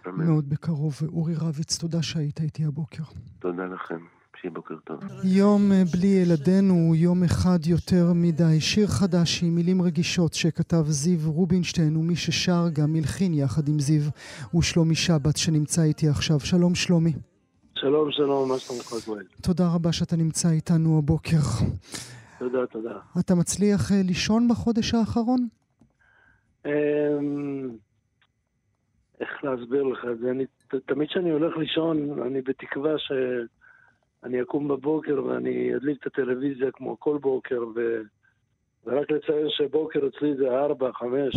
[0.06, 0.24] אמן.
[0.26, 0.94] מאוד בקרוב.
[1.08, 3.02] אורי רביץ, תודה שהיית איתי הבוקר.
[3.38, 3.98] תודה לכם.
[4.40, 5.00] שיהיה בוקר טוב.
[5.24, 8.60] יום אה, בלי ילדינו הוא יום אחד יותר מדי.
[8.60, 14.02] שיר חדש עם מילים רגישות שכתב זיו רובינשטיין, ומי ששר גם הלחין יחד עם זיו,
[14.50, 16.40] הוא שלומי שבת שנמצא איתי עכשיו.
[16.40, 17.12] שלום שלומי.
[17.84, 19.24] שלום, שלום, מה שלומך גואל?
[19.42, 21.36] תודה רבה שאתה נמצא איתנו הבוקר.
[22.38, 22.98] תודה, תודה.
[23.20, 25.48] אתה מצליח uh, לישון בחודש האחרון?
[26.66, 26.68] Um,
[29.20, 30.30] איך להסביר לך את זה?
[30.30, 30.44] אני,
[30.86, 37.18] תמיד כשאני הולך לישון, אני בתקווה שאני אקום בבוקר ואני אדליק את הטלוויזיה כמו כל
[37.18, 38.00] בוקר, ו...
[38.86, 41.34] ורק לציין שבוקר אצלי זה ארבע, חמש,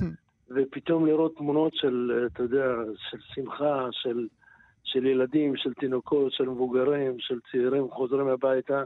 [0.54, 2.66] ופתאום לראות תמונות של, אתה יודע,
[3.10, 4.26] של שמחה, של,
[4.88, 8.84] של ילדים, של תינוקות, של מבוגרים, של צעירים חוזרים הביתה.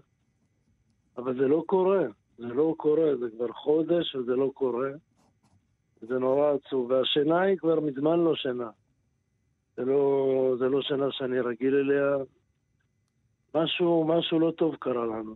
[1.16, 2.02] אבל זה לא קורה,
[2.38, 4.90] זה לא קורה, זה כבר חודש וזה לא קורה.
[6.00, 8.70] זה נורא עצוב, והשינה היא כבר מזמן לא שינה.
[9.76, 12.16] זה לא, זה לא שינה שאני רגיל אליה.
[13.54, 15.34] משהו, משהו לא טוב קרה לנו.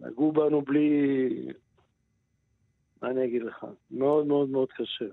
[0.00, 1.28] נגעו בנו בלי...
[3.02, 3.66] מה אני אגיד לך?
[3.90, 5.04] מאוד מאוד מאוד קשה.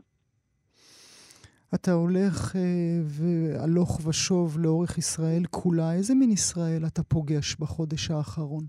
[1.76, 2.62] אתה הולך אה,
[3.04, 5.94] והלוך ושוב לאורך ישראל כולה.
[5.94, 8.64] איזה מין ישראל אתה פוגש בחודש האחרון?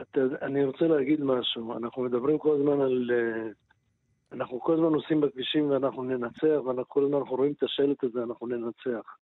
[0.00, 1.76] אתה, אני רוצה להגיד משהו.
[1.76, 3.10] אנחנו מדברים כל הזמן על...
[3.12, 3.48] אה,
[4.32, 8.46] אנחנו כל הזמן נוסעים בכבישים ואנחנו ננצח, ואנחנו כל הזמן רואים את השלט הזה, אנחנו
[8.46, 9.16] ננצח.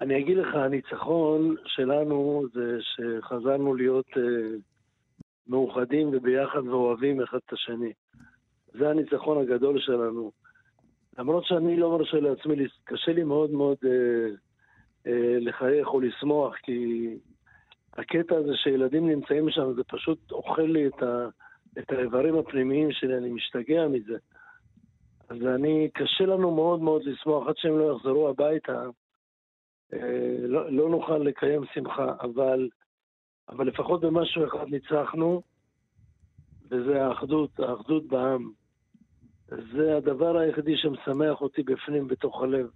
[0.00, 4.20] אני אגיד לך, הניצחון שלנו זה שחזרנו להיות uh,
[5.48, 7.92] מאוחדים וביחד ואוהבים אחד את השני.
[8.78, 10.30] זה הניצחון הגדול שלנו.
[11.18, 13.88] למרות שאני לא מרשה לעצמי, קשה לי מאוד מאוד uh,
[15.06, 15.10] uh,
[15.40, 17.08] לחייך או לשמוח, כי
[17.98, 21.28] הקטע הזה שילדים נמצאים שם, זה פשוט אוכל לי את, ה,
[21.78, 24.16] את האיברים הפנימיים שלי, אני משתגע מזה.
[25.28, 28.82] אז אני, קשה לנו מאוד מאוד לשמוח עד שהם לא יחזרו הביתה.
[29.92, 32.68] אה, לא, לא נוכל לקיים שמחה, אבל,
[33.48, 35.42] אבל לפחות במשהו אחד ניצחנו,
[36.70, 38.50] וזה האחדות, האחדות בעם.
[39.48, 42.66] זה הדבר היחידי שמשמח אותי בפנים, בתוך הלב.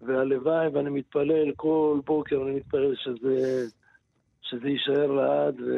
[0.00, 3.66] והלוואי, ואני מתפלל כל בוקר, אני מתפלל שזה
[4.42, 5.72] שזה יישאר לעד, ו...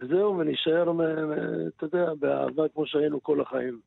[0.00, 0.92] וזהו, ונשאר,
[1.68, 3.80] אתה יודע, באהבה כמו שהיינו כל החיים.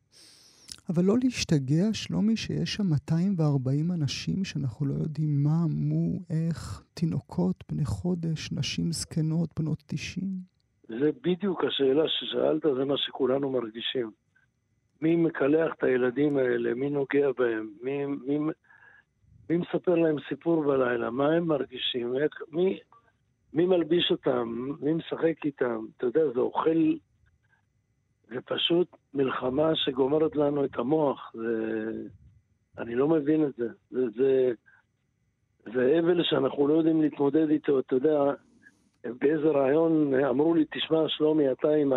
[0.89, 7.63] אבל לא להשתגע, שלומי, שיש שם 240 אנשים שאנחנו לא יודעים מה, מו, איך, תינוקות
[7.71, 10.52] בני חודש, נשים זקנות, בנות 90.
[10.87, 14.11] זה בדיוק השאלה ששאלת, זה מה שכולנו מרגישים.
[15.01, 16.73] מי מקלח את הילדים האלה?
[16.73, 17.69] מי נוגע בהם?
[17.81, 18.39] מי, מי,
[19.49, 21.09] מי מספר להם סיפור בלילה?
[21.09, 22.17] מה הם מרגישים?
[22.17, 22.79] איך, מי,
[23.53, 24.73] מי מלביש אותם?
[24.81, 25.85] מי משחק איתם?
[25.97, 26.93] אתה יודע, זה אוכל...
[28.29, 31.31] זה פשוט מלחמה שגומרת לנו את המוח.
[31.33, 31.91] זה...
[32.77, 33.67] אני לא מבין את זה.
[33.91, 34.51] זה, זה,
[35.73, 37.79] זה אבל שאנחנו לא יודעים להתמודד איתו.
[37.79, 38.19] אתה יודע,
[39.03, 41.93] באיזה רעיון אמרו לי, תשמע, שלומי, אתה עם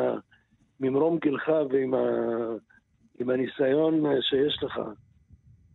[0.81, 1.99] ממרום גילך ועם ה...
[3.21, 4.81] עם הניסיון שיש לך.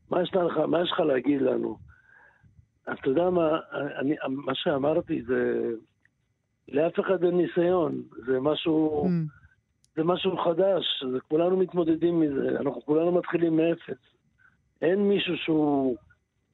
[0.09, 1.77] מה יש לך, מה יש לך להגיד לנו?
[2.83, 3.59] אתה יודע מה,
[3.99, 5.71] אני, מה שאמרתי זה,
[6.67, 9.31] לאף אחד אין ניסיון, זה משהו, mm.
[9.95, 14.01] זה משהו חדש, זה, כולנו מתמודדים מזה, אנחנו כולנו מתחילים מאפס.
[14.81, 15.97] אין מישהו שהוא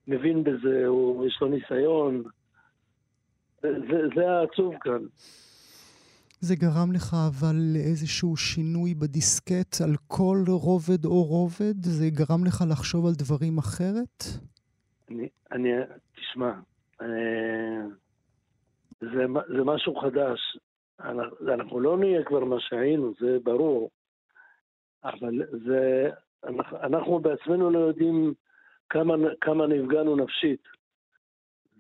[0.08, 2.24] מבין בזה, או יש לו ניסיון.
[3.62, 3.70] זה,
[4.16, 5.06] זה, העצוב כאן.
[6.40, 11.84] זה גרם לך אבל לאיזשהו שינוי בדיסקט על כל רובד או רובד?
[11.84, 14.24] זה גרם לך לחשוב על דברים אחרת?
[15.10, 15.70] אני, אני
[16.16, 16.52] תשמע,
[17.02, 17.82] אה,
[19.02, 20.58] זה, זה משהו חדש.
[21.00, 23.90] אנחנו, אנחנו לא נהיה כבר מה שהיינו, זה ברור.
[25.04, 26.10] אבל זה,
[26.44, 28.34] אנחנו, אנחנו בעצמנו לא יודעים
[28.90, 30.64] כמה, כמה נפגענו נפשית,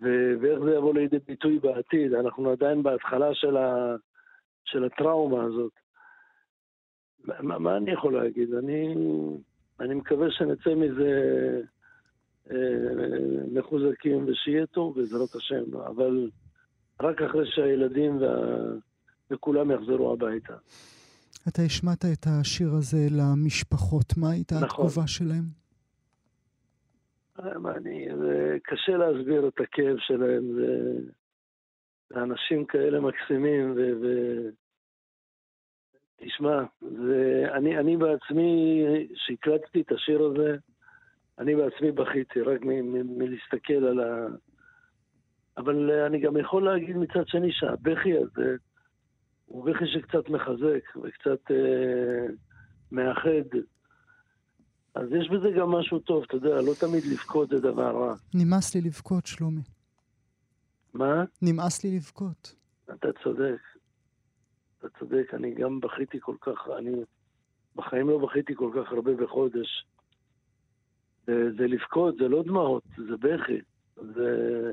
[0.01, 0.05] ו,
[0.41, 2.13] ואיך זה יבוא לידי ביטוי בעתיד.
[2.13, 3.95] אנחנו עדיין בהתחלה של, ה,
[4.65, 5.71] של הטראומה הזאת.
[7.43, 8.53] מה, מה אני יכול להגיד?
[8.53, 8.95] אני,
[9.79, 11.11] אני מקווה שנצא מזה
[12.51, 12.57] אה,
[13.51, 16.29] מחוזקים ושיהיה טוב בעזרת השם, אבל
[17.01, 18.35] רק אחרי שהילדים וה,
[19.31, 20.53] וכולם יחזרו הביתה.
[21.47, 24.85] אתה השמעת את השיר הזה למשפחות, מה הייתה נכון.
[24.85, 25.66] התגובה שלהם?
[27.75, 30.93] אני, זה קשה להסביר את הכאב שלהם, זה,
[32.09, 33.91] זה אנשים כאלה מקסימים, ו...
[34.01, 34.07] ו
[36.17, 38.83] תשמע, זה, אני, אני בעצמי,
[39.13, 40.57] כשהקלטתי את השיר הזה,
[41.39, 44.27] אני בעצמי בכיתי, רק מלהסתכל על ה...
[45.57, 48.55] אבל אני גם יכול להגיד מצד שני שהבכי הזה
[49.45, 52.25] הוא בכי שקצת מחזק וקצת אה,
[52.91, 53.57] מאחד.
[54.97, 58.15] אז יש בזה גם משהו טוב, אתה יודע, לא תמיד לבכות זה דבר רע.
[58.33, 59.61] נמאס לי לבכות, שלומי.
[60.93, 61.23] מה?
[61.41, 62.55] נמאס לי לבכות.
[62.93, 63.61] אתה צודק.
[64.79, 66.91] אתה צודק, אני גם בכיתי כל כך, אני
[67.75, 69.85] בחיים לא בכיתי כל כך הרבה בחודש.
[71.27, 73.61] זה, זה לבכות, זה לא דמעות, זה בכי.
[73.95, 74.71] זה,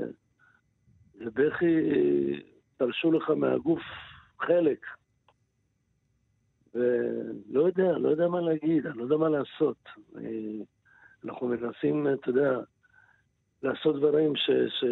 [1.14, 1.76] זה בכי,
[2.76, 3.82] תלשו לך מהגוף
[4.40, 4.86] חלק.
[6.74, 9.76] ולא יודע, לא יודע מה להגיד, אני לא יודע מה לעשות.
[11.24, 12.60] אנחנו מנסים, אתה יודע,
[13.62, 14.84] לעשות דברים ש, ש,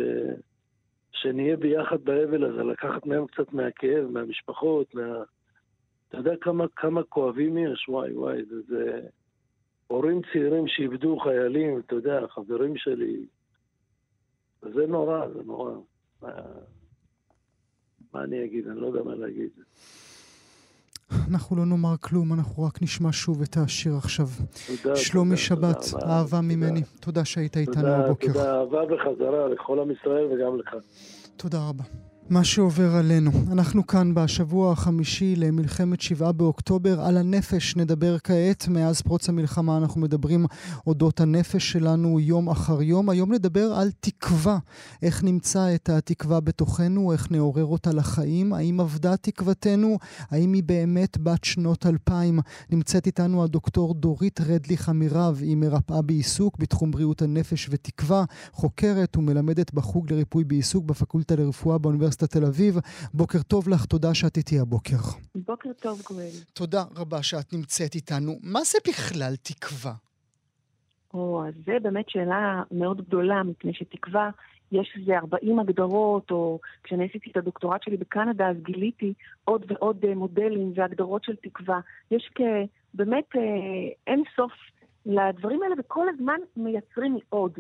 [1.13, 5.23] שנהיה ביחד באבל הזה, לקחת מהם קצת מהכאב, מהמשפחות, מה...
[6.09, 7.89] אתה יודע כמה, כמה כואבים יש?
[7.89, 9.01] וואי, וואי, זה, זה...
[9.87, 13.27] הורים צעירים שאיבדו חיילים, אתה יודע, חברים שלי.
[14.63, 15.73] זה נורא, זה נורא.
[16.23, 16.29] מה,
[18.15, 18.69] מה אני אגיד?
[18.69, 19.51] אני לא יודע מה להגיד.
[21.31, 24.27] אנחנו לא נאמר כלום, אנחנו רק נשמע שוב את השיר עכשיו.
[24.83, 24.97] תודה.
[24.97, 26.41] שלומי תודה, שבת, תודה, אהבה תודה.
[26.43, 26.83] ממני.
[27.01, 28.27] תודה שהיית איתנו תודה, הבוקר.
[28.27, 30.75] תודה, אהבה וחזרה לכל עם ישראל וגם לך.
[31.37, 31.85] תודה רבה.
[32.31, 33.31] מה שעובר עלינו.
[33.53, 37.01] אנחנו כאן בשבוע החמישי למלחמת שבעה באוקטובר.
[37.01, 38.69] על הנפש נדבר כעת.
[38.69, 40.47] מאז פרוץ המלחמה אנחנו מדברים
[40.87, 43.11] אודות הנפש שלנו יום אחר יום.
[43.11, 44.59] היום נדבר על תקווה.
[45.03, 49.99] איך נמצא את התקווה בתוכנו, איך נעורר אותה לחיים, האם אבדה תקוותנו,
[50.31, 52.41] האם היא באמת בת שנות אלפיים.
[52.71, 59.75] נמצאת איתנו הדוקטור דורית רדליך אמירב, היא מרפאה בעיסוק בתחום בריאות הנפש ותקווה, חוקרת ומלמדת
[59.75, 61.79] בחוג לריפוי בעיסוק בפקולטה לרפואה
[62.13, 62.75] באוניברסיטת תל אביב.
[63.15, 64.97] בוקר טוב לך, תודה שאת איתי הבוקר.
[65.35, 66.37] בוקר טוב, גואל.
[66.53, 68.39] תודה רבה שאת נמצאת איתנו.
[68.43, 69.93] מה זה בכלל תקווה?
[71.15, 74.31] או, אז זה באמת שאלה מאוד גדולה, מפני שתקווה,
[74.73, 79.13] יש איזה 40 הגדרות, או כשאני עשיתי את הדוקטורט שלי בקנדה, אז גיליתי
[79.45, 81.81] עוד ועוד אה, מודלים והגדרות של תקווה.
[82.11, 82.33] יש
[82.95, 83.41] באמת אה,
[84.07, 84.53] אין סוף
[85.07, 87.53] לדברים האלה, וכל הזמן מייצרים עוד.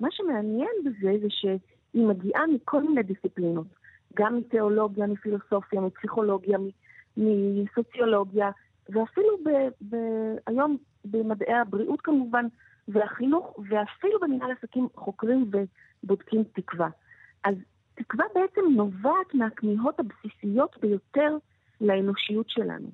[0.00, 3.66] מה שמעניין בזה זה שהיא מגיעה מכל מיני דיסציפלינות.
[4.16, 6.58] גם מתיאולוגיה, מפילוסופיה, מפסיכולוגיה,
[7.16, 8.50] מסוציולוגיה,
[8.88, 9.48] ואפילו ב,
[9.90, 9.96] ב,
[10.46, 12.46] היום במדעי הבריאות כמובן,
[12.88, 15.50] והחינוך, ואפילו במנהל עסקים חוקרים
[16.04, 16.88] ובודקים תקווה.
[17.44, 17.54] אז
[17.94, 21.36] תקווה בעצם נובעת מהכמיהות הבסיסיות ביותר
[21.80, 22.88] לאנושיות שלנו.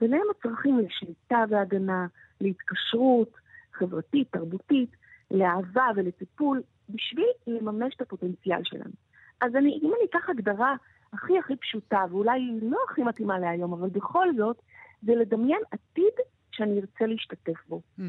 [0.00, 2.06] ביניהם הצרכים לשליטה והגנה,
[2.40, 3.32] להתקשרות
[3.72, 4.90] חברתית, תרבותית,
[5.30, 8.92] לאהבה ולטיפול, בשביל לממש את הפוטנציאל שלנו.
[9.40, 10.74] אז אני, אם אני אקח הגדרה
[11.12, 14.56] הכי הכי פשוטה, ואולי לא הכי מתאימה להיום, אבל בכל זאת,
[15.02, 16.14] זה לדמיין עתיד
[16.52, 17.80] שאני ארצה להשתתף בו.
[17.98, 18.02] Mm.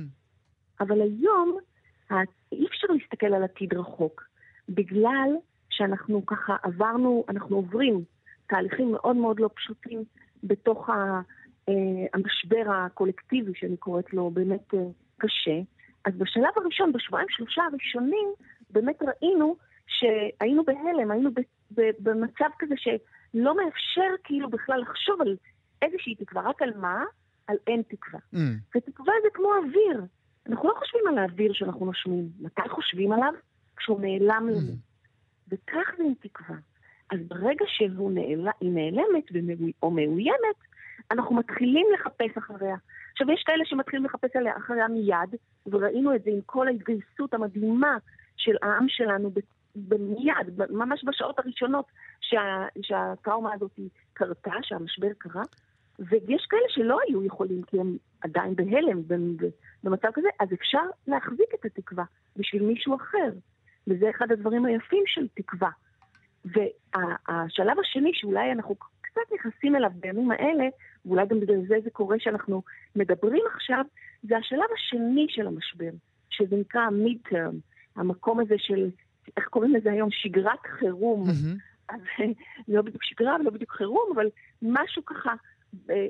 [0.80, 1.58] אבל היום
[2.52, 4.24] אי אפשר להסתכל על עתיד רחוק,
[4.70, 5.30] בגלל
[5.70, 8.04] שאנחנו ככה עברנו, אנחנו עוברים
[8.48, 10.04] תהליכים מאוד מאוד לא פשוטים
[10.44, 11.22] בתוך ה,
[11.70, 11.74] אה,
[12.14, 14.80] המשבר הקולקטיבי, שאני קוראת לו באמת אה,
[15.18, 15.60] קשה.
[16.06, 18.28] אז בשלב הראשון, בשבועיים שלושה הראשונים,
[18.70, 19.56] באמת ראינו
[19.92, 21.30] שהיינו בהלם, היינו
[22.00, 25.36] במצב כזה שלא מאפשר כאילו בכלל לחשוב על
[25.82, 27.04] איזושהי תקווה, רק על מה?
[27.48, 28.20] על אין תקווה.
[28.34, 28.38] Mm.
[28.76, 30.02] ותקווה זה כמו אוויר.
[30.50, 32.30] אנחנו לא חושבים על האוויר שאנחנו נושמים.
[32.40, 33.34] מתי חושבים עליו?
[33.78, 34.52] כשהוא נעלם mm.
[34.52, 34.74] לנו.
[35.48, 36.56] וכך זה עם תקווה.
[37.12, 38.48] אז ברגע שהיא נעל...
[38.62, 39.24] נעלמת
[39.84, 40.58] או מאוימת,
[41.12, 42.76] אנחנו מתחילים לחפש אחריה.
[43.12, 45.36] עכשיו, יש כאלה שמתחילים לחפש אחריה מיד,
[45.66, 47.98] וראינו את זה עם כל ההתגייסות המדהימה
[48.38, 49.30] של העם שלנו
[49.76, 51.86] במיד, ממש בשעות הראשונות
[52.22, 53.80] שה, שהטראומה הזאת
[54.14, 55.44] קרתה, שהמשבר קרה,
[56.00, 59.02] ויש כאלה שלא היו יכולים כי הם עדיין בהלם
[59.84, 62.04] במצב כזה, אז אפשר להחזיק את התקווה
[62.38, 63.32] בשביל מישהו אחר,
[63.88, 65.70] וזה אחד הדברים היפים של תקווה.
[66.46, 70.68] והשלב השני, שאולי אנחנו קצת נכנסים אליו בימים האלה,
[71.06, 72.62] ואולי גם בגלל זה זה קורה שאנחנו
[72.96, 73.86] מדברים עכשיו,
[74.24, 75.90] זה השלב השני של המשבר,
[76.30, 77.56] שזה נקרא מיד-טרם,
[77.96, 78.90] המקום הזה של,
[79.38, 80.10] איך קוראים לזה היום?
[80.12, 81.30] שגרת חירום.
[81.30, 81.94] Mm-hmm.
[81.94, 82.02] אז
[82.68, 84.28] לא בדיוק שגרה ולא בדיוק חירום, אבל
[84.62, 85.34] משהו ככה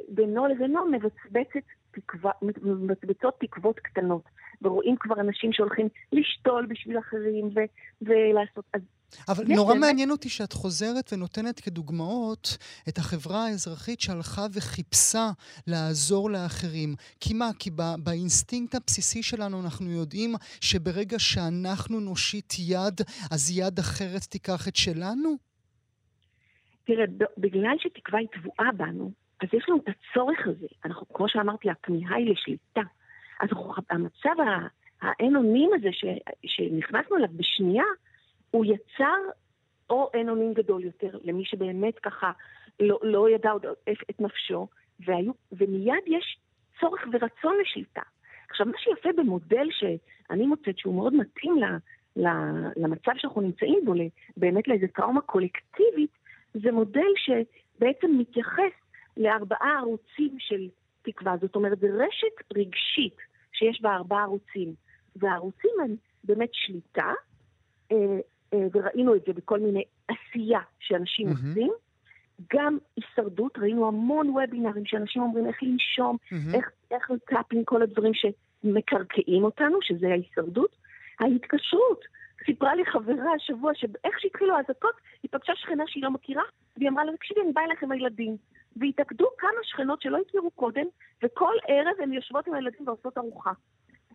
[0.09, 2.31] בינו לבינו מבצבצת תקווה,
[2.61, 4.23] מבצבצות תקוות קטנות.
[4.61, 8.65] ורואים כבר אנשים שהולכים לשתול בשביל אחרים ו- ולעשות...
[8.73, 8.81] אז
[9.29, 9.87] אבל נורא באמת...
[9.87, 12.57] מעניין אותי שאת חוזרת ונותנת כדוגמאות
[12.89, 15.29] את החברה האזרחית שהלכה וחיפשה
[15.67, 16.95] לעזור לאחרים.
[17.19, 17.49] כי מה?
[17.59, 23.01] כי בא, באינסטינקט הבסיסי שלנו אנחנו יודעים שברגע שאנחנו נושיט יד,
[23.31, 25.35] אז יד אחרת תיקח את שלנו?
[26.83, 27.05] תראה,
[27.37, 29.11] בגלל שתקווה היא טבועה בנו,
[29.41, 30.67] אז יש לנו את הצורך הזה.
[30.85, 32.81] אנחנו, כמו שאמרתי, הכמיהה היא לשליטה.
[33.41, 33.49] אז
[33.89, 34.35] המצב
[35.01, 36.05] האין אונים הזה ש,
[36.45, 37.83] שנכנסנו אליו בשנייה,
[38.51, 39.17] הוא יצר
[39.89, 42.31] או אין אונים גדול יותר למי שבאמת ככה
[42.79, 43.65] לא, לא ידע עוד
[44.09, 44.67] את נפשו,
[45.05, 46.37] והיו, ומיד יש
[46.79, 48.01] צורך ורצון לשליטה.
[48.49, 51.65] עכשיו, מה שיפה במודל שאני מוצאת שהוא מאוד מתאים ל,
[52.15, 52.27] ל,
[52.75, 53.93] למצב שאנחנו נמצאים בו,
[54.37, 56.11] באמת לאיזה טראומה קולקטיבית,
[56.53, 58.73] זה מודל שבעצם מתייחס
[59.17, 60.69] לארבעה ערוצים של
[61.01, 61.35] תקווה.
[61.41, 63.17] זאת אומרת, זה רשת רגשית
[63.51, 64.73] שיש בה ארבעה ערוצים.
[65.15, 67.13] והערוצים הם באמת שליטה,
[67.91, 68.19] אה,
[68.53, 71.49] וראינו את זה בכל מיני עשייה שאנשים mm-hmm.
[71.49, 71.71] עושים.
[72.53, 76.55] גם הישרדות, ראינו המון וובינארים שאנשים אומרים איך לנשום, mm-hmm.
[76.55, 80.75] איך, איך לטאפים, כל הדברים שמקרקעים אותנו, שזה ההישרדות.
[81.19, 82.05] ההתקשרות,
[82.45, 86.43] סיפרה לי חברה השבוע שאיך שהתחילו האזעקות, היא פגשה שכנה שהיא לא מכירה,
[86.77, 88.37] והיא אמרה לה, תקשיבי, אני באה אליך עם הילדים.
[88.75, 90.85] והתאגדו כמה שכנות שלא הכירו קודם,
[91.23, 93.51] וכל ערב הן יושבות עם הילדים ועושות ארוחה.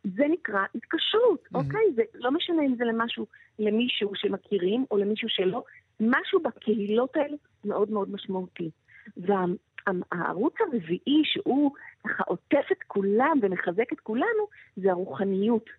[0.05, 1.59] זה נקרא התקשרות, mm-hmm.
[1.59, 1.81] אוקיי?
[1.95, 3.27] זה לא משנה אם זה למשהו,
[3.59, 5.65] למישהו שמכירים או למישהו שלא,
[6.01, 8.71] משהו בקהילות האלה מאוד מאוד משמעותי.
[9.17, 11.73] והערוץ הרביעי שהוא
[12.05, 14.47] ככה עוטף את כולם ומחזק את כולנו,
[14.77, 15.71] זה הרוחניות.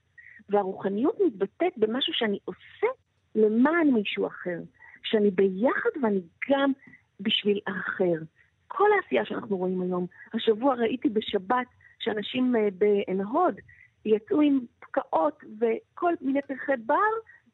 [0.49, 2.88] והרוחניות מתבטאת במשהו שאני עושה
[3.35, 4.60] למען מישהו אחר.
[5.03, 6.72] שאני ביחד ואני גם
[7.19, 8.23] בשביל האחר.
[8.68, 10.06] כל העשייה שאנחנו רואים היום.
[10.34, 11.68] השבוע ראיתי בשבת
[11.99, 13.56] שאנשים אה, בעין הוד
[14.07, 16.95] יצאו עם פקעות וכל מיני פרחי בר.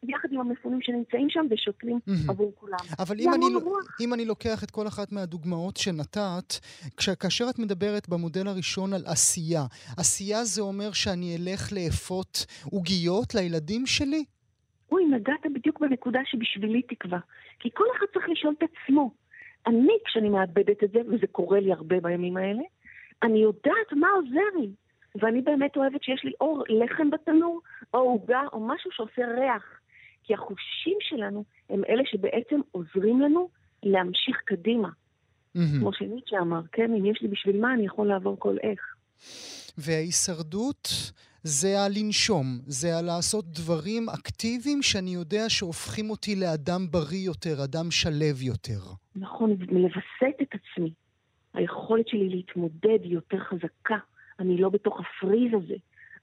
[0.08, 2.00] יחד עם המפונים שנמצאים שם ושותלים.
[2.30, 2.78] עבור כולם.
[3.00, 3.62] אבל אם אני, לא-
[4.02, 6.54] אם אני לוקח את כל אחת מהדוגמאות שנתת,
[7.20, 9.62] כאשר את מדברת במודל הראשון על עשייה,
[9.98, 14.24] עשייה זה אומר שאני אלך לאפות עוגיות לילדים שלי?
[14.92, 17.20] אוי, נגעת בדיוק בנקודה שבשבילי תקווה.
[17.60, 19.12] כי כל אחד צריך לשאול את עצמו,
[19.68, 22.64] אני, כשאני מאבדת את זה, וזה קורה לי הרבה בימים האלה,
[23.24, 24.70] אני יודעת מה עוזר לי.
[25.22, 27.62] ואני באמת אוהבת שיש לי אור לחם בתנור,
[27.94, 29.64] או עוגה, או משהו שעושה ריח.
[30.24, 33.50] כי החושים שלנו הם אלה שבעצם עוזרים לנו
[33.84, 34.90] להמשיך קדימה.
[34.90, 35.80] Mm-hmm.
[35.80, 38.96] כמו שניטשה אמר, כן, אם יש לי בשביל מה, אני יכול לעבור כל איך.
[39.78, 40.90] וההישרדות
[41.44, 48.42] זה הלנשום, זה הלעשות דברים אקטיביים שאני יודע שהופכים אותי לאדם בריא יותר, אדם שלב
[48.42, 48.80] יותר.
[49.16, 50.94] נכון, לווסת את עצמי.
[51.54, 53.98] היכולת שלי להתמודד היא יותר חזקה.
[54.44, 55.76] אני לא בתוך הפריז הזה.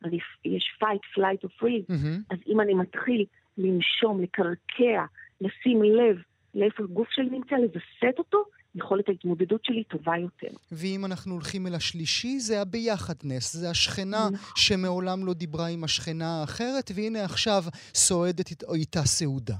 [0.04, 1.90] אני, יש fight, flight או freeze.
[1.90, 2.34] Mm-hmm.
[2.34, 3.24] אז אם אני מתחיל
[3.58, 5.04] לנשום, לקרקע,
[5.40, 6.16] לשים לב
[6.54, 8.44] לאיפה הגוף שלי נמצא, לווסת אותו,
[8.74, 10.56] יכולת ההתמודדות שלי טובה יותר.
[10.72, 14.52] ואם אנחנו הולכים אל השלישי, זה הביחדנס, זה השכנה נכון.
[14.56, 17.62] שמעולם לא דיברה עם השכנה האחרת, והנה עכשיו
[17.94, 19.54] סועדת איתה סעודה.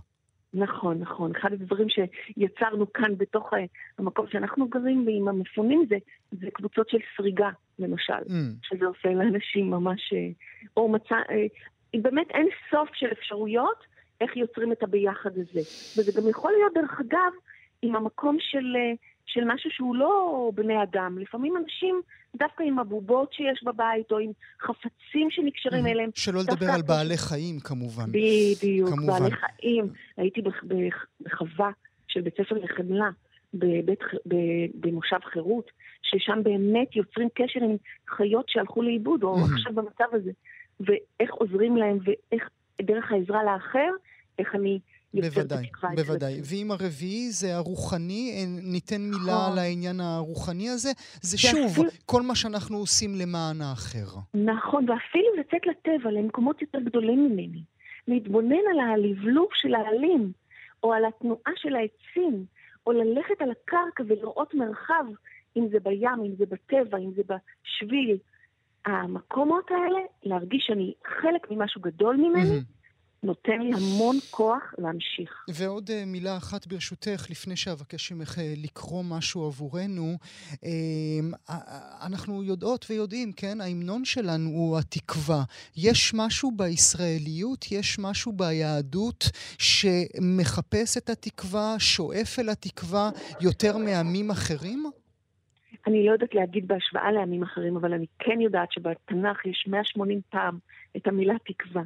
[0.55, 1.33] נכון, נכון.
[1.37, 3.59] אחד הדברים שיצרנו כאן בתוך אה,
[3.99, 5.97] המקום שאנחנו גרים ועם המפונים זה,
[6.31, 7.49] זה קבוצות של סריגה,
[7.81, 8.33] למשל, mm.
[8.63, 10.13] שזה עושה לאנשים ממש...
[10.13, 10.29] אה,
[10.77, 11.15] או מצא...
[11.31, 11.47] אה,
[11.95, 13.85] באמת אין סוף של אפשרויות
[14.21, 15.61] איך יוצרים את הביחד הזה.
[15.99, 17.33] וזה גם יכול להיות, דרך אגב,
[17.83, 18.93] עם המקום של, אה,
[19.27, 21.19] של משהו שהוא לא בני אדם.
[21.19, 22.01] לפעמים אנשים,
[22.37, 24.31] דווקא עם הבובות שיש בבית, או עם
[24.63, 26.11] חפצים שנקשרים אליהם.
[26.15, 28.05] שלא לדבר על בעלי חיים, כמובן.
[28.09, 29.19] בדיוק, כמובן.
[29.19, 29.89] בעלי חיים.
[30.17, 30.41] הייתי
[31.21, 31.71] בחווה
[32.09, 33.11] של בית ספר לחמלה.
[33.55, 33.99] בבית,
[34.75, 35.71] במושב חירות,
[36.11, 37.77] ששם באמת יוצרים קשר עם
[38.09, 40.31] חיות שהלכו לאיבוד, או עכשיו במצב הזה,
[40.81, 42.49] ואיך עוזרים להם, ואיך
[42.83, 43.91] דרך העזרה לאחר,
[44.39, 44.79] איך אני
[45.15, 45.67] בוודאי,
[45.97, 46.41] בוודאי.
[46.45, 49.53] ואם הרביעי זה הרוחני, אה, ניתן מילה נכון.
[49.53, 50.91] על העניין הרוחני הזה,
[51.23, 54.19] זה שוב, כל מה שאנחנו עושים למען האחר.
[54.35, 57.63] נכון, ואפילו לצאת לטבע, למקומות יותר גדולים ממני.
[58.09, 60.33] להתבונן על הלבלוב של העלים,
[60.83, 62.45] או על התנועה של העצים,
[62.87, 65.05] או ללכת על הקרקע ולראות מרחב,
[65.57, 68.19] אם זה בים, אם זה בטבע, אם זה בשביל.
[68.87, 72.61] המקומות האלה, להרגיש שאני חלק ממשהו גדול ממני.
[73.23, 75.45] נותן לי המון כוח להמשיך.
[75.49, 80.17] ועוד uh, מילה אחת ברשותך, לפני שאבקש ממך uh, לקרוא משהו עבורנו.
[80.53, 81.53] Uh,
[82.07, 85.43] אנחנו יודעות ויודעים, כן, ההמנון שלנו הוא התקווה.
[85.77, 89.25] יש משהו בישראליות, יש משהו ביהדות
[89.59, 93.11] שמחפש את התקווה, שואף אל התקווה
[93.41, 94.91] יותר מעמים אחרים?
[95.87, 100.59] אני לא יודעת להגיד בהשוואה לעמים אחרים, אבל אני כן יודעת שבתנ"ך יש 180 פעם
[100.97, 101.83] את המילה תקווה.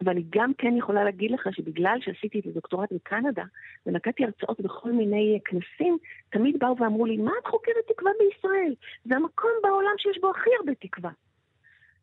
[0.00, 3.44] ואני גם כן יכולה להגיד לך שבגלל שעשיתי את הדוקטורט בקנדה
[3.86, 5.98] ונקטתי הרצאות בכל מיני כנסים,
[6.30, 8.74] תמיד באו ואמרו לי, מה את חוקרת תקווה בישראל?
[9.04, 11.10] זה המקום בעולם שיש בו הכי הרבה תקווה.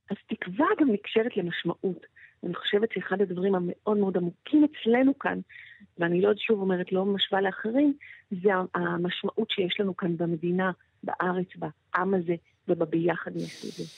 [0.09, 2.05] אז תקווה גם נקשרת למשמעות.
[2.43, 5.39] אני חושבת שאחד הדברים המאוד מאוד עמוקים אצלנו כאן,
[5.97, 7.93] ואני לא שוב אומרת, לא משווה לאחרים,
[8.31, 10.71] זה המשמעות שיש לנו כאן במדינה,
[11.03, 12.35] בארץ, בעם הזה
[12.67, 13.89] ובביחד מסביבי.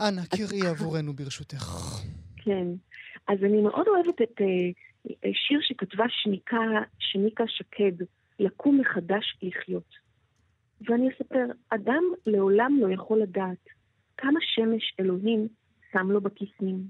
[0.00, 1.66] אנא, קראי עבורנו ברשותך.
[2.36, 2.66] כן.
[3.28, 4.44] אז אני מאוד אוהבת את uh,
[5.32, 6.56] שיר שכתבה שניקה,
[6.98, 8.04] שניקה שקד,
[8.38, 10.06] לקום מחדש לחיות.
[10.80, 13.68] ואני אספר, אדם לעולם לא יכול לדעת
[14.16, 15.48] כמה שמש אלוהים
[15.92, 16.88] שם לו בכיסים,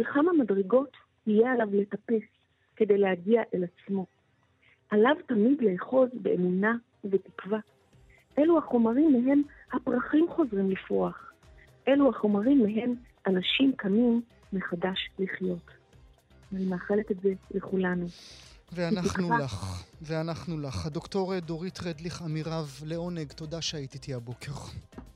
[0.00, 0.96] וכמה מדרגות
[1.26, 2.22] יהיה עליו לטפס
[2.76, 4.06] כדי להגיע אל עצמו.
[4.90, 7.58] עליו תמיד לאחוז באמונה ובתקווה.
[8.38, 9.42] אלו החומרים מהם
[9.72, 11.32] הפרחים חוזרים לפרוח.
[11.88, 12.94] אלו החומרים מהם
[13.26, 14.22] אנשים קמים
[14.52, 15.70] מחדש לחיות.
[16.52, 18.06] אני מאחלת את זה לכולנו.
[18.72, 20.86] ואנחנו לך, ואנחנו לך.
[20.86, 24.52] הדוקטור דורית רדליך אמירב, לעונג, תודה שהיית איתי הבוקר.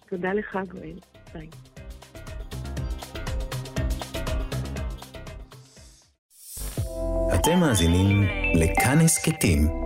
[0.09, 0.99] תודה לך, גואל.
[1.33, 1.49] ביי.
[7.35, 8.23] אתם מאזינים
[8.55, 9.86] לכאן הסכתים,